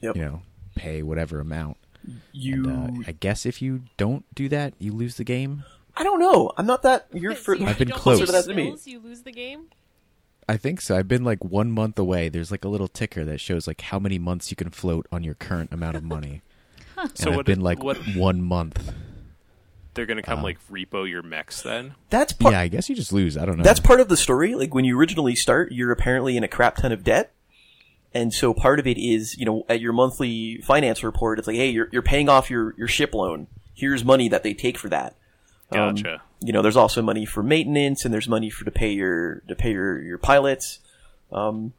Yep. 0.01 0.15
you 0.15 0.21
know, 0.23 0.41
pay 0.75 1.01
whatever 1.01 1.39
amount. 1.39 1.77
you. 2.31 2.67
And, 2.69 2.97
uh, 2.99 3.03
I 3.07 3.11
guess 3.13 3.45
if 3.45 3.61
you 3.61 3.83
don't 3.97 4.25
do 4.35 4.49
that, 4.49 4.73
you 4.79 4.91
lose 4.91 5.17
the 5.17 5.23
game. 5.23 5.63
I 5.95 6.03
don't 6.03 6.19
know. 6.19 6.51
I'm 6.57 6.65
not 6.65 6.81
that. 6.83 7.07
You're 7.13 7.35
So 7.35 7.41
for. 7.41 7.55
you 7.55 7.65
I've 7.67 7.77
been 7.77 7.89
don't 7.89 7.99
close. 7.99 8.19
pay 8.19 8.25
So 8.25 8.31
that's 8.31 8.47
to 8.47 8.53
me. 8.55 8.65
bills, 8.69 8.87
You 8.87 8.99
lose 8.99 9.21
the 9.23 9.31
game. 9.31 9.65
I 10.49 10.57
think 10.57 10.81
so. 10.81 10.97
I've 10.97 11.07
been 11.07 11.23
like 11.23 11.43
one 11.43 11.71
month 11.71 11.97
away. 11.99 12.27
There's 12.29 12.49
like 12.51 12.65
a 12.65 12.69
little 12.69 12.87
ticker 12.87 13.23
that 13.25 13.39
shows 13.39 13.67
like 13.67 13.81
how 13.81 13.99
many 13.99 14.17
months 14.19 14.49
you 14.51 14.55
can 14.55 14.69
float 14.71 15.05
on 15.11 15.23
your 15.23 15.35
current 15.35 15.71
amount 15.73 15.95
of 15.97 16.03
money. 16.03 16.41
So 17.15 17.27
and 17.29 17.35
what? 17.35 17.39
I've 17.39 17.45
been 17.45 17.61
like 17.61 17.81
what? 17.83 17.97
one 18.15 18.41
month. 18.43 18.93
They're 19.93 20.05
gonna 20.05 20.21
come 20.23 20.39
Uh, 20.39 20.43
like 20.43 20.57
repo 20.69 21.09
your 21.09 21.21
mechs 21.21 21.61
then? 21.61 21.95
That's 22.09 22.31
part. 22.33 22.53
Yeah, 22.53 22.61
I 22.61 22.67
guess 22.69 22.89
you 22.89 22.95
just 22.95 23.11
lose. 23.11 23.37
I 23.37 23.45
don't 23.45 23.57
know. 23.57 23.63
That's 23.63 23.79
part 23.79 23.99
of 23.99 24.07
the 24.07 24.15
story. 24.17 24.55
Like 24.55 24.73
when 24.73 24.85
you 24.85 24.97
originally 24.97 25.35
start, 25.35 25.71
you're 25.71 25.91
apparently 25.91 26.37
in 26.37 26.43
a 26.43 26.47
crap 26.47 26.77
ton 26.77 26.91
of 26.91 27.03
debt. 27.03 27.33
And 28.13 28.33
so 28.33 28.53
part 28.53 28.79
of 28.79 28.87
it 28.87 28.97
is, 28.97 29.35
you 29.37 29.45
know, 29.45 29.65
at 29.69 29.79
your 29.79 29.93
monthly 29.93 30.57
finance 30.61 31.01
report, 31.03 31.39
it's 31.39 31.47
like, 31.47 31.55
hey, 31.57 31.69
you're, 31.69 31.87
you're 31.93 32.01
paying 32.01 32.27
off 32.27 32.49
your, 32.49 32.75
your 32.77 32.89
ship 32.89 33.13
loan. 33.13 33.47
Here's 33.73 34.03
money 34.03 34.27
that 34.27 34.43
they 34.43 34.53
take 34.53 34.77
for 34.77 34.89
that. 34.89 35.15
Um, 35.71 35.95
Gotcha. 35.95 36.21
you 36.41 36.51
know, 36.51 36.61
there's 36.61 36.75
also 36.75 37.01
money 37.01 37.25
for 37.25 37.41
maintenance 37.41 38.03
and 38.03 38.13
there's 38.13 38.27
money 38.27 38.49
for 38.49 38.65
to 38.65 38.71
pay 38.71 38.91
your, 38.91 39.39
to 39.47 39.55
pay 39.55 39.71
your, 39.71 40.01
your 40.01 40.17
pilots. 40.17 40.79
Um, 41.31 41.71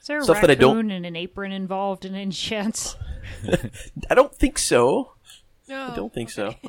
Is 0.00 0.06
there 0.06 0.18
a 0.18 0.22
Stuff 0.22 0.36
raccoon 0.36 0.46
that 0.46 0.52
I 0.52 0.60
don't- 0.60 0.90
and 0.92 1.04
an 1.06 1.16
apron 1.16 1.50
involved 1.50 2.04
in 2.04 2.14
Enchants? 2.14 2.94
I 4.10 4.14
don't 4.14 4.32
think 4.34 4.56
so. 4.56 5.14
No, 5.68 5.88
I 5.92 5.96
don't 5.96 6.12
think 6.14 6.30
so. 6.30 6.54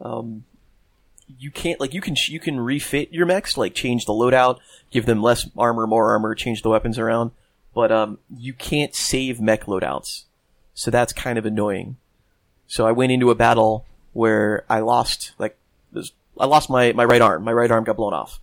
um, 0.00 0.44
you 1.36 1.50
can't 1.50 1.80
like 1.80 1.94
you 1.94 2.00
can 2.00 2.16
you 2.28 2.40
can 2.40 2.58
refit 2.60 3.12
your 3.12 3.26
mechs, 3.26 3.56
like 3.56 3.74
change 3.74 4.06
the 4.06 4.12
loadout, 4.12 4.58
give 4.90 5.06
them 5.06 5.22
less 5.22 5.48
armor, 5.56 5.86
more 5.86 6.10
armor, 6.10 6.34
change 6.34 6.62
the 6.62 6.70
weapons 6.70 6.98
around, 6.98 7.32
but 7.74 7.92
um, 7.92 8.18
you 8.34 8.52
can't 8.52 8.94
save 8.94 9.40
mech 9.40 9.64
loadouts, 9.64 10.24
so 10.74 10.90
that's 10.90 11.12
kind 11.12 11.38
of 11.38 11.44
annoying. 11.44 11.96
So 12.66 12.86
I 12.86 12.92
went 12.92 13.12
into 13.12 13.30
a 13.30 13.34
battle 13.34 13.84
where 14.12 14.64
I 14.68 14.80
lost 14.80 15.32
like 15.38 15.58
I 16.38 16.46
lost 16.46 16.70
my 16.70 16.92
my 16.92 17.04
right 17.04 17.20
arm. 17.20 17.44
My 17.44 17.52
right 17.52 17.70
arm 17.70 17.84
got 17.84 17.96
blown 17.96 18.14
off. 18.14 18.40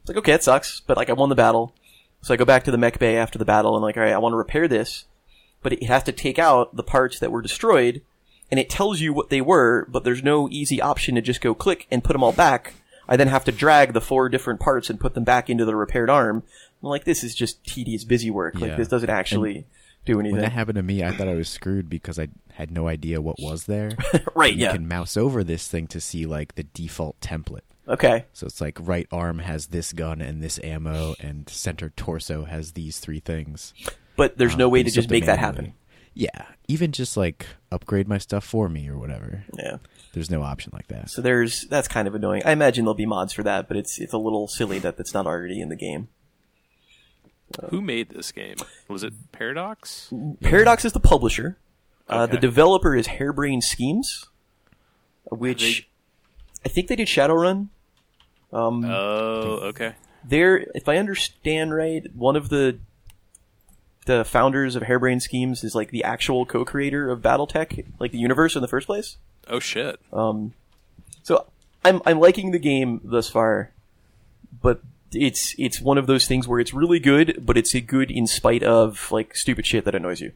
It's 0.00 0.08
like 0.08 0.18
okay, 0.18 0.32
it 0.32 0.44
sucks, 0.44 0.80
but 0.80 0.96
like 0.96 1.10
I 1.10 1.14
won 1.14 1.28
the 1.28 1.34
battle. 1.34 1.74
So 2.22 2.34
I 2.34 2.36
go 2.36 2.44
back 2.44 2.64
to 2.64 2.70
the 2.70 2.78
mech 2.78 2.98
bay 2.98 3.16
after 3.16 3.38
the 3.38 3.46
battle 3.46 3.74
and 3.74 3.82
like, 3.82 3.96
all 3.96 4.02
right, 4.02 4.12
I 4.12 4.18
want 4.18 4.34
to 4.34 4.36
repair 4.36 4.68
this, 4.68 5.06
but 5.62 5.72
it 5.72 5.84
has 5.84 6.02
to 6.02 6.12
take 6.12 6.38
out 6.38 6.76
the 6.76 6.82
parts 6.82 7.18
that 7.18 7.32
were 7.32 7.40
destroyed 7.40 8.02
and 8.50 8.58
it 8.60 8.70
tells 8.70 9.00
you 9.00 9.12
what 9.12 9.30
they 9.30 9.40
were, 9.40 9.86
but 9.88 10.04
there's 10.04 10.22
no 10.22 10.48
easy 10.50 10.80
option 10.80 11.14
to 11.14 11.20
just 11.22 11.40
go 11.40 11.54
click 11.54 11.86
and 11.90 12.02
put 12.04 12.12
them 12.14 12.22
all 12.22 12.32
back. 12.32 12.74
I 13.08 13.16
then 13.16 13.28
have 13.28 13.44
to 13.46 13.52
drag 13.52 13.92
the 13.92 14.00
four 14.00 14.28
different 14.28 14.60
parts 14.60 14.88
and 14.90 15.00
put 15.00 15.14
them 15.14 15.24
back 15.24 15.50
into 15.50 15.64
the 15.64 15.74
repaired 15.74 16.10
arm. 16.10 16.42
I'm 16.82 16.88
like, 16.88 17.04
this 17.04 17.24
is 17.24 17.34
just 17.34 17.64
tedious 17.64 18.04
busy 18.04 18.30
work. 18.30 18.54
Like 18.54 18.70
Yeah. 18.70 18.76
this 18.76 18.88
doesn't 18.88 19.10
actually 19.10 19.66
do 20.06 20.16
when 20.16 20.26
anything. 20.26 20.42
that 20.42 20.52
happened 20.52 20.76
to 20.76 20.82
me, 20.82 21.02
I 21.02 21.10
thought 21.16 21.28
I 21.28 21.34
was 21.34 21.48
screwed 21.48 21.90
because 21.90 22.18
I 22.18 22.28
had 22.52 22.70
no 22.70 22.86
idea 22.88 23.20
what 23.20 23.36
was 23.40 23.64
there. 23.64 23.90
right, 24.34 24.54
you 24.54 24.60
yeah. 24.66 24.72
can 24.72 24.86
mouse 24.88 25.16
over 25.16 25.42
this 25.44 25.66
thing 25.68 25.86
to 25.88 26.00
see 26.00 26.24
like 26.24 26.54
the 26.54 26.62
default 26.62 27.20
template. 27.20 27.60
Okay. 27.88 28.26
So 28.32 28.46
it's 28.46 28.60
like 28.60 28.78
right 28.80 29.08
arm 29.10 29.40
has 29.40 29.66
this 29.68 29.92
gun 29.92 30.20
and 30.20 30.40
this 30.42 30.60
ammo, 30.62 31.14
and 31.18 31.48
center 31.48 31.90
torso 31.90 32.44
has 32.44 32.72
these 32.72 33.00
three 33.00 33.18
things. 33.20 33.74
But 34.16 34.38
there's 34.38 34.56
no 34.56 34.66
Um, 34.66 34.70
way 34.72 34.82
to 34.84 34.90
just 34.90 35.10
make 35.10 35.26
that 35.26 35.38
happen. 35.40 35.72
Yeah, 36.14 36.46
even 36.68 36.92
just 36.92 37.16
like 37.16 37.46
upgrade 37.70 38.08
my 38.08 38.18
stuff 38.18 38.44
for 38.44 38.68
me 38.68 38.88
or 38.88 38.98
whatever. 38.98 39.44
Yeah. 39.56 39.76
There's 40.12 40.30
no 40.30 40.42
option 40.42 40.70
like 40.74 40.88
that. 40.88 41.08
So 41.08 41.22
there's, 41.22 41.66
that's 41.68 41.86
kind 41.86 42.08
of 42.08 42.14
annoying. 42.16 42.42
I 42.44 42.50
imagine 42.50 42.84
there'll 42.84 42.94
be 42.94 43.06
mods 43.06 43.32
for 43.32 43.44
that, 43.44 43.68
but 43.68 43.76
it's, 43.76 43.98
it's 44.00 44.12
a 44.12 44.18
little 44.18 44.48
silly 44.48 44.80
that 44.80 44.96
that's 44.96 45.14
not 45.14 45.26
already 45.26 45.60
in 45.60 45.68
the 45.68 45.76
game. 45.76 46.08
Who 47.70 47.80
made 47.80 48.10
this 48.10 48.32
game? 48.32 48.56
Was 48.88 49.02
it 49.04 49.12
Paradox? 49.32 50.12
Paradox 50.40 50.84
is 50.84 50.92
the 50.92 51.00
publisher. 51.00 51.58
Uh, 52.08 52.26
the 52.26 52.38
developer 52.38 52.94
is 52.96 53.06
Harebrained 53.06 53.62
Schemes, 53.64 54.26
which 55.30 55.88
I 56.64 56.68
think 56.68 56.88
they 56.88 56.96
did 56.96 57.06
Shadowrun. 57.08 57.68
Um, 58.52 58.84
Oh, 58.84 59.60
okay. 59.68 59.94
they're, 60.24 60.58
if 60.74 60.88
I 60.88 60.96
understand 60.96 61.72
right, 61.74 62.04
one 62.14 62.34
of 62.34 62.48
the 62.48 62.78
the 64.06 64.24
founders 64.24 64.76
of 64.76 64.82
Harebrained 64.84 65.22
Schemes 65.22 65.62
is 65.62 65.74
like 65.74 65.90
the 65.90 66.04
actual 66.04 66.46
co-creator 66.46 67.10
of 67.10 67.20
BattleTech, 67.20 67.86
like 67.98 68.12
the 68.12 68.18
universe 68.18 68.56
in 68.56 68.62
the 68.62 68.68
first 68.68 68.86
place. 68.86 69.16
Oh 69.48 69.60
shit. 69.60 70.00
Um, 70.12 70.54
so 71.22 71.46
I'm 71.84 72.00
I'm 72.06 72.18
liking 72.18 72.50
the 72.50 72.58
game 72.58 73.00
thus 73.04 73.28
far, 73.28 73.72
but 74.62 74.80
it's 75.12 75.54
it's 75.58 75.80
one 75.80 75.98
of 75.98 76.06
those 76.06 76.26
things 76.26 76.46
where 76.46 76.60
it's 76.60 76.72
really 76.72 77.00
good, 77.00 77.44
but 77.44 77.56
it's 77.56 77.74
a 77.74 77.80
good 77.80 78.10
in 78.10 78.26
spite 78.26 78.62
of 78.62 79.10
like 79.10 79.36
stupid 79.36 79.66
shit 79.66 79.84
that 79.84 79.94
annoys 79.94 80.20
you. 80.20 80.32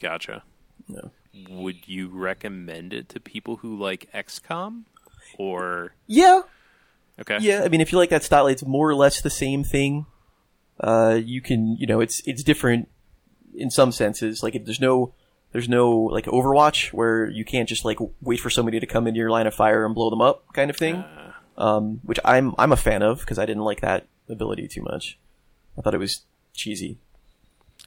Gotcha. 0.00 0.42
No. 0.88 1.10
Would 1.50 1.88
you 1.88 2.08
recommend 2.08 2.92
it 2.92 3.08
to 3.10 3.20
people 3.20 3.56
who 3.56 3.76
like 3.76 4.08
XCOM? 4.14 4.84
Or 5.36 5.94
Yeah, 6.06 6.42
okay. 7.20 7.38
yeah. 7.40 7.62
I 7.64 7.68
mean, 7.68 7.80
if 7.80 7.90
you 7.90 7.98
like 7.98 8.10
that 8.10 8.22
style, 8.22 8.46
it's 8.46 8.64
more 8.64 8.88
or 8.88 8.94
less 8.94 9.20
the 9.20 9.30
same 9.30 9.64
thing. 9.64 10.06
Uh, 10.78 11.18
you 11.22 11.40
can, 11.40 11.76
you 11.76 11.86
know, 11.86 12.00
it's 12.00 12.22
it's 12.24 12.44
different 12.44 12.88
in 13.54 13.70
some 13.70 13.92
senses. 13.92 14.42
Like, 14.42 14.54
if 14.54 14.64
there's 14.64 14.80
no 14.80 15.14
there's 15.52 15.68
no 15.68 15.90
like 15.92 16.24
Overwatch 16.26 16.92
where 16.92 17.28
you 17.30 17.44
can't 17.44 17.68
just 17.68 17.84
like 17.84 17.98
wait 18.20 18.40
for 18.40 18.50
somebody 18.50 18.80
to 18.80 18.86
come 18.86 19.06
into 19.06 19.18
your 19.18 19.30
line 19.30 19.46
of 19.46 19.54
fire 19.54 19.84
and 19.86 19.94
blow 19.94 20.10
them 20.10 20.20
up, 20.20 20.52
kind 20.52 20.70
of 20.70 20.76
thing. 20.76 21.04
Um, 21.56 22.00
which 22.02 22.18
I'm 22.24 22.54
I'm 22.58 22.72
a 22.72 22.76
fan 22.76 23.02
of 23.02 23.20
because 23.20 23.38
I 23.38 23.46
didn't 23.46 23.62
like 23.62 23.80
that 23.82 24.06
ability 24.28 24.66
too 24.68 24.82
much. 24.82 25.18
I 25.78 25.82
thought 25.82 25.94
it 25.94 25.98
was 25.98 26.22
cheesy. 26.52 26.98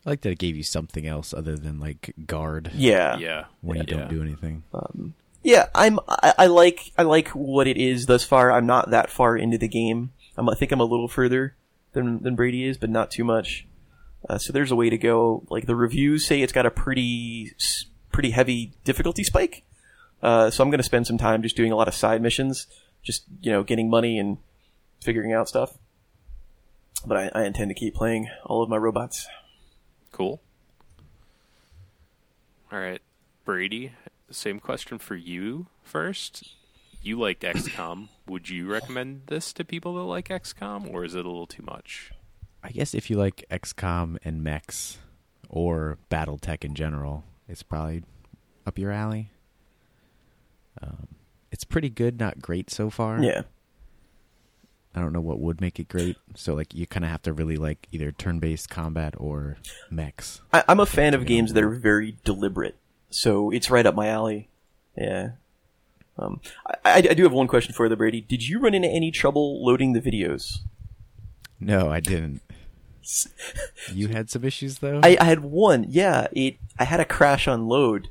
I 0.05 0.11
like 0.11 0.21
that 0.21 0.31
it 0.31 0.39
gave 0.39 0.55
you 0.55 0.63
something 0.63 1.05
else 1.05 1.33
other 1.33 1.57
than 1.57 1.79
like 1.79 2.13
guard 2.25 2.71
Yeah, 2.73 3.17
Yeah. 3.17 3.45
when 3.61 3.77
you 3.77 3.83
Yeah. 3.87 3.97
don't 3.97 4.09
do 4.09 4.21
anything. 4.21 4.63
Um, 4.73 5.15
yeah. 5.43 5.65
I'm 5.75 5.99
I, 6.07 6.33
I 6.37 6.45
like 6.47 6.91
I 6.97 7.03
like 7.03 7.29
what 7.29 7.67
it 7.67 7.75
is 7.75 8.05
thus 8.05 8.23
far. 8.23 8.51
I'm 8.53 8.65
not 8.65 8.91
that 8.91 9.09
far 9.09 9.35
into 9.35 9.57
the 9.57 9.67
game. 9.67 10.11
I'm, 10.37 10.47
I 10.49 10.55
think 10.55 10.71
I'm 10.71 10.79
a 10.79 10.85
little 10.85 11.09
further 11.09 11.55
than 11.91 12.23
than 12.23 12.35
Brady 12.35 12.63
is, 12.65 12.77
but 12.77 12.89
not 12.89 13.11
too 13.11 13.25
much. 13.25 13.67
Uh, 14.27 14.37
so 14.37 14.51
there's 14.51 14.71
a 14.71 14.75
way 14.75 14.89
to 14.89 14.97
go. 14.97 15.45
Like 15.49 15.65
the 15.65 15.75
reviews 15.75 16.25
say, 16.25 16.41
it's 16.41 16.53
got 16.53 16.65
a 16.65 16.71
pretty 16.71 17.53
pretty 18.11 18.31
heavy 18.31 18.73
difficulty 18.83 19.23
spike. 19.23 19.63
Uh, 20.21 20.49
so 20.49 20.63
I'm 20.63 20.69
going 20.69 20.79
to 20.79 20.83
spend 20.83 21.05
some 21.05 21.17
time 21.17 21.43
just 21.43 21.55
doing 21.55 21.71
a 21.71 21.75
lot 21.75 21.87
of 21.87 21.93
side 21.93 22.21
missions, 22.21 22.67
just 23.03 23.23
you 23.41 23.51
know, 23.51 23.63
getting 23.63 23.89
money 23.89 24.17
and 24.17 24.37
figuring 25.01 25.33
out 25.33 25.47
stuff. 25.47 25.77
But 27.05 27.17
I, 27.35 27.41
I 27.41 27.45
intend 27.45 27.69
to 27.69 27.75
keep 27.75 27.93
playing 27.93 28.29
all 28.43 28.63
of 28.63 28.69
my 28.69 28.77
robots. 28.77 29.27
Cool. 30.11 30.41
All 32.71 32.79
right, 32.79 33.01
Brady. 33.45 33.93
Same 34.29 34.59
question 34.59 34.97
for 34.97 35.15
you 35.15 35.67
first. 35.83 36.55
You 37.01 37.19
liked 37.19 37.43
XCOM. 37.43 38.09
Would 38.27 38.49
you 38.49 38.67
recommend 38.69 39.21
this 39.27 39.53
to 39.53 39.63
people 39.63 39.95
that 39.95 40.01
like 40.01 40.27
XCOM, 40.27 40.91
or 40.91 41.05
is 41.05 41.15
it 41.15 41.23
a 41.23 41.29
little 41.29 41.47
too 41.47 41.63
much? 41.63 42.11
I 42.67 42.71
guess 42.71 42.93
if 42.93 43.09
you 43.09 43.15
like 43.15 43.45
XCOM 43.49 44.17
and 44.25 44.43
mechs 44.43 44.97
or 45.47 45.97
BattleTech 46.11 46.65
in 46.65 46.75
general, 46.75 47.23
it's 47.47 47.63
probably 47.63 48.03
up 48.65 48.77
your 48.77 48.91
alley. 48.91 49.31
Um, 50.81 51.07
it's 51.49 51.63
pretty 51.63 51.89
good, 51.89 52.19
not 52.19 52.41
great 52.41 52.69
so 52.69 52.89
far. 52.89 53.23
Yeah. 53.23 53.43
I 54.93 54.99
don't 54.99 55.13
know 55.13 55.21
what 55.21 55.39
would 55.39 55.61
make 55.61 55.79
it 55.79 55.87
great. 55.87 56.17
So 56.35 56.55
like 56.55 56.73
you 56.75 56.85
kind 56.85 57.05
of 57.05 57.11
have 57.11 57.21
to 57.21 57.31
really 57.31 57.55
like 57.55 57.87
either 57.93 58.11
turn-based 58.11 58.69
combat 58.69 59.13
or 59.17 59.57
mechs. 59.89 60.41
I, 60.51 60.65
I'm 60.67 60.81
a 60.81 60.85
fan 60.85 61.13
of 61.13 61.25
games 61.25 61.53
that 61.53 61.63
are 61.63 61.69
very 61.69 62.17
deliberate, 62.25 62.75
so 63.09 63.49
it's 63.49 63.69
right 63.69 63.85
up 63.85 63.95
my 63.95 64.07
alley. 64.07 64.49
Yeah. 64.97 65.31
Um, 66.17 66.41
I, 66.65 66.73
I, 66.83 66.95
I 66.97 67.13
do 67.13 67.23
have 67.23 67.31
one 67.31 67.47
question 67.47 67.73
for 67.73 67.87
you, 67.87 67.95
Brady. 67.95 68.19
Did 68.19 68.45
you 68.45 68.59
run 68.59 68.73
into 68.73 68.89
any 68.89 69.11
trouble 69.11 69.63
loading 69.63 69.93
the 69.93 70.01
videos? 70.01 70.57
No, 71.59 71.89
I 71.89 71.99
didn't. 72.01 72.41
You 73.93 74.09
had 74.09 74.29
some 74.29 74.43
issues 74.43 74.79
though. 74.79 74.99
I, 75.03 75.17
I 75.19 75.23
had 75.25 75.39
one. 75.39 75.85
Yeah, 75.87 76.27
it. 76.31 76.57
I 76.77 76.83
had 76.83 76.99
a 76.99 77.05
crash 77.05 77.47
on 77.47 77.67
load. 77.67 78.09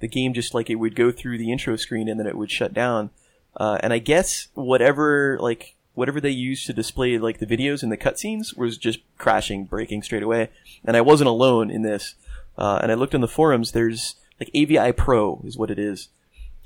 The 0.00 0.08
game 0.08 0.34
just 0.34 0.54
like 0.54 0.70
it 0.70 0.76
would 0.76 0.94
go 0.94 1.10
through 1.10 1.38
the 1.38 1.50
intro 1.50 1.76
screen 1.76 2.08
and 2.08 2.20
then 2.20 2.26
it 2.26 2.36
would 2.36 2.50
shut 2.50 2.72
down. 2.72 3.10
Uh, 3.56 3.78
and 3.82 3.92
I 3.92 3.98
guess 3.98 4.48
whatever 4.54 5.38
like 5.40 5.74
whatever 5.94 6.20
they 6.20 6.30
used 6.30 6.66
to 6.66 6.72
display 6.74 7.18
like 7.18 7.38
the 7.38 7.46
videos 7.46 7.82
and 7.82 7.90
the 7.90 7.96
cutscenes 7.96 8.56
was 8.56 8.76
just 8.76 9.00
crashing, 9.18 9.64
breaking 9.64 10.02
straight 10.02 10.22
away. 10.22 10.50
And 10.84 10.96
I 10.96 11.00
wasn't 11.00 11.28
alone 11.28 11.70
in 11.70 11.82
this. 11.82 12.14
Uh, 12.58 12.78
and 12.82 12.92
I 12.92 12.94
looked 12.94 13.14
in 13.14 13.22
the 13.22 13.28
forums. 13.28 13.72
There's 13.72 14.16
like 14.38 14.50
AVI 14.54 14.92
Pro 14.92 15.40
is 15.44 15.56
what 15.56 15.70
it 15.70 15.78
is. 15.78 16.08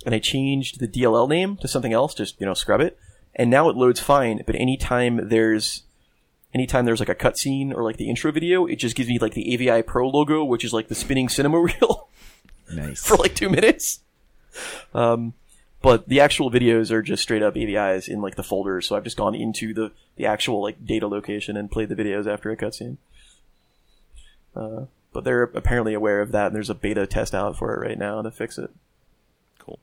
And 0.04 0.14
I 0.14 0.18
changed 0.18 0.80
the 0.80 0.88
DLL 0.88 1.28
name 1.28 1.56
to 1.58 1.68
something 1.68 1.92
else, 1.92 2.14
just 2.14 2.40
you 2.40 2.46
know 2.46 2.54
scrub 2.54 2.80
it. 2.80 2.98
And 3.34 3.48
now 3.48 3.68
it 3.68 3.76
loads 3.76 4.00
fine. 4.00 4.42
But 4.44 4.56
anytime 4.56 5.28
there's 5.28 5.84
anytime 6.54 6.84
there's 6.84 7.00
like 7.00 7.08
a 7.08 7.14
cutscene 7.14 7.74
or 7.74 7.82
like 7.82 7.96
the 7.96 8.08
intro 8.08 8.32
video, 8.32 8.66
it 8.66 8.76
just 8.76 8.96
gives 8.96 9.08
me 9.08 9.18
like 9.18 9.34
the 9.34 9.54
AVI 9.54 9.82
Pro 9.82 10.08
logo, 10.08 10.44
which 10.44 10.64
is 10.64 10.72
like 10.72 10.88
the 10.88 10.94
spinning 10.94 11.28
cinema 11.28 11.60
reel 11.60 12.08
nice. 12.72 13.04
for 13.04 13.16
like 13.16 13.34
two 13.34 13.48
minutes. 13.48 14.00
Um, 14.94 15.34
but 15.82 16.08
the 16.08 16.20
actual 16.20 16.50
videos 16.50 16.90
are 16.90 17.02
just 17.02 17.22
straight 17.22 17.42
up 17.42 17.54
AVIs 17.54 18.08
in 18.08 18.20
like 18.20 18.36
the 18.36 18.42
folder. 18.42 18.80
So 18.80 18.96
I've 18.96 19.04
just 19.04 19.16
gone 19.16 19.34
into 19.34 19.72
the, 19.72 19.92
the 20.16 20.26
actual 20.26 20.62
like 20.62 20.84
data 20.84 21.08
location 21.08 21.56
and 21.56 21.70
played 21.70 21.88
the 21.88 21.96
videos 21.96 22.26
after 22.26 22.50
a 22.50 22.56
cutscene. 22.56 22.98
Uh, 24.54 24.86
but 25.12 25.24
they're 25.24 25.44
apparently 25.44 25.94
aware 25.94 26.20
of 26.20 26.32
that 26.32 26.48
and 26.48 26.54
there's 26.54 26.70
a 26.70 26.74
beta 26.74 27.06
test 27.06 27.34
out 27.34 27.56
for 27.56 27.74
it 27.74 27.86
right 27.86 27.98
now 27.98 28.20
to 28.20 28.30
fix 28.30 28.58
it. 28.58 28.70
Cool. 29.58 29.78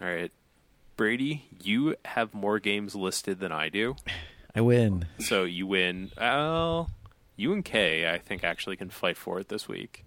All 0.00 0.08
right, 0.08 0.32
Brady. 0.96 1.44
You 1.62 1.96
have 2.04 2.34
more 2.34 2.58
games 2.58 2.94
listed 2.94 3.40
than 3.40 3.52
I 3.52 3.68
do, 3.68 3.96
I 4.54 4.60
win. 4.60 5.06
so 5.18 5.44
you 5.44 5.66
win. 5.66 6.10
Well, 6.18 6.90
You 7.36 7.52
and 7.52 7.64
Kay, 7.64 8.10
I 8.10 8.18
think, 8.18 8.44
actually 8.44 8.76
can 8.76 8.90
fight 8.90 9.16
for 9.16 9.40
it 9.40 9.48
this 9.48 9.66
week. 9.68 10.04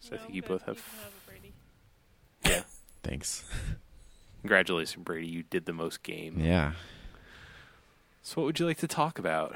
So 0.00 0.14
I 0.16 0.18
think 0.18 0.34
you 0.34 0.42
both 0.42 0.62
have. 0.66 0.76
can 0.76 0.84
have 1.02 1.12
it, 1.12 1.26
Brady. 1.26 1.52
Yeah. 2.44 2.62
Thanks. 3.02 3.44
Congratulations, 4.42 5.02
Brady. 5.04 5.28
You 5.28 5.42
did 5.44 5.64
the 5.66 5.72
most 5.72 6.02
game. 6.02 6.38
Yeah. 6.40 6.72
So, 8.22 8.40
what 8.40 8.46
would 8.46 8.60
you 8.60 8.66
like 8.66 8.78
to 8.78 8.88
talk 8.88 9.18
about? 9.18 9.54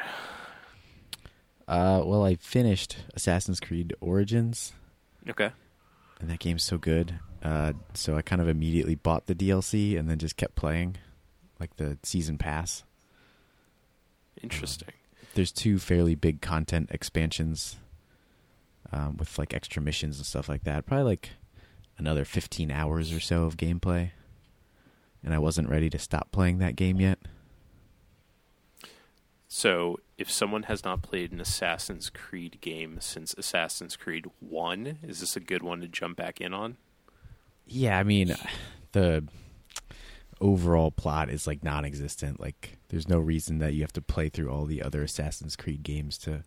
Uh, 1.66 2.02
well, 2.04 2.24
I 2.24 2.36
finished 2.36 2.96
Assassin's 3.14 3.60
Creed 3.60 3.94
Origins, 4.00 4.72
Okay. 5.28 5.50
And 6.20 6.30
that 6.30 6.38
game's 6.38 6.62
so 6.62 6.78
good. 6.78 7.18
Uh, 7.42 7.72
so 7.94 8.16
I 8.16 8.22
kind 8.22 8.42
of 8.42 8.48
immediately 8.48 8.94
bought 8.94 9.26
the 9.26 9.34
DLC 9.34 9.98
and 9.98 10.10
then 10.10 10.18
just 10.18 10.36
kept 10.36 10.56
playing, 10.56 10.96
like 11.60 11.76
the 11.76 11.98
season 12.02 12.38
pass. 12.38 12.84
Interesting. 14.42 14.88
There's 15.34 15.52
two 15.52 15.78
fairly 15.78 16.14
big 16.14 16.40
content 16.40 16.90
expansions, 16.92 17.76
um, 18.92 19.16
with 19.16 19.38
like 19.38 19.54
extra 19.54 19.80
missions 19.82 20.16
and 20.16 20.26
stuff 20.26 20.48
like 20.48 20.64
that. 20.64 20.86
Probably 20.86 21.04
like 21.04 21.30
another 21.96 22.24
15 22.24 22.70
hours 22.70 23.12
or 23.12 23.20
so 23.20 23.44
of 23.44 23.56
gameplay, 23.56 24.10
and 25.22 25.34
I 25.34 25.38
wasn't 25.38 25.68
ready 25.68 25.90
to 25.90 25.98
stop 25.98 26.32
playing 26.32 26.58
that 26.58 26.76
game 26.76 27.00
yet. 27.00 27.18
So, 29.48 29.98
if 30.18 30.30
someone 30.30 30.64
has 30.64 30.84
not 30.84 31.00
played 31.02 31.30
an 31.32 31.40
Assassin's 31.40 32.10
Creed 32.10 32.58
game 32.60 32.98
since 33.00 33.34
Assassin's 33.38 33.96
Creed 33.96 34.26
1, 34.40 34.98
is 35.04 35.20
this 35.20 35.36
a 35.36 35.40
good 35.40 35.62
one 35.62 35.80
to 35.80 35.88
jump 35.88 36.16
back 36.16 36.40
in 36.40 36.52
on? 36.52 36.76
Yeah, 37.66 37.98
I 37.98 38.02
mean, 38.02 38.34
the 38.92 39.24
overall 40.40 40.90
plot 40.90 41.30
is 41.30 41.46
like 41.46 41.62
non-existent. 41.62 42.40
Like, 42.40 42.78
there's 42.88 43.08
no 43.08 43.18
reason 43.18 43.58
that 43.58 43.74
you 43.74 43.82
have 43.82 43.92
to 43.92 44.02
play 44.02 44.28
through 44.28 44.50
all 44.50 44.64
the 44.64 44.82
other 44.82 45.02
Assassin's 45.02 45.54
Creed 45.56 45.82
games 45.82 46.18
to 46.18 46.42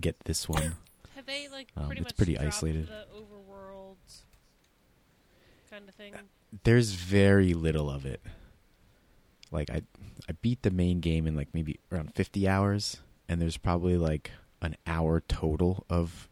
get 0.00 0.20
this 0.24 0.48
one. 0.48 0.76
Have 1.14 1.24
they 1.26 1.48
like 1.48 1.68
Um, 1.76 1.86
pretty 1.86 2.02
it's 2.02 2.10
much 2.10 2.16
pretty 2.16 2.34
dropped 2.34 2.48
isolated. 2.48 2.88
the 2.88 3.06
overworld 3.16 3.96
kind 5.70 5.88
of 5.88 5.94
thing? 5.94 6.14
There's 6.64 6.92
very 6.92 7.54
little 7.54 7.88
of 7.88 8.04
it. 8.04 8.20
Like, 9.50 9.70
I 9.70 9.82
I 10.28 10.32
beat 10.42 10.62
the 10.62 10.70
main 10.70 11.00
game 11.00 11.26
in 11.26 11.36
like 11.36 11.48
maybe 11.54 11.78
around 11.92 12.14
50 12.14 12.48
hours, 12.48 12.98
and 13.28 13.40
there's 13.40 13.56
probably 13.56 13.96
like 13.96 14.32
an 14.60 14.76
hour 14.86 15.20
total 15.20 15.84
of, 15.88 16.28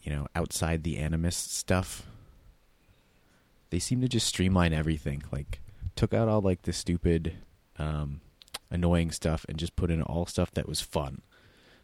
you 0.00 0.10
know, 0.12 0.26
outside 0.34 0.82
the 0.84 0.96
Animus 0.98 1.36
stuff. 1.36 2.06
They 3.70 3.78
seem 3.78 4.00
to 4.00 4.08
just 4.08 4.26
streamline 4.26 4.72
everything. 4.72 5.22
Like, 5.30 5.60
took 5.96 6.14
out 6.14 6.28
all 6.28 6.40
like 6.40 6.62
the 6.62 6.72
stupid, 6.72 7.34
um, 7.78 8.20
annoying 8.70 9.10
stuff 9.10 9.44
and 9.48 9.58
just 9.58 9.76
put 9.76 9.90
in 9.90 10.02
all 10.02 10.26
stuff 10.26 10.50
that 10.52 10.68
was 10.68 10.80
fun. 10.80 11.22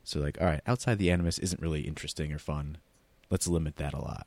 So 0.03 0.21
like, 0.21 0.39
all 0.41 0.47
right, 0.47 0.61
outside 0.67 0.99
the 0.99 1.11
Animus 1.11 1.39
isn't 1.39 1.61
really 1.63 1.83
interesting 1.83 2.33
or 2.33 2.39
fun. 2.39 2.79
Let's 3.31 3.49
limit 3.49 3.77
that 3.77 3.95
a 3.95 4.01
lot. 4.01 4.27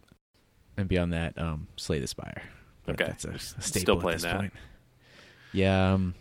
And 0.75 0.87
beyond 0.87 1.13
that, 1.13 1.37
um, 1.37 1.67
Slay 1.75 1.99
the 1.99 2.07
Spire. 2.07 2.43
But 2.85 2.93
Okay. 3.01 3.05
that's 3.11 3.25
a, 3.25 3.29
a 3.57 3.61
Still 3.61 3.97
playing 3.99 4.15
at 4.15 4.21
this 4.21 4.23
that. 4.23 4.39
point. 4.39 4.53
Yeah, 5.53 5.93
um, 5.93 6.15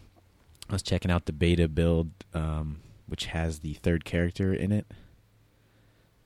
I 0.68 0.72
was 0.72 0.83
checking 0.83 1.11
out 1.11 1.27
the 1.27 1.33
beta 1.33 1.68
build, 1.68 2.11
um, 2.35 2.81
which 3.07 3.27
has 3.27 3.61
the 3.61 3.74
third 3.74 4.05
character 4.05 4.53
in 4.53 4.72
it, 4.72 4.87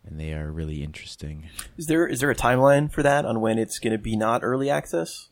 and 0.04 0.18
they 0.18 0.32
are 0.32 0.50
really 0.50 0.82
interesting. 0.82 1.48
Is 1.76 1.86
there 1.86 2.06
is 2.06 2.20
there 2.20 2.30
a 2.30 2.34
timeline 2.36 2.90
for 2.92 3.02
that 3.02 3.24
on 3.24 3.40
when 3.40 3.58
it's 3.58 3.78
going 3.78 3.92
to 3.92 3.98
be 3.98 4.16
not 4.16 4.42
early 4.42 4.70
access? 4.70 5.28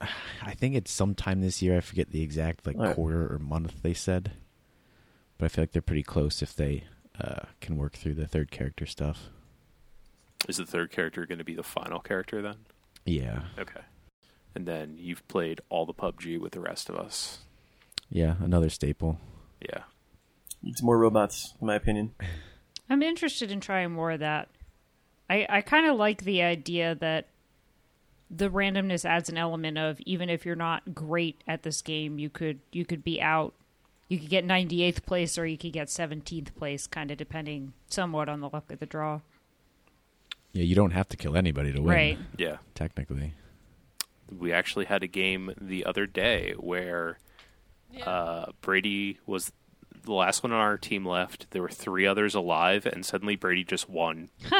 I 0.42 0.52
think 0.54 0.74
it's 0.74 0.90
sometime 0.92 1.40
this 1.40 1.62
year. 1.62 1.76
I 1.76 1.80
forget 1.80 2.10
the 2.10 2.22
exact 2.22 2.66
like 2.66 2.76
Alright. 2.76 2.94
quarter 2.94 3.32
or 3.32 3.38
month 3.38 3.82
they 3.82 3.94
said, 3.94 4.32
but 5.38 5.46
I 5.46 5.48
feel 5.48 5.62
like 5.62 5.72
they're 5.72 5.82
pretty 5.82 6.02
close 6.02 6.42
if 6.42 6.54
they 6.54 6.84
uh, 7.20 7.46
can 7.60 7.76
work 7.76 7.94
through 7.94 8.14
the 8.14 8.26
third 8.26 8.50
character 8.50 8.86
stuff. 8.86 9.30
Is 10.48 10.58
the 10.58 10.66
third 10.66 10.90
character 10.92 11.26
going 11.26 11.38
to 11.38 11.44
be 11.44 11.54
the 11.54 11.62
final 11.62 11.98
character 11.98 12.40
then? 12.42 12.56
Yeah, 13.04 13.42
Okay. 13.58 13.80
And 14.56 14.64
then 14.64 14.96
you've 14.98 15.26
played 15.28 15.60
all 15.68 15.84
the 15.84 15.92
PUBG 15.92 16.40
with 16.40 16.52
the 16.52 16.60
rest 16.60 16.88
of 16.88 16.96
us. 16.96 17.40
yeah, 18.08 18.36
another 18.40 18.70
staple. 18.70 19.18
Yeah. 19.60 19.82
It's 20.64 20.82
more 20.82 20.96
robots, 20.96 21.52
in 21.60 21.66
my 21.66 21.74
opinion. 21.74 22.14
I'm 22.88 23.02
interested 23.02 23.50
in 23.50 23.60
trying 23.60 23.92
more 23.92 24.12
of 24.12 24.20
that. 24.20 24.48
I, 25.28 25.46
I 25.50 25.60
kind 25.60 25.86
of 25.86 25.96
like 25.98 26.24
the 26.24 26.42
idea 26.42 26.94
that 26.94 27.26
the 28.30 28.48
randomness 28.48 29.04
adds 29.04 29.28
an 29.28 29.36
element 29.36 29.76
of 29.76 30.00
even 30.06 30.30
if 30.30 30.46
you're 30.46 30.56
not 30.56 30.94
great 30.94 31.42
at 31.46 31.62
this 31.62 31.82
game, 31.82 32.18
you 32.18 32.30
could 32.30 32.60
you 32.72 32.86
could 32.86 33.04
be 33.04 33.20
out. 33.20 33.52
You 34.08 34.18
could 34.18 34.30
get 34.30 34.46
98th 34.46 35.04
place 35.04 35.36
or 35.36 35.44
you 35.46 35.58
could 35.58 35.72
get 35.74 35.88
17th 35.88 36.54
place, 36.54 36.86
kind 36.86 37.10
of 37.10 37.18
depending 37.18 37.74
somewhat 37.88 38.28
on 38.30 38.40
the 38.40 38.48
luck 38.48 38.72
of 38.72 38.78
the 38.78 38.86
draw. 38.86 39.20
Yeah, 40.52 40.62
you 40.62 40.74
don't 40.74 40.92
have 40.92 41.08
to 41.10 41.16
kill 41.18 41.36
anybody 41.36 41.72
to 41.72 41.80
win, 41.80 41.88
Right. 41.94 42.18
Yeah. 42.38 42.56
Technically, 42.74 43.34
We 44.30 44.52
actually 44.52 44.86
had 44.86 45.02
a 45.02 45.06
game 45.06 45.52
the 45.60 45.84
other 45.84 46.06
day 46.06 46.54
where 46.58 47.18
Yeah. 47.92 48.04
uh, 48.08 48.52
Brady 48.60 49.18
was 49.26 49.52
the 50.04 50.12
last 50.12 50.42
one 50.42 50.52
on 50.52 50.60
our 50.60 50.78
team 50.78 51.04
left. 51.06 51.50
There 51.50 51.62
were 51.62 51.68
three 51.68 52.06
others 52.06 52.34
alive, 52.34 52.86
and 52.86 53.04
suddenly 53.04 53.36
Brady 53.36 53.64
just 53.64 53.88
won. 53.88 54.28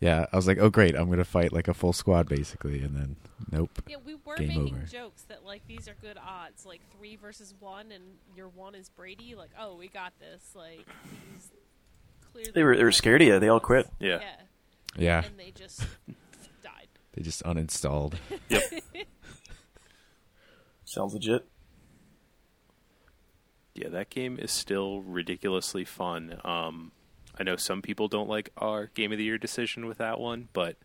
yeah. 0.00 0.26
I 0.32 0.36
was 0.36 0.46
like, 0.46 0.58
oh 0.58 0.70
great, 0.70 0.94
I'm 0.94 1.10
gonna 1.10 1.24
fight 1.24 1.52
like 1.52 1.68
a 1.68 1.74
full 1.74 1.92
squad 1.92 2.28
basically, 2.28 2.80
and 2.82 2.94
then 2.96 3.16
nope. 3.50 3.82
yeah, 3.88 3.96
we 4.04 4.16
were 4.24 4.36
game 4.36 4.48
making 4.48 4.74
over. 4.76 4.86
jokes 4.86 5.22
that 5.22 5.44
like 5.44 5.66
these 5.66 5.88
are 5.88 5.96
good 6.00 6.18
odds, 6.18 6.64
like 6.66 6.80
three 6.96 7.16
versus 7.16 7.54
one, 7.60 7.90
and 7.92 8.04
your 8.36 8.48
one 8.48 8.74
is 8.74 8.88
Brady. 8.88 9.34
Like, 9.34 9.50
oh, 9.58 9.74
we 9.76 9.88
got 9.88 10.12
this. 10.20 10.42
Like, 10.54 10.86
he's 11.34 11.50
clearly 12.32 12.52
They 12.52 12.62
were 12.64 12.76
they 12.76 12.84
were 12.84 12.92
scared 12.92 13.22
of 13.22 13.28
you. 13.28 13.38
They 13.40 13.48
all 13.48 13.60
quit. 13.60 13.88
Yeah. 13.98 14.20
Yeah, 14.20 14.36
Yeah, 14.96 15.24
and 15.24 15.38
they 15.38 15.50
just 15.50 15.80
died. 15.80 16.16
They 17.18 17.24
just 17.24 17.42
uninstalled. 17.42 18.14
Yep. 18.48 18.62
Sounds 20.84 21.12
legit. 21.12 21.46
Yeah, 23.74 23.88
that 23.90 24.08
game 24.10 24.38
is 24.38 24.50
still 24.50 25.02
ridiculously 25.02 25.84
fun. 25.84 26.40
Um, 26.44 26.92
I 27.38 27.42
know 27.42 27.56
some 27.56 27.82
people 27.82 28.08
don't 28.08 28.28
like 28.28 28.50
our 28.56 28.86
game 28.86 29.12
of 29.12 29.18
the 29.18 29.24
year 29.24 29.36
decision 29.38 29.86
with 29.86 29.98
that 29.98 30.18
one, 30.18 30.48
but 30.52 30.76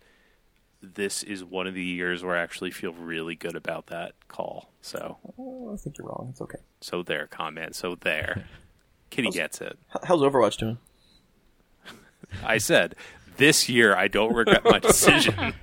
this 0.82 1.24
is 1.24 1.44
one 1.44 1.68
of 1.68 1.74
the 1.74 1.84
years 1.84 2.24
where 2.24 2.36
I 2.36 2.42
actually 2.42 2.72
feel 2.72 2.92
really 2.94 3.36
good 3.36 3.56
about 3.56 3.88
that 3.88 4.14
call. 4.28 4.70
So, 4.82 5.18
Oh, 5.40 5.74
I 5.74 5.78
think 5.78 5.98
you're 5.98 6.08
wrong. 6.08 6.28
It's 6.32 6.42
okay. 6.42 6.60
so 6.82 7.02
there, 7.02 7.28
comment. 7.28 7.76
So 7.76 7.96
there, 7.96 8.46
Kitty 9.10 9.30
gets 9.30 9.62
it. 9.62 9.80
H- 9.96 10.02
How's 10.04 10.20
Overwatch 10.22 10.58
doing? 10.58 10.78
I 12.44 12.58
said 12.58 12.96
this 13.38 13.70
year 13.70 13.96
I 13.96 14.08
don't 14.10 14.34
regret 14.34 14.66
my 14.66 14.80
decision. 14.80 15.54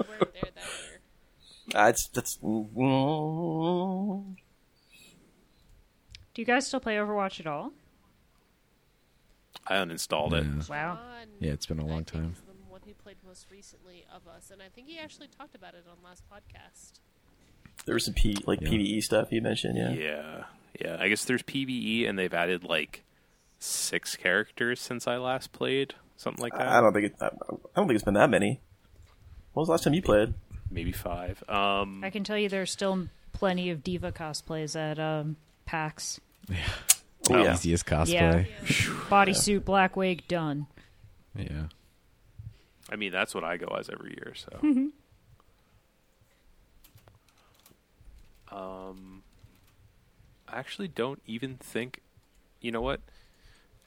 You 0.00 0.06
weren't 0.08 0.32
there 0.34 0.42
that 0.54 0.64
year. 1.74 1.84
Uh, 1.84 1.88
it's 1.88 2.08
that's. 2.08 2.36
Do 6.34 6.42
you 6.42 6.44
guys 6.46 6.66
still 6.66 6.80
play 6.80 6.96
Overwatch 6.96 7.40
at 7.40 7.46
all? 7.46 7.72
I 9.66 9.74
uninstalled 9.76 10.32
it. 10.32 10.44
Yeah. 10.44 10.62
Wow. 10.68 10.94
John, 10.94 11.28
Yeah, 11.40 11.52
it's 11.52 11.66
been 11.66 11.78
a 11.78 11.84
long 11.86 12.04
think, 12.04 12.12
time. 12.24 12.32
is 12.36 12.40
the 12.40 12.70
one 12.72 12.80
who 12.84 12.92
played 12.94 13.16
most 13.26 13.46
recently 13.50 14.04
of 14.14 14.22
us, 14.26 14.50
and 14.50 14.62
I 14.62 14.68
think 14.74 14.88
he 14.88 14.98
actually 14.98 15.28
talked 15.28 15.54
about 15.54 15.74
it 15.74 15.84
on 15.90 15.96
last 16.04 16.22
podcast. 16.30 17.00
there 17.86 17.94
was 17.94 18.04
some 18.04 18.14
P 18.14 18.36
like 18.46 18.60
Yeah. 18.60 18.68
PVE 18.68 19.00
stuff 19.02 19.28
you 19.32 19.40
mentioned. 19.42 19.76
Yeah. 19.78 19.90
Yeah, 19.92 20.44
yeah. 20.80 20.96
I 21.00 21.08
guess 21.08 21.24
there's 21.24 21.42
PVE, 21.42 22.08
and 22.08 22.18
they've 22.18 22.32
added 22.34 22.64
like 22.64 23.04
six 23.58 24.16
characters 24.16 24.80
since 24.80 25.06
I 25.06 25.16
last 25.18 25.52
played, 25.52 25.94
something 26.16 26.42
like 26.42 26.52
that. 26.54 26.66
I 26.68 26.78
I 26.78 26.80
don't 26.80 26.92
think 26.92 27.06
it, 27.06 27.14
I 27.20 27.26
I 27.26 27.30
don't 27.76 27.86
think 27.86 27.92
it's 27.92 28.04
been 28.04 28.14
that 28.14 28.30
many. 28.30 28.60
When 29.52 29.62
was 29.62 29.68
the 29.68 29.72
last 29.72 29.84
time 29.84 29.94
you 29.94 30.02
played? 30.02 30.34
Maybe 30.70 30.92
five. 30.92 31.42
Um, 31.48 32.02
I 32.04 32.10
can 32.10 32.22
tell 32.24 32.38
you 32.38 32.48
there's 32.48 32.70
still 32.70 33.08
plenty 33.32 33.70
of 33.70 33.82
D.Va 33.82 34.12
cosplays 34.12 34.78
at 34.78 34.98
um, 34.98 35.36
PAX. 35.66 36.20
Oh, 36.50 36.54
Oh. 37.30 37.42
yeah. 37.42 37.54
Easiest 37.54 37.86
cosplay. 37.86 38.12
Yeah. 38.12 38.36
Yeah. 38.38 38.46
Bodysuit, 39.08 39.64
black 39.64 39.96
wig, 39.96 40.26
done. 40.28 40.66
Yeah. 41.36 41.64
I 42.90 42.96
mean, 42.96 43.12
that's 43.12 43.34
what 43.34 43.44
I 43.44 43.56
go 43.56 43.66
as 43.78 43.88
every 43.90 44.10
year. 44.10 44.34
So, 44.34 44.48
um, 48.52 49.22
I 50.48 50.58
actually 50.58 50.88
don't 50.88 51.20
even 51.26 51.56
think. 51.56 52.00
You 52.60 52.72
know 52.72 52.80
what? 52.82 53.00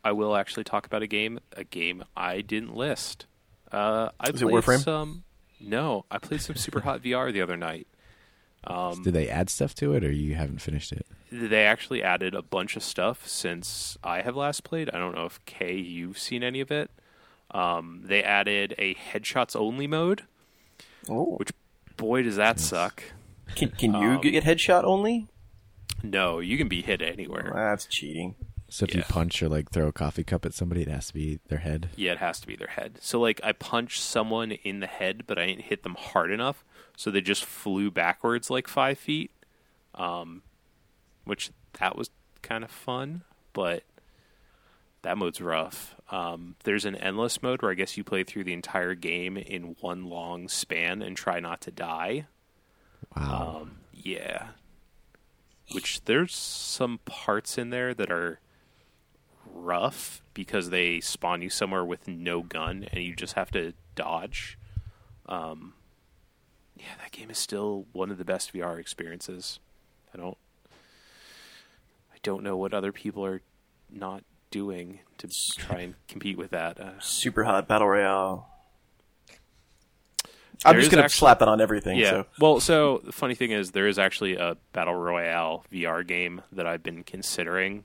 I 0.03 0.11
will 0.13 0.35
actually 0.35 0.63
talk 0.63 0.85
about 0.85 1.01
a 1.03 1.07
game. 1.07 1.39
A 1.55 1.63
game 1.63 2.03
I 2.15 2.41
didn't 2.41 2.75
list. 2.75 3.25
Uh, 3.71 4.09
I 4.19 4.29
Is 4.29 4.41
it 4.41 4.45
played 4.45 4.55
Warframe? 4.63 4.83
some. 4.83 5.23
No, 5.65 6.05
I 6.11 6.17
played 6.17 6.41
some 6.41 6.55
Super 6.55 6.81
Hot 6.81 7.01
VR 7.03 7.31
the 7.31 7.41
other 7.41 7.57
night. 7.57 7.87
Um, 8.65 9.03
Did 9.03 9.13
they 9.13 9.27
add 9.29 9.49
stuff 9.49 9.73
to 9.75 9.93
it, 9.93 10.03
or 10.03 10.11
you 10.11 10.35
haven't 10.35 10.59
finished 10.59 10.91
it? 10.91 11.05
they 11.31 11.65
actually 11.65 12.03
added 12.03 12.35
a 12.35 12.41
bunch 12.43 12.75
of 12.75 12.83
stuff 12.83 13.27
since 13.27 13.97
I 14.03 14.21
have 14.21 14.35
last 14.35 14.63
played. 14.63 14.89
I 14.93 14.99
don't 14.99 15.15
know 15.15 15.25
if 15.25 15.43
Kay 15.45 15.75
you've 15.77 16.19
seen 16.19 16.43
any 16.43 16.59
of 16.61 16.71
it. 16.71 16.91
Um, 17.51 18.01
they 18.05 18.21
added 18.23 18.75
a 18.77 18.93
headshots 18.95 19.55
only 19.55 19.87
mode. 19.87 20.23
Oh. 21.09 21.35
Which 21.37 21.51
boy 21.97 22.21
does 22.23 22.35
that 22.35 22.59
suck. 22.59 23.03
Can 23.55 23.69
can 23.71 23.93
you 23.95 24.09
Um, 24.11 24.21
get 24.21 24.43
headshot 24.43 24.83
only? 24.83 25.27
No, 26.03 26.39
you 26.39 26.57
can 26.57 26.67
be 26.67 26.81
hit 26.81 27.01
anywhere. 27.01 27.51
That's 27.53 27.85
cheating. 27.85 28.35
So 28.73 28.85
if 28.85 28.95
you 28.95 29.03
punch 29.03 29.43
or 29.43 29.49
like 29.49 29.69
throw 29.69 29.87
a 29.87 29.91
coffee 29.91 30.23
cup 30.23 30.47
at 30.47 30.53
somebody, 30.55 30.81
it 30.81 30.87
has 30.87 31.05
to 31.05 31.13
be 31.13 31.39
their 31.47 31.59
head. 31.59 31.89
Yeah, 31.95 32.13
it 32.13 32.17
has 32.17 32.39
to 32.39 32.47
be 32.47 32.55
their 32.55 32.69
head. 32.69 32.97
So 33.01 33.19
like 33.19 33.39
I 33.43 33.51
punched 33.51 34.01
someone 34.01 34.51
in 34.51 34.79
the 34.79 34.87
head, 34.87 35.25
but 35.27 35.37
I 35.37 35.45
didn't 35.45 35.65
hit 35.65 35.83
them 35.83 35.95
hard 35.95 36.31
enough, 36.31 36.65
so 36.97 37.11
they 37.11 37.21
just 37.21 37.45
flew 37.45 37.91
backwards 37.91 38.49
like 38.49 38.67
five 38.67 38.97
feet. 38.97 39.29
Um, 39.93 40.41
which 41.23 41.51
that 41.73 41.95
was 41.95 42.09
kind 42.41 42.63
of 42.63 42.71
fun, 42.71 43.21
but 43.53 43.83
that 45.03 45.19
mode's 45.19 45.39
rough. 45.39 45.93
Um, 46.09 46.55
there's 46.63 46.85
an 46.85 46.95
endless 46.95 47.43
mode 47.43 47.61
where 47.61 47.69
I 47.69 47.75
guess 47.75 47.95
you 47.95 48.03
play 48.03 48.23
through 48.23 48.45
the 48.45 48.53
entire 48.53 48.95
game 48.95 49.37
in 49.37 49.75
one 49.81 50.05
long 50.05 50.47
span 50.47 51.03
and 51.03 51.15
try 51.15 51.39
not 51.39 51.61
to 51.61 51.71
die. 51.71 52.25
Wow. 53.15 53.59
Um, 53.61 53.77
yeah. 53.93 54.47
Which 55.73 56.05
there's 56.05 56.33
some 56.33 57.01
parts 57.05 57.59
in 57.59 57.69
there 57.69 57.93
that 57.93 58.09
are 58.09 58.39
rough 59.53 60.21
because 60.33 60.69
they 60.69 60.99
spawn 60.99 61.41
you 61.41 61.49
somewhere 61.49 61.85
with 61.85 62.07
no 62.07 62.41
gun 62.41 62.87
and 62.91 63.03
you 63.03 63.15
just 63.15 63.33
have 63.33 63.51
to 63.51 63.73
dodge. 63.95 64.57
Um, 65.27 65.73
yeah, 66.75 66.85
that 67.01 67.11
game 67.11 67.29
is 67.29 67.37
still 67.37 67.85
one 67.93 68.11
of 68.11 68.17
the 68.17 68.25
best 68.25 68.51
VR 68.53 68.79
experiences. 68.79 69.59
I 70.13 70.17
don't, 70.17 70.37
I 72.13 72.17
don't 72.23 72.43
know 72.43 72.57
what 72.57 72.73
other 72.73 72.91
people 72.91 73.25
are 73.25 73.41
not 73.91 74.23
doing 74.51 74.99
to 75.19 75.27
try 75.57 75.79
and 75.81 75.95
compete 76.07 76.37
with 76.37 76.51
that. 76.51 76.79
Uh, 76.79 76.99
Super 76.99 77.43
hot 77.43 77.67
battle 77.67 77.87
royale. 77.87 78.49
I'm 80.65 80.77
just 80.79 80.91
gonna 80.91 81.03
actually- 81.03 81.17
slap 81.17 81.39
that 81.39 81.47
on 81.47 81.59
everything. 81.59 81.97
Yeah. 81.97 82.09
So 82.09 82.25
Well, 82.39 82.59
so 82.59 83.01
the 83.03 83.11
funny 83.11 83.35
thing 83.35 83.51
is, 83.51 83.71
there 83.71 83.87
is 83.87 83.99
actually 83.99 84.35
a 84.37 84.55
battle 84.71 84.95
royale 84.95 85.65
VR 85.71 86.05
game 86.07 86.41
that 86.53 86.65
I've 86.65 86.83
been 86.83 87.03
considering 87.03 87.83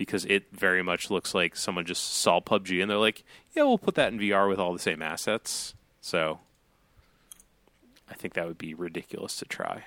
because 0.00 0.24
it 0.24 0.44
very 0.50 0.82
much 0.82 1.10
looks 1.10 1.34
like 1.34 1.54
someone 1.54 1.84
just 1.84 2.02
saw 2.02 2.40
PUBG 2.40 2.80
and 2.80 2.90
they're 2.90 2.96
like, 2.96 3.22
"Yeah, 3.52 3.64
we'll 3.64 3.76
put 3.76 3.96
that 3.96 4.10
in 4.10 4.18
VR 4.18 4.48
with 4.48 4.58
all 4.58 4.72
the 4.72 4.78
same 4.78 5.02
assets." 5.02 5.74
So 6.00 6.40
I 8.10 8.14
think 8.14 8.32
that 8.32 8.46
would 8.46 8.56
be 8.56 8.72
ridiculous 8.72 9.36
to 9.40 9.44
try. 9.44 9.84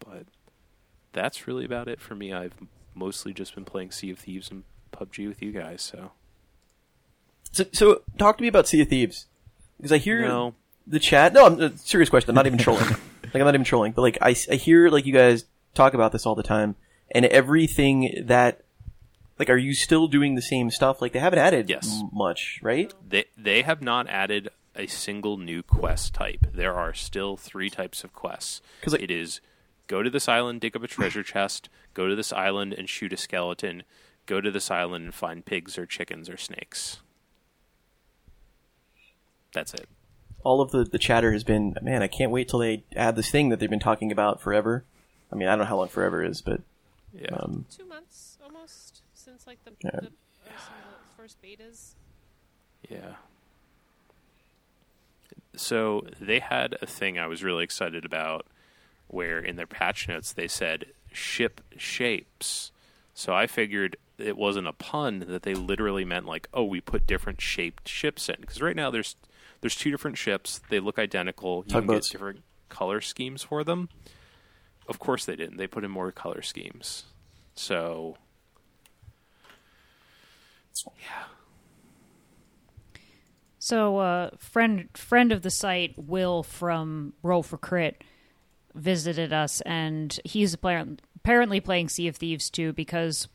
But 0.00 0.26
that's 1.12 1.46
really 1.46 1.64
about 1.64 1.86
it 1.86 2.00
for 2.00 2.16
me. 2.16 2.32
I've 2.32 2.54
mostly 2.92 3.32
just 3.32 3.54
been 3.54 3.64
playing 3.64 3.92
Sea 3.92 4.10
of 4.10 4.18
Thieves 4.18 4.50
and 4.50 4.64
PUBG 4.90 5.28
with 5.28 5.40
you 5.40 5.52
guys. 5.52 5.80
So 5.80 6.10
So, 7.52 7.66
so 7.70 8.02
talk 8.18 8.36
to 8.38 8.42
me 8.42 8.48
about 8.48 8.66
Sea 8.66 8.80
of 8.80 8.88
Thieves 8.88 9.26
because 9.76 9.92
I 9.92 9.98
hear 9.98 10.22
no, 10.26 10.56
the 10.88 10.98
chat. 10.98 11.32
No, 11.32 11.46
I'm 11.46 11.60
a 11.60 11.78
serious 11.78 12.10
question. 12.10 12.30
I'm 12.30 12.34
not 12.34 12.48
even 12.48 12.58
trolling. 12.58 12.84
like 13.22 13.36
I'm 13.36 13.44
not 13.44 13.54
even 13.54 13.62
trolling, 13.62 13.92
but 13.92 14.02
like 14.02 14.18
I, 14.20 14.34
I 14.50 14.56
hear 14.56 14.88
like 14.88 15.06
you 15.06 15.12
guys 15.12 15.44
talk 15.72 15.94
about 15.94 16.10
this 16.10 16.26
all 16.26 16.34
the 16.34 16.42
time, 16.42 16.74
and 17.10 17.24
everything 17.26 18.24
that 18.26 18.62
like 19.38 19.50
are 19.50 19.56
you 19.56 19.74
still 19.74 20.06
doing 20.08 20.34
the 20.34 20.42
same 20.42 20.70
stuff? 20.70 21.00
Like 21.02 21.12
they 21.12 21.18
haven't 21.18 21.38
added 21.38 21.68
Yes. 21.68 22.00
m- 22.02 22.10
much, 22.12 22.58
right? 22.62 22.92
they 23.06 23.24
they 23.36 23.62
have 23.62 23.82
not 23.82 24.08
added 24.08 24.48
a 24.74 24.86
single 24.86 25.36
new 25.38 25.62
quest 25.62 26.12
type. 26.14 26.46
There 26.52 26.74
are 26.74 26.92
still 26.92 27.36
three 27.36 27.70
types 27.70 28.04
of 28.04 28.12
quests. 28.12 28.60
'Cause, 28.82 28.92
like- 28.92 29.02
it 29.02 29.10
is 29.10 29.40
go 29.86 30.02
to 30.02 30.10
this 30.10 30.28
island, 30.28 30.60
dig 30.60 30.76
up 30.76 30.82
a 30.82 30.88
treasure 30.88 31.22
chest, 31.34 31.68
go 31.94 32.06
to 32.08 32.14
this 32.16 32.32
island 32.32 32.74
and 32.74 32.88
shoot 32.88 33.12
a 33.12 33.16
skeleton, 33.16 33.84
go 34.26 34.40
to 34.40 34.50
this 34.50 34.70
island 34.70 35.04
and 35.04 35.14
find 35.14 35.44
pigs 35.46 35.78
or 35.78 35.86
chickens 35.86 36.28
or 36.28 36.36
snakes. 36.36 36.98
That's 39.52 39.72
it. 39.74 39.88
All 40.44 40.60
of 40.60 40.70
the 40.70 40.84
the 40.84 40.98
chatter 40.98 41.32
has 41.32 41.44
been, 41.44 41.74
man, 41.82 42.02
I 42.02 42.06
can't 42.08 42.30
wait 42.30 42.48
till 42.48 42.60
they 42.60 42.84
add 42.94 43.16
this 43.16 43.30
thing 43.30 43.48
that 43.48 43.58
they've 43.60 43.70
been 43.70 43.80
talking 43.80 44.12
about 44.12 44.40
forever. 44.40 44.84
I 45.32 45.36
mean, 45.36 45.48
I 45.48 45.52
don't 45.52 45.60
know 45.60 45.64
how 45.64 45.76
long 45.78 45.88
forever 45.88 46.22
is, 46.22 46.40
but 46.42 46.60
Yeah. 47.20 47.34
um, 47.36 47.64
Two 47.70 47.86
months 47.86 48.38
almost 48.42 49.02
since 49.14 49.46
like 49.46 49.58
the, 49.64 49.72
Yeah. 49.82 49.90
the, 50.00 50.06
uh, 50.06 50.58
some 50.58 50.74
of 50.74 50.98
the 51.00 51.22
first 51.22 51.42
betas. 51.42 51.94
Yeah. 52.88 53.14
So 55.56 56.06
they 56.20 56.38
had 56.40 56.76
a 56.82 56.86
thing 56.86 57.18
I 57.18 57.26
was 57.26 57.42
really 57.42 57.64
excited 57.64 58.04
about 58.04 58.46
where 59.08 59.38
in 59.38 59.56
their 59.56 59.66
patch 59.66 60.08
notes 60.08 60.32
they 60.32 60.48
said 60.48 60.86
ship 61.12 61.60
shapes. 61.76 62.72
So 63.14 63.34
I 63.34 63.46
figured 63.46 63.96
it 64.18 64.36
wasn't 64.36 64.66
a 64.66 64.72
pun 64.72 65.24
that 65.28 65.42
they 65.42 65.54
literally 65.54 66.04
meant 66.04 66.26
like, 66.26 66.48
oh, 66.52 66.64
we 66.64 66.80
put 66.80 67.06
different 67.06 67.40
shaped 67.40 67.88
ships 67.88 68.28
in 68.28 68.36
because 68.40 68.60
right 68.60 68.76
now 68.76 68.90
there's 68.90 69.16
there's 69.62 69.74
two 69.76 69.90
different 69.90 70.18
ships. 70.18 70.60
They 70.68 70.80
look 70.80 70.98
identical. 70.98 71.64
You 71.66 71.72
can 71.80 71.86
get 71.86 72.02
different 72.02 72.42
color 72.68 73.00
schemes 73.00 73.42
for 73.42 73.64
them. 73.64 73.88
Of 74.88 74.98
course 74.98 75.24
they 75.24 75.36
didn't. 75.36 75.56
They 75.56 75.66
put 75.66 75.84
in 75.84 75.90
more 75.90 76.12
color 76.12 76.42
schemes. 76.42 77.04
So 77.54 78.16
yeah. 80.98 81.24
So, 83.58 83.98
uh, 83.98 84.30
friend 84.38 84.88
friend 84.94 85.32
of 85.32 85.42
the 85.42 85.50
site, 85.50 85.94
Will 85.96 86.42
from 86.42 87.14
Roll 87.22 87.42
for 87.42 87.58
Crit, 87.58 88.04
visited 88.74 89.32
us, 89.32 89.60
and 89.62 90.18
he's 90.24 90.54
appar- 90.54 90.98
apparently 91.16 91.58
playing 91.60 91.88
Sea 91.88 92.06
of 92.08 92.16
Thieves 92.16 92.48
too 92.48 92.72
because 92.72 93.26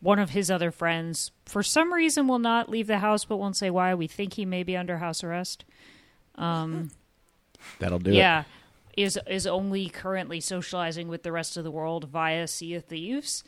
one 0.00 0.18
of 0.18 0.30
his 0.30 0.50
other 0.50 0.70
friends, 0.70 1.32
for 1.44 1.62
some 1.62 1.92
reason, 1.92 2.28
will 2.28 2.38
not 2.38 2.70
leave 2.70 2.86
the 2.86 2.98
house, 2.98 3.24
but 3.24 3.36
won't 3.36 3.56
say 3.56 3.68
why. 3.70 3.94
We 3.94 4.06
think 4.06 4.34
he 4.34 4.44
may 4.46 4.62
be 4.62 4.76
under 4.76 4.98
house 4.98 5.22
arrest. 5.22 5.64
Um, 6.36 6.90
That'll 7.78 7.98
do 7.98 8.12
yeah, 8.12 8.44
is 8.96 9.18
is 9.26 9.46
only 9.46 9.88
currently 9.88 10.40
socializing 10.40 11.08
with 11.08 11.22
the 11.22 11.32
rest 11.32 11.56
of 11.56 11.64
the 11.64 11.70
world 11.70 12.08
via 12.08 12.46
Sea 12.46 12.74
of 12.74 12.84
Thieves. 12.84 13.44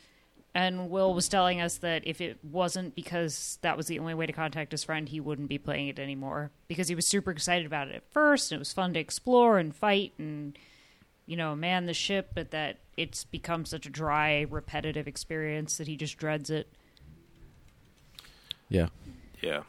And 0.53 0.89
Will 0.89 1.13
was 1.13 1.29
telling 1.29 1.61
us 1.61 1.77
that 1.77 2.01
if 2.07 2.19
it 2.19 2.39
wasn't 2.43 2.95
because 2.95 3.59
that 3.61 3.77
was 3.77 3.85
the 3.85 3.99
only 3.99 4.15
way 4.15 4.25
to 4.25 4.33
contact 4.33 4.71
his 4.71 4.83
friend, 4.83 5.07
he 5.07 5.19
wouldn't 5.19 5.49
be 5.49 5.59
playing 5.59 5.87
it 5.87 5.99
anymore. 5.99 6.49
Because 6.67 6.87
he 6.87 6.95
was 6.95 7.05
super 7.05 7.29
excited 7.29 7.67
about 7.67 7.89
it 7.89 7.95
at 7.95 8.11
first, 8.11 8.51
and 8.51 8.57
it 8.57 8.59
was 8.59 8.73
fun 8.73 8.93
to 8.95 8.99
explore 8.99 9.59
and 9.59 9.75
fight 9.75 10.13
and, 10.17 10.57
you 11.27 11.37
know, 11.37 11.55
man 11.55 11.85
the 11.85 11.93
ship, 11.93 12.31
but 12.33 12.49
that 12.49 12.79
it's 12.95 13.23
become 13.23 13.65
such 13.65 13.85
a 13.85 13.89
dry, 13.91 14.47
repetitive 14.49 15.07
experience 15.07 15.77
that 15.77 15.87
he 15.87 15.95
just 15.95 16.17
dreads 16.17 16.49
it. 16.49 16.57
it. 16.57 16.73
Yeah. 18.69 18.87
Yeah. 19.43 19.61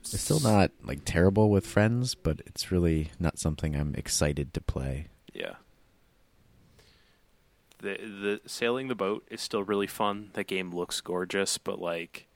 It's 0.00 0.20
still 0.20 0.40
not 0.40 0.70
like 0.82 1.04
terrible 1.04 1.50
with 1.50 1.66
friends, 1.66 2.14
but 2.14 2.40
it's 2.46 2.72
really 2.72 3.10
not 3.18 3.38
something 3.38 3.76
I'm 3.76 3.94
excited 3.94 4.54
to 4.54 4.60
play. 4.60 5.06
Yeah. 5.32 5.54
The 7.78 7.96
the 7.96 8.40
sailing 8.46 8.88
the 8.88 8.94
boat 8.94 9.26
is 9.30 9.40
still 9.40 9.62
really 9.62 9.86
fun. 9.86 10.30
That 10.34 10.46
game 10.46 10.70
looks 10.70 11.00
gorgeous, 11.00 11.58
but 11.58 11.80
like 11.80 12.26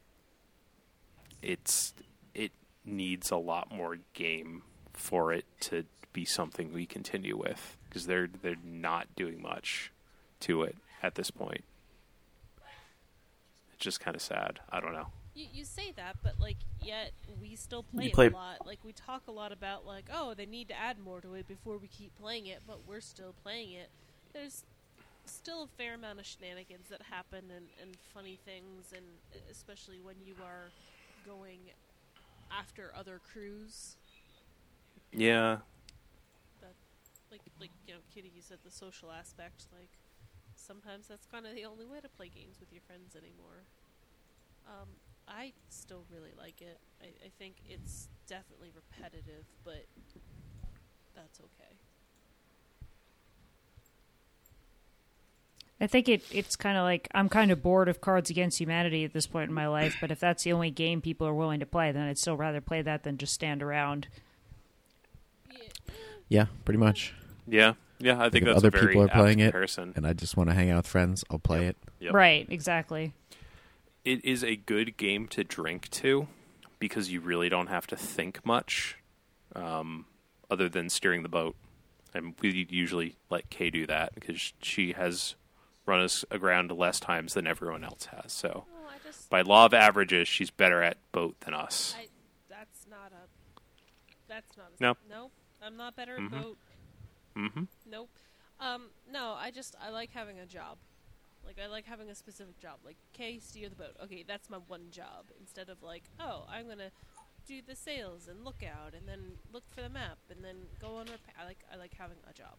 it's 1.43 1.95
it 2.35 2.53
needs 2.85 3.31
a 3.31 3.37
lot 3.37 3.73
more 3.73 3.99
game 4.13 4.63
for 4.93 5.33
it 5.33 5.45
to 5.61 5.85
be 6.13 6.25
something 6.25 6.73
we 6.73 6.87
continue 6.87 7.37
with 7.37 7.77
because 7.89 8.07
they're 8.07 8.29
they're 8.43 8.57
not 8.65 9.09
doing 9.17 9.43
much 9.43 9.91
to 10.41 10.63
it 10.63 10.77
at 11.03 11.15
this 11.15 11.31
point. 11.31 11.65
It's 13.75 13.83
just 13.85 14.01
kind 14.01 14.15
of 14.15 14.23
sad. 14.23 14.61
I 14.71 14.81
don't 14.81 14.93
know. 14.93 15.09
You, 15.35 15.47
you 15.53 15.65
say 15.65 15.93
that, 15.97 16.17
but 16.23 16.39
like, 16.39 16.59
yet 16.83 17.13
we 17.41 17.57
still 17.57 17.83
play 17.83 18.05
You 18.05 18.11
it 18.11 18.33
a 18.33 18.37
lot. 18.37 18.67
Like, 18.67 18.79
we 18.85 18.93
talk 18.93 19.23
a 19.27 19.33
lot 19.33 19.51
about 19.53 19.85
like, 19.85 20.05
oh, 20.13 20.35
they 20.35 20.47
need 20.47 20.69
to 20.69 20.79
add 20.79 20.99
more 20.99 21.21
to 21.21 21.35
it 21.35 21.49
before 21.49 21.77
we 21.79 21.89
keep 21.89 22.17
playing 22.21 22.47
it, 22.47 22.63
but 22.67 22.81
we're 22.87 23.01
still 23.01 23.35
playing 23.43 23.73
it. 23.73 23.89
There's 24.33 24.65
still 25.27 25.65
a 25.65 25.67
fair 25.67 25.95
amount 25.95 26.21
of 26.21 26.27
shenanigans 26.27 26.89
that 26.91 27.03
happen 27.11 27.45
and, 27.55 27.67
and 27.83 27.97
funny 28.15 28.39
things, 28.45 28.93
and 28.95 29.05
especially 29.51 29.99
when 30.01 30.17
you 30.25 30.35
are 30.45 30.71
going 31.27 31.59
after 32.57 32.93
other 32.97 33.21
crews. 33.33 33.97
Yeah. 35.13 35.59
Like, 37.31 37.43
like 37.61 37.71
you 37.89 37.95
know, 37.95 38.01
Kitty, 38.15 38.31
you 38.35 38.43
said 38.43 38.59
the 38.65 38.71
social 38.71 39.11
aspect. 39.11 39.67
Like, 39.73 39.91
sometimes 40.55 41.09
that's 41.09 41.27
kind 41.27 41.47
of 41.47 41.55
the 41.57 41.65
only 41.65 41.85
way 41.85 41.99
to 42.01 42.09
play 42.09 42.31
games 42.33 42.61
with 42.61 42.71
your 42.73 42.83
friends 42.87 43.17
anymore. 43.17 43.67
Um, 44.69 44.89
I 45.29 45.53
still 45.69 46.05
really 46.13 46.33
like 46.39 46.61
it. 46.61 46.79
I, 47.03 47.07
I 47.07 47.31
think 47.39 47.57
it's 47.69 48.09
definitely 48.27 48.71
repetitive, 48.75 49.45
but 49.65 49.85
that's 51.15 51.41
okay. 51.41 51.75
I 55.81 55.87
think 55.87 56.09
it 56.09 56.23
it's 56.33 56.57
kind 56.57 56.79
of 56.79 56.85
like 56.85 57.09
I'm 57.15 57.29
kind 57.29 57.51
of 57.51 57.63
bored 57.63 57.89
of 57.89 58.01
Cards 58.01 58.31
Against 58.31 58.59
Humanity 58.61 59.05
at 59.05 59.13
this 59.13 59.27
point 59.27 59.49
in 59.49 59.55
my 59.55 59.67
life, 59.67 59.97
but 60.01 60.11
if 60.11 60.21
that's 60.21 60.45
the 60.45 60.53
only 60.53 60.71
game 60.71 61.01
people 61.01 61.27
are 61.27 61.35
willing 61.35 61.61
to 61.61 61.67
play, 61.67 61.93
then 61.93 62.05
I'd 62.05 62.19
still 62.19 62.37
rather 62.37 62.61
play 62.61 62.81
that 62.83 63.03
than 63.03 63.19
just 63.19 63.35
stand 63.35 63.63
around. 63.63 64.07
Yeah, 65.51 65.59
Yeah, 66.29 66.47
pretty 66.65 66.79
much. 66.79 67.13
Yeah. 67.47 67.75
Yeah, 67.99 68.21
I 68.21 68.29
think 68.29 68.43
if 68.43 68.47
that's 68.47 68.59
other 68.59 68.69
a 68.69 68.71
very 68.71 68.87
people 68.89 69.03
are 69.03 69.07
apt 69.07 69.15
playing 69.17 69.39
it, 69.41 69.47
comparison. 69.47 69.93
and 69.97 70.07
I 70.07 70.13
just 70.13 70.37
want 70.37 70.51
to 70.51 70.55
hang 70.55 70.71
out 70.71 70.79
with 70.79 70.87
friends, 70.87 71.25
I'll 71.31 71.39
play 71.39 71.67
it. 71.67 71.77
Yep. 72.01 72.13
Right, 72.15 72.47
exactly. 72.51 73.13
It 74.05 74.25
is 74.25 74.43
a 74.45 74.57
good 74.57 74.97
game 74.97 75.27
to 75.29 75.45
drink 75.45 75.89
to 75.91 76.29
because 76.79 77.11
you 77.11 77.21
really 77.21 77.49
don't 77.49 77.69
have 77.69 77.87
to 77.89 77.97
think 77.97 78.45
much 78.45 78.99
um, 79.57 80.07
other 80.51 80.69
than 80.69 80.91
steering 80.91 81.23
the 81.23 81.29
boat. 81.29 81.57
And 82.13 82.35
we 82.41 82.67
usually 82.71 83.17
let 83.31 83.51
Kay 83.51 83.71
do 83.71 83.87
that 83.87 84.15
because 84.15 84.53
she 84.63 84.93
has 84.93 85.35
run 85.87 86.01
us 86.01 86.25
aground 86.31 86.71
less 86.71 87.01
times 87.01 87.35
than 87.35 87.47
everyone 87.47 87.83
else 87.85 88.07
has. 88.07 88.33
So 88.33 88.65
Oh, 88.73 88.91
just 89.05 89.29
by 89.31 89.43
law 89.43 89.67
of 89.67 89.75
averages, 89.75 90.29
she's 90.29 90.51
better 90.51 90.83
at 90.83 90.97
boat 91.13 91.35
than 91.41 91.55
us. 91.55 91.95
I 91.99 92.07
that's 92.49 92.87
not 92.89 93.13
a 93.13 93.27
that's 94.29 94.57
not 94.57 94.67
a 94.79 94.83
No. 94.83 94.97
Nope. 95.11 95.33
I'm 95.63 95.77
not 95.77 95.97
better 95.97 96.17
at 96.17 96.21
Mhm. 96.23 96.31
boat. 96.31 96.59
Mm-hmm. 97.37 97.65
Nope. 97.91 98.11
Um, 98.61 98.91
no, 99.11 99.35
I 99.37 99.51
just 99.51 99.75
I 99.83 99.91
like 99.91 100.11
having 100.13 100.39
a 100.39 100.47
job. 100.47 100.77
Like 101.47 101.59
I 101.63 101.69
like 101.69 101.87
having 101.87 102.09
a 102.09 102.15
specific 102.15 102.59
job. 102.59 102.79
Like, 102.85 102.97
okay, 103.15 103.39
steer 103.39 103.69
the 103.69 103.77
boat. 103.77 103.97
Okay, 104.03 104.25
that's 104.27 104.51
my 104.51 104.59
one 104.67 104.91
job. 104.91 105.27
Instead 105.41 105.69
of 105.69 105.83
like, 105.83 106.05
oh, 106.19 106.45
I'm 106.51 106.69
gonna 106.69 106.91
do 107.47 107.61
the 107.67 107.77
sails 107.77 108.29
and 108.29 108.45
look 108.45 108.63
out 108.63 108.95
and 108.95 109.07
then 109.07 109.21
look 109.53 109.65
for 109.71 109.83
the 109.83 109.89
map 109.89 110.19
and 110.31 110.43
then 110.43 110.57
go 110.81 110.97
on 110.97 111.07
repair. 111.07 111.35
I 111.41 111.45
like 111.45 111.59
I 111.73 111.77
like 111.77 111.95
having 111.99 112.17
a 112.29 112.33
job. 112.33 112.57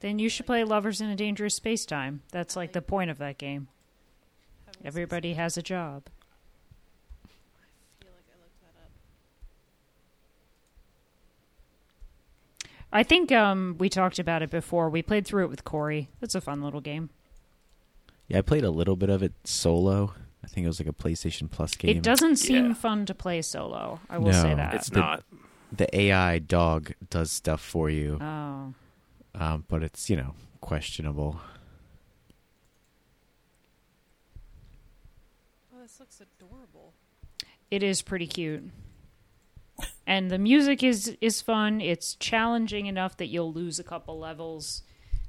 Then 0.00 0.18
you 0.18 0.28
should 0.28 0.46
play 0.46 0.64
Lovers 0.64 1.00
in 1.00 1.08
a 1.08 1.16
Dangerous 1.16 1.54
Space 1.54 1.86
Time. 1.86 2.22
That's 2.32 2.56
like 2.56 2.72
the 2.72 2.82
point 2.82 3.10
of 3.10 3.18
that 3.18 3.38
game. 3.38 3.68
Having 4.66 4.84
a 4.84 4.86
Everybody 4.86 5.34
has 5.34 5.56
a 5.56 5.62
job. 5.62 6.02
I 7.24 8.04
feel 8.04 8.10
like 8.12 8.26
I 8.28 8.36
looked 8.40 8.60
that 8.60 8.74
up. 8.82 8.90
I 12.92 13.02
think 13.02 13.32
um, 13.32 13.76
we 13.78 13.88
talked 13.88 14.18
about 14.18 14.42
it 14.42 14.50
before. 14.50 14.90
We 14.90 15.00
played 15.02 15.26
through 15.26 15.44
it 15.44 15.50
with 15.50 15.64
Corey. 15.64 16.10
That's 16.20 16.34
a 16.34 16.40
fun 16.40 16.62
little 16.62 16.80
game. 16.82 17.10
Yeah, 18.28 18.38
I 18.38 18.42
played 18.42 18.64
a 18.64 18.70
little 18.70 18.96
bit 18.96 19.10
of 19.10 19.22
it 19.22 19.32
solo. 19.44 20.14
I 20.42 20.46
think 20.46 20.64
it 20.64 20.68
was 20.68 20.78
like 20.80 20.88
a 20.88 20.92
PlayStation 20.92 21.50
Plus 21.50 21.74
game. 21.74 21.96
It 21.96 22.02
doesn't 22.02 22.36
seem 22.36 22.66
Yeah. 22.68 22.74
fun 22.74 23.06
to 23.06 23.14
play 23.14 23.42
solo. 23.42 24.00
I 24.10 24.18
will 24.18 24.32
say 24.32 24.54
that. 24.54 24.74
It's 24.74 24.90
the- 24.90 25.00
not. 25.00 25.24
The 25.72 25.94
AI 25.98 26.38
dog 26.38 26.92
does 27.10 27.32
stuff 27.32 27.60
for 27.60 27.90
you, 27.90 28.18
oh, 28.20 28.74
um, 29.34 29.64
but 29.68 29.82
it's 29.82 30.08
you 30.08 30.14
know 30.16 30.34
questionable. 30.60 31.40
Oh, 35.74 35.82
this 35.82 35.98
looks 35.98 36.20
adorable. 36.20 36.94
it 37.70 37.82
is 37.82 38.02
pretty 38.02 38.26
cute. 38.26 38.70
And 40.06 40.30
the 40.30 40.38
music 40.38 40.82
is 40.84 41.16
is 41.20 41.42
fun. 41.42 41.80
It's 41.80 42.14
challenging 42.14 42.86
enough 42.86 43.16
that 43.16 43.26
you'll 43.26 43.52
lose 43.52 43.80
a 43.80 43.84
couple 43.84 44.18
levels, 44.18 44.82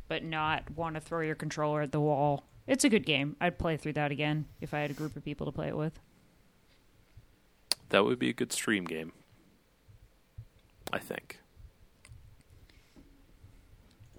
but 0.07 0.23
not 0.23 0.69
want 0.71 0.93
to 0.95 1.01
throw 1.01 1.21
your 1.21 1.33
controller 1.35 1.81
at 1.81 1.91
the 1.91 1.99
wall. 2.01 2.43
It's 2.67 2.83
a 2.83 2.89
good 2.89 3.05
game. 3.05 3.35
I'd 3.39 3.59
play 3.59 3.77
through 3.77 3.93
that 3.93 4.11
again 4.11 4.45
if 4.59 4.73
I 4.73 4.79
had 4.79 4.89
a 4.91 4.93
group 4.95 5.15
of 5.15 5.23
people 5.23 5.45
to 5.45 5.51
play 5.51 5.67
it 5.67 5.77
with. 5.77 5.99
That 7.89 8.03
would 8.05 8.17
be 8.19 8.29
a 8.29 8.33
good 8.33 8.51
stream 8.51 8.85
game. 8.85 9.11
I 10.91 10.99
think. 10.99 11.39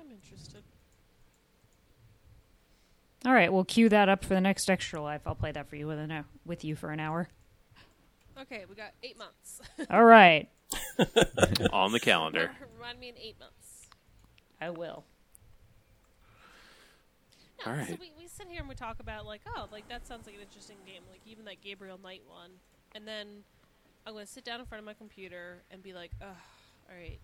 I'm 0.00 0.10
interested. 0.10 0.62
All 3.24 3.32
right, 3.32 3.52
we'll 3.52 3.64
cue 3.64 3.88
that 3.88 4.08
up 4.08 4.24
for 4.24 4.34
the 4.34 4.40
next 4.40 4.70
extra 4.70 5.00
life. 5.00 5.22
I'll 5.26 5.34
play 5.34 5.50
that 5.52 5.68
for 5.68 5.74
you 5.76 5.86
with 5.88 5.98
an 5.98 6.10
hou- 6.10 6.24
with 6.44 6.64
you 6.64 6.76
for 6.76 6.90
an 6.90 7.00
hour. 7.00 7.28
Okay, 8.40 8.64
we 8.68 8.74
got 8.76 8.92
eight 9.02 9.18
months. 9.18 9.60
All 9.90 10.04
right, 10.04 10.48
On 11.72 11.90
the 11.92 12.00
calendar. 12.00 12.52
Remind 12.76 13.00
me 13.00 13.08
in 13.08 13.16
eight 13.18 13.38
months. 13.40 13.88
I 14.60 14.70
will. 14.70 15.04
No, 17.66 17.72
All 17.72 17.84
so 17.86 17.96
we, 18.00 18.12
we 18.16 18.28
sit 18.28 18.46
here 18.48 18.60
and 18.60 18.68
we 18.68 18.74
talk 18.74 19.00
about 19.00 19.26
like, 19.26 19.40
oh, 19.56 19.66
like 19.72 19.88
that 19.88 20.06
sounds 20.06 20.26
like 20.26 20.36
an 20.36 20.42
interesting 20.42 20.76
game. 20.86 21.02
Like 21.10 21.20
even 21.26 21.44
that 21.46 21.60
Gabriel 21.62 21.98
Knight 22.02 22.22
one, 22.28 22.50
and 22.94 23.06
then 23.06 23.44
I'm 24.06 24.12
gonna 24.14 24.26
sit 24.26 24.44
down 24.44 24.60
in 24.60 24.66
front 24.66 24.80
of 24.80 24.86
my 24.86 24.94
computer 24.94 25.62
and 25.70 25.82
be 25.82 25.92
like, 25.92 26.12
ugh, 26.22 26.28
all 26.88 26.96
right, 26.96 27.18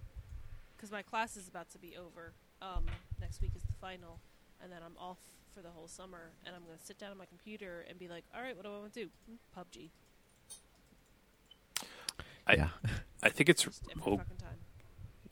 because 0.76 0.90
my 0.90 1.02
class 1.02 1.36
is 1.36 1.48
about 1.48 1.70
to 1.70 1.78
be 1.78 1.96
over. 1.96 2.32
Um, 2.60 2.86
next 3.20 3.40
week 3.40 3.52
is 3.54 3.62
the 3.62 3.72
final, 3.80 4.18
and 4.62 4.72
then 4.72 4.80
I'm 4.84 4.96
off 4.98 5.18
for 5.54 5.62
the 5.62 5.70
whole 5.70 5.86
summer, 5.86 6.30
and 6.44 6.54
I'm 6.54 6.62
gonna 6.62 6.78
sit 6.82 6.98
down 6.98 7.12
on 7.12 7.18
my 7.18 7.26
computer 7.26 7.84
and 7.88 7.98
be 7.98 8.08
like, 8.08 8.24
all 8.34 8.42
right, 8.42 8.56
what 8.56 8.64
do 8.64 8.72
I 8.72 8.78
want 8.78 8.92
to 8.94 9.04
do? 9.04 9.10
Hmm, 9.28 9.60
PUBG. 9.60 9.90
I- 12.46 12.54
yeah, 12.54 12.68
I 13.22 13.28
think 13.28 13.48
it's 13.48 13.62
Just 13.62 13.82
every 13.90 14.02
oh, 14.04 14.16
fucking 14.16 14.36
time. 14.38 14.58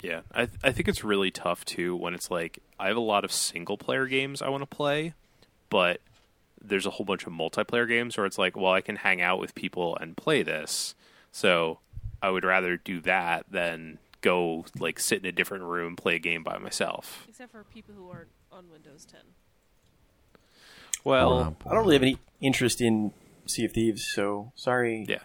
Yeah, 0.03 0.20
I 0.32 0.46
th- 0.46 0.59
I 0.62 0.72
think 0.72 0.88
it's 0.88 1.05
really 1.05 1.30
tough 1.30 1.64
too 1.64 1.94
when 1.94 2.14
it's 2.14 2.30
like 2.30 2.61
I 2.78 2.88
have 2.88 2.96
a 2.96 3.01
lot 3.01 3.24
of 3.24 3.32
single 3.32 3.76
player 3.76 4.07
games 4.07 4.40
I 4.40 4.48
want 4.48 4.62
to 4.62 4.66
play, 4.76 5.14
but 5.68 6.01
there's 6.62 6.86
a 6.86 6.90
whole 6.90 7.05
bunch 7.05 7.26
of 7.26 7.32
multiplayer 7.32 7.86
games 7.88 8.16
where 8.16 8.26
it's 8.26 8.38
like, 8.38 8.57
well, 8.57 8.72
I 8.72 8.80
can 8.80 8.96
hang 8.96 9.20
out 9.20 9.38
with 9.40 9.55
people 9.55 9.96
and 9.96 10.16
play 10.16 10.42
this. 10.42 10.94
So 11.32 11.80
I 12.22 12.30
would 12.30 12.44
rather 12.44 12.76
do 12.76 13.01
that 13.03 13.46
than 13.51 13.98
go 14.22 14.64
like 14.78 14.98
sit 15.01 15.20
in 15.20 15.26
a 15.26 15.32
different 15.32 15.64
room 15.64 15.88
and 15.88 15.96
play 15.98 16.16
a 16.16 16.18
game 16.18 16.42
by 16.42 16.59
myself. 16.59 17.24
Except 17.28 17.53
for 17.53 17.64
people 17.64 17.94
who 17.94 18.11
aren't 18.11 18.28
on 18.53 18.70
Windows 18.70 19.07
10. 19.11 19.20
Well, 21.05 21.57
I 21.66 21.74
don't 21.74 21.82
really 21.84 21.94
have 21.94 22.03
any 22.03 22.18
interest 22.40 22.80
in 22.80 23.12
Sea 23.46 23.64
of 23.64 23.72
Thieves, 23.72 24.03
so 24.14 24.53
sorry. 24.55 25.07
yeah. 25.09 25.20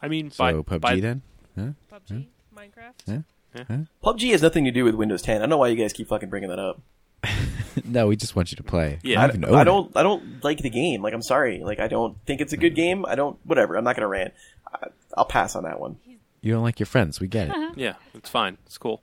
I 0.00 0.08
mean, 0.08 0.30
so 0.32 0.42
by, 0.42 0.52
PUBG 0.78 0.80
by- 0.80 1.00
then? 1.00 1.22
Huh? 1.56 1.68
PUBG, 1.92 2.26
Minecraft. 2.62 3.24
Huh? 3.54 3.76
PUBG 4.02 4.30
has 4.30 4.42
nothing 4.42 4.64
to 4.64 4.70
do 4.70 4.84
with 4.84 4.94
Windows 4.94 5.22
10. 5.22 5.36
I 5.36 5.40
don't 5.40 5.50
know 5.50 5.58
why 5.58 5.68
you 5.68 5.76
guys 5.76 5.92
keep 5.92 6.08
fucking 6.08 6.30
bringing 6.30 6.48
that 6.48 6.58
up. 6.58 6.80
no, 7.84 8.06
we 8.06 8.16
just 8.16 8.34
want 8.34 8.50
you 8.50 8.56
to 8.56 8.62
play. 8.62 8.98
Yeah. 9.02 9.20
I, 9.20 9.24
I, 9.24 9.28
don't 9.28 9.44
I 9.54 9.62
it. 9.62 9.64
don't. 9.64 9.96
I 9.96 10.02
don't 10.02 10.42
like 10.44 10.58
the 10.58 10.70
game. 10.70 11.02
Like 11.02 11.14
I'm 11.14 11.22
sorry. 11.22 11.62
Like 11.62 11.78
I 11.80 11.88
don't 11.88 12.16
think 12.26 12.40
it's 12.40 12.52
a 12.52 12.56
good 12.56 12.74
game. 12.74 13.04
I 13.06 13.14
don't. 13.14 13.38
Whatever. 13.44 13.76
I'm 13.76 13.84
not 13.84 13.96
gonna 13.96 14.08
rant. 14.08 14.34
I, 14.72 14.88
I'll 15.16 15.24
pass 15.24 15.54
on 15.54 15.64
that 15.64 15.78
one. 15.80 15.96
You 16.40 16.52
don't 16.52 16.62
like 16.62 16.80
your 16.80 16.86
friends. 16.86 17.20
We 17.20 17.28
get 17.28 17.48
it. 17.48 17.56
Yeah, 17.76 17.94
it's 18.14 18.28
fine. 18.28 18.58
It's 18.66 18.78
cool. 18.78 19.02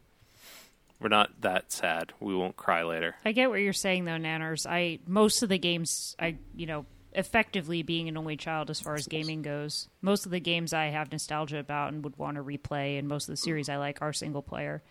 We're 1.00 1.10
not 1.10 1.30
that 1.42 1.72
sad. 1.72 2.12
We 2.20 2.36
won't 2.36 2.58
cry 2.58 2.84
later. 2.84 3.16
I 3.24 3.32
get 3.32 3.50
what 3.50 3.62
you're 3.62 3.72
saying 3.74 4.06
though, 4.06 4.12
Nanners. 4.18 4.66
I 4.70 5.00
most 5.08 5.42
of 5.44 5.50
the 5.50 5.58
games 5.58 6.16
I 6.20 6.38
you 6.56 6.66
know 6.66 6.86
effectively 7.20 7.84
being 7.84 8.10
an 8.10 8.18
only 8.18 8.38
child 8.38 8.70
as 8.70 8.80
far 8.80 8.96
as 8.96 9.08
gaming 9.08 9.42
goes. 9.42 9.88
Most 10.02 10.26
of 10.26 10.32
the 10.32 10.40
games 10.40 10.74
I 10.74 10.86
have 10.86 11.12
nostalgia 11.12 11.60
about 11.60 11.94
and 11.94 12.04
would 12.04 12.18
want 12.18 12.38
to 12.38 12.44
replay, 12.44 12.98
and 12.98 13.08
most 13.08 13.28
of 13.28 13.34
the 13.34 13.38
series 13.38 13.70
I 13.70 13.78
like 13.78 14.02
are 14.02 14.14
single 14.14 14.42
player. 14.42 14.82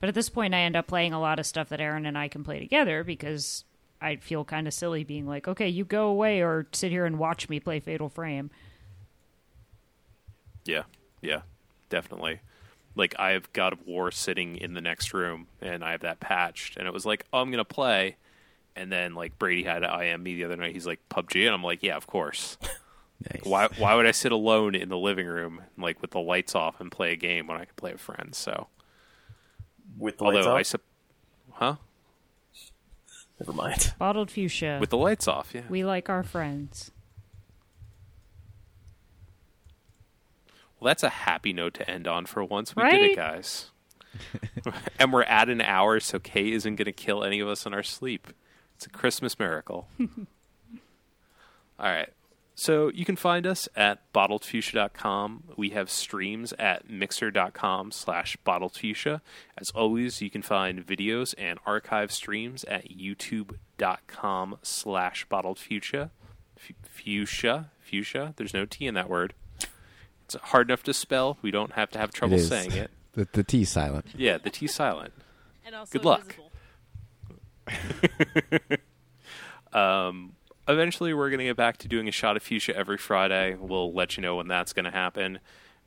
But 0.00 0.08
at 0.08 0.14
this 0.14 0.28
point, 0.28 0.54
I 0.54 0.60
end 0.60 0.76
up 0.76 0.86
playing 0.86 1.12
a 1.12 1.20
lot 1.20 1.38
of 1.38 1.46
stuff 1.46 1.68
that 1.68 1.80
Aaron 1.80 2.06
and 2.06 2.16
I 2.16 2.28
can 2.28 2.42
play 2.42 2.58
together 2.58 3.04
because 3.04 3.64
I 4.00 4.16
feel 4.16 4.44
kind 4.44 4.66
of 4.66 4.74
silly 4.74 5.04
being 5.04 5.26
like, 5.26 5.46
okay, 5.46 5.68
you 5.68 5.84
go 5.84 6.08
away 6.08 6.42
or 6.42 6.66
sit 6.72 6.90
here 6.90 7.06
and 7.06 7.18
watch 7.18 7.48
me 7.48 7.60
play 7.60 7.78
Fatal 7.78 8.08
Frame. 8.08 8.50
Yeah, 10.64 10.82
yeah, 11.20 11.42
definitely. 11.88 12.40
Like 12.96 13.14
I 13.18 13.30
have 13.30 13.52
God 13.52 13.72
of 13.72 13.86
War 13.86 14.10
sitting 14.10 14.56
in 14.56 14.74
the 14.74 14.80
next 14.80 15.14
room, 15.14 15.46
and 15.60 15.84
I 15.84 15.92
have 15.92 16.00
that 16.00 16.20
patched, 16.20 16.76
and 16.76 16.86
it 16.86 16.92
was 16.92 17.06
like, 17.06 17.24
oh, 17.32 17.38
I'm 17.40 17.50
gonna 17.50 17.64
play, 17.64 18.16
and 18.76 18.90
then 18.90 19.14
like 19.14 19.38
Brady 19.38 19.62
had 19.62 19.82
IM 19.82 20.22
me 20.22 20.34
the 20.34 20.44
other 20.44 20.56
night. 20.56 20.72
He's 20.72 20.86
like 20.86 21.00
PUBG, 21.10 21.44
and 21.46 21.54
I'm 21.54 21.62
like, 21.64 21.82
yeah, 21.82 21.96
of 21.96 22.06
course. 22.06 22.56
Nice. 23.32 23.44
Why 23.44 23.68
why 23.78 23.94
would 23.94 24.04
I 24.04 24.10
sit 24.10 24.32
alone 24.32 24.74
in 24.74 24.88
the 24.88 24.98
living 24.98 25.28
room 25.28 25.62
like 25.78 26.02
with 26.02 26.10
the 26.10 26.18
lights 26.18 26.56
off 26.56 26.80
and 26.80 26.90
play 26.90 27.12
a 27.12 27.16
game 27.16 27.46
when 27.46 27.56
I 27.56 27.66
could 27.66 27.76
play 27.76 27.92
with 27.92 28.00
friends? 28.00 28.36
So 28.36 28.66
With 29.96 30.18
the 30.18 30.24
lights 30.24 30.38
although 30.38 30.50
off. 30.50 30.58
I 30.58 30.62
sup- 30.62 30.80
huh 31.52 31.76
Never 33.38 33.52
mind. 33.52 33.94
Bottled 33.98 34.28
Fuchsia. 34.28 34.78
with 34.80 34.90
the 34.90 34.96
lights 34.96 35.28
off, 35.28 35.52
yeah. 35.54 35.62
we 35.68 35.84
like 35.84 36.08
our 36.08 36.24
friends. 36.24 36.90
Well, 40.78 40.88
that's 40.88 41.04
a 41.04 41.08
happy 41.08 41.52
note 41.52 41.74
to 41.74 41.88
end 41.88 42.08
on 42.08 42.26
for 42.26 42.42
once. 42.42 42.74
We 42.74 42.82
did 42.90 43.12
it, 43.12 43.16
guys. 43.16 43.70
and 44.98 45.12
we're 45.12 45.22
at 45.22 45.48
an 45.48 45.60
hour, 45.60 46.00
so 46.00 46.18
Kay 46.18 46.50
isn't 46.50 46.74
going 46.76 46.86
to 46.86 46.92
kill 46.92 47.22
any 47.22 47.38
of 47.38 47.46
us 47.48 47.66
in 47.66 47.72
our 47.72 47.84
sleep. 47.84 48.28
It's 48.82 48.88
a 48.88 48.98
Christmas 48.98 49.38
miracle. 49.38 49.86
All 50.00 50.08
right. 51.78 52.08
So 52.56 52.88
you 52.88 53.04
can 53.04 53.14
find 53.14 53.46
us 53.46 53.68
at 53.76 54.12
bottledfuchsia.com. 54.12 55.44
We 55.56 55.70
have 55.70 55.88
streams 55.88 56.52
at 56.58 56.90
mixer.com 56.90 57.92
slash 57.92 58.36
bottledfuchsia. 58.44 59.20
As 59.56 59.70
always, 59.70 60.20
you 60.20 60.30
can 60.30 60.42
find 60.42 60.84
videos 60.84 61.32
and 61.38 61.60
archive 61.64 62.10
streams 62.10 62.64
at 62.64 62.90
youtube.com 62.90 64.58
slash 64.62 65.28
bottledfuchsia. 65.28 66.10
F- 66.58 66.72
Fuchsia. 66.90 67.70
Fuchsia. 67.80 68.34
There's 68.36 68.52
no 68.52 68.64
T 68.64 68.86
in 68.88 68.94
that 68.94 69.08
word. 69.08 69.34
It's 70.24 70.34
hard 70.34 70.68
enough 70.70 70.82
to 70.84 70.94
spell. 70.94 71.38
We 71.40 71.52
don't 71.52 71.72
have 71.74 71.90
to 71.92 72.00
have 72.00 72.10
trouble 72.12 72.34
It 72.34 72.40
is. 72.40 72.48
saying 72.48 72.72
it. 72.72 72.90
The, 73.14 73.28
the 73.30 73.44
T 73.44 73.64
silent. 73.66 74.06
Yeah, 74.16 74.38
the 74.38 74.48
T 74.48 74.66
silent. 74.66 75.12
And 75.66 75.74
also 75.74 75.92
Good 75.92 76.04
luck. 76.06 76.20
invisible. 76.22 76.51
Um, 79.72 80.34
eventually, 80.68 81.14
we're 81.14 81.30
going 81.30 81.38
to 81.38 81.46
get 81.46 81.56
back 81.56 81.78
to 81.78 81.88
doing 81.88 82.08
a 82.08 82.12
shot 82.12 82.36
of 82.36 82.42
fuchsia 82.42 82.76
every 82.76 82.98
Friday. 82.98 83.56
We'll 83.58 83.92
let 83.92 84.16
you 84.16 84.22
know 84.22 84.36
when 84.36 84.48
that's 84.48 84.72
going 84.72 84.84
to 84.84 84.90
happen, 84.90 85.38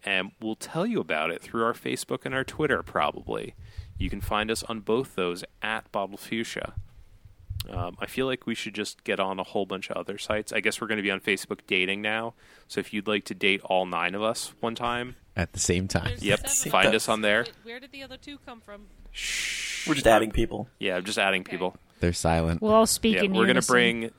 and 0.03 0.31
we'll 0.41 0.55
tell 0.55 0.85
you 0.85 0.99
about 0.99 1.31
it 1.31 1.41
through 1.41 1.63
our 1.63 1.73
Facebook 1.73 2.25
and 2.25 2.33
our 2.33 2.43
Twitter. 2.43 2.81
Probably, 2.83 3.55
you 3.97 4.09
can 4.09 4.21
find 4.21 4.49
us 4.49 4.63
on 4.63 4.79
both 4.81 5.15
those 5.15 5.43
at 5.61 5.91
Bottled 5.91 6.19
Fuchsia. 6.19 6.73
Um, 7.69 7.95
I 7.99 8.05
feel 8.05 8.27
like 8.27 8.45
we 8.45 8.53
should 8.53 8.75
just 8.75 9.03
get 9.03 9.19
on 9.19 9.39
a 9.39 9.43
whole 9.43 9.65
bunch 9.65 9.89
of 9.89 9.97
other 9.97 10.19
sites. 10.19 10.53
I 10.53 10.59
guess 10.59 10.79
we're 10.79 10.87
going 10.87 10.97
to 10.97 11.03
be 11.03 11.09
on 11.09 11.19
Facebook 11.19 11.59
dating 11.65 12.01
now. 12.01 12.35
So 12.67 12.79
if 12.79 12.93
you'd 12.93 13.07
like 13.07 13.25
to 13.25 13.33
date 13.33 13.61
all 13.63 13.87
nine 13.87 14.13
of 14.13 14.21
us 14.21 14.53
one 14.59 14.75
time, 14.75 15.15
At 15.35 15.53
the 15.53 15.59
same 15.59 15.87
time. 15.87 16.05
There's 16.09 16.23
yep, 16.23 16.47
seven. 16.47 16.71
find 16.71 16.93
us 16.93 17.09
on 17.09 17.21
there. 17.21 17.43
Wait, 17.43 17.53
where 17.63 17.79
did 17.79 17.91
the 17.91 18.03
other 18.03 18.17
two 18.17 18.37
come 18.45 18.61
from? 18.61 18.87
Shh. 19.11 19.64
We're 19.87 19.95
just 19.95 20.07
adding 20.07 20.31
people. 20.31 20.67
Yeah, 20.79 20.95
I'm 20.97 21.03
just 21.05 21.17
adding 21.17 21.41
Okay. 21.41 21.51
people. 21.51 21.75
They're 21.99 22.13
silent. 22.13 22.61
We'll 22.61 22.73
all 22.73 22.85
speak 22.85 23.15
yeah, 23.15 23.23
in 23.23 23.31
we're 23.33 23.41
gonna 23.43 23.53
unison. 23.55 23.73
bring 23.73 24.11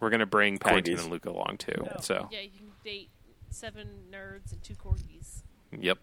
we're 0.00 0.10
gonna 0.10 0.26
bring 0.26 0.58
Paddington 0.58 0.96
Corgis. 0.96 1.02
and 1.02 1.10
Luke 1.10 1.26
along 1.26 1.56
too. 1.58 1.86
So 2.00 2.28
Yeah, 2.30 2.40
you 2.40 2.50
can 2.50 2.66
date 2.84 3.10
seven 3.50 3.88
nerds 4.10 4.52
and 4.52 4.62
two 4.62 4.74
corgis. 4.74 5.42
yep, 5.78 5.98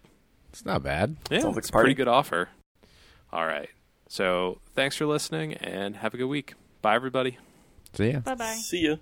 It's 0.50 0.64
not 0.64 0.82
bad. 0.82 1.16
yeah, 1.30 1.40
Sounds 1.40 1.54
like 1.56 1.62
it's 1.64 1.70
a 1.70 1.72
a 1.72 1.80
pretty 1.80 1.94
good 1.94 2.08
offer. 2.08 2.48
All 3.32 3.46
right, 3.46 3.70
so 4.08 4.60
thanks 4.74 4.96
for 4.96 5.06
listening 5.06 5.54
and 5.54 5.96
have 5.96 6.14
a 6.14 6.16
good 6.16 6.26
week. 6.26 6.54
Bye, 6.82 6.94
everybody. 6.94 7.38
See 7.92 8.10
ya. 8.10 8.20
Bye 8.20 8.34
bye. 8.34 8.54
See 8.54 8.86
ya. 8.88 8.96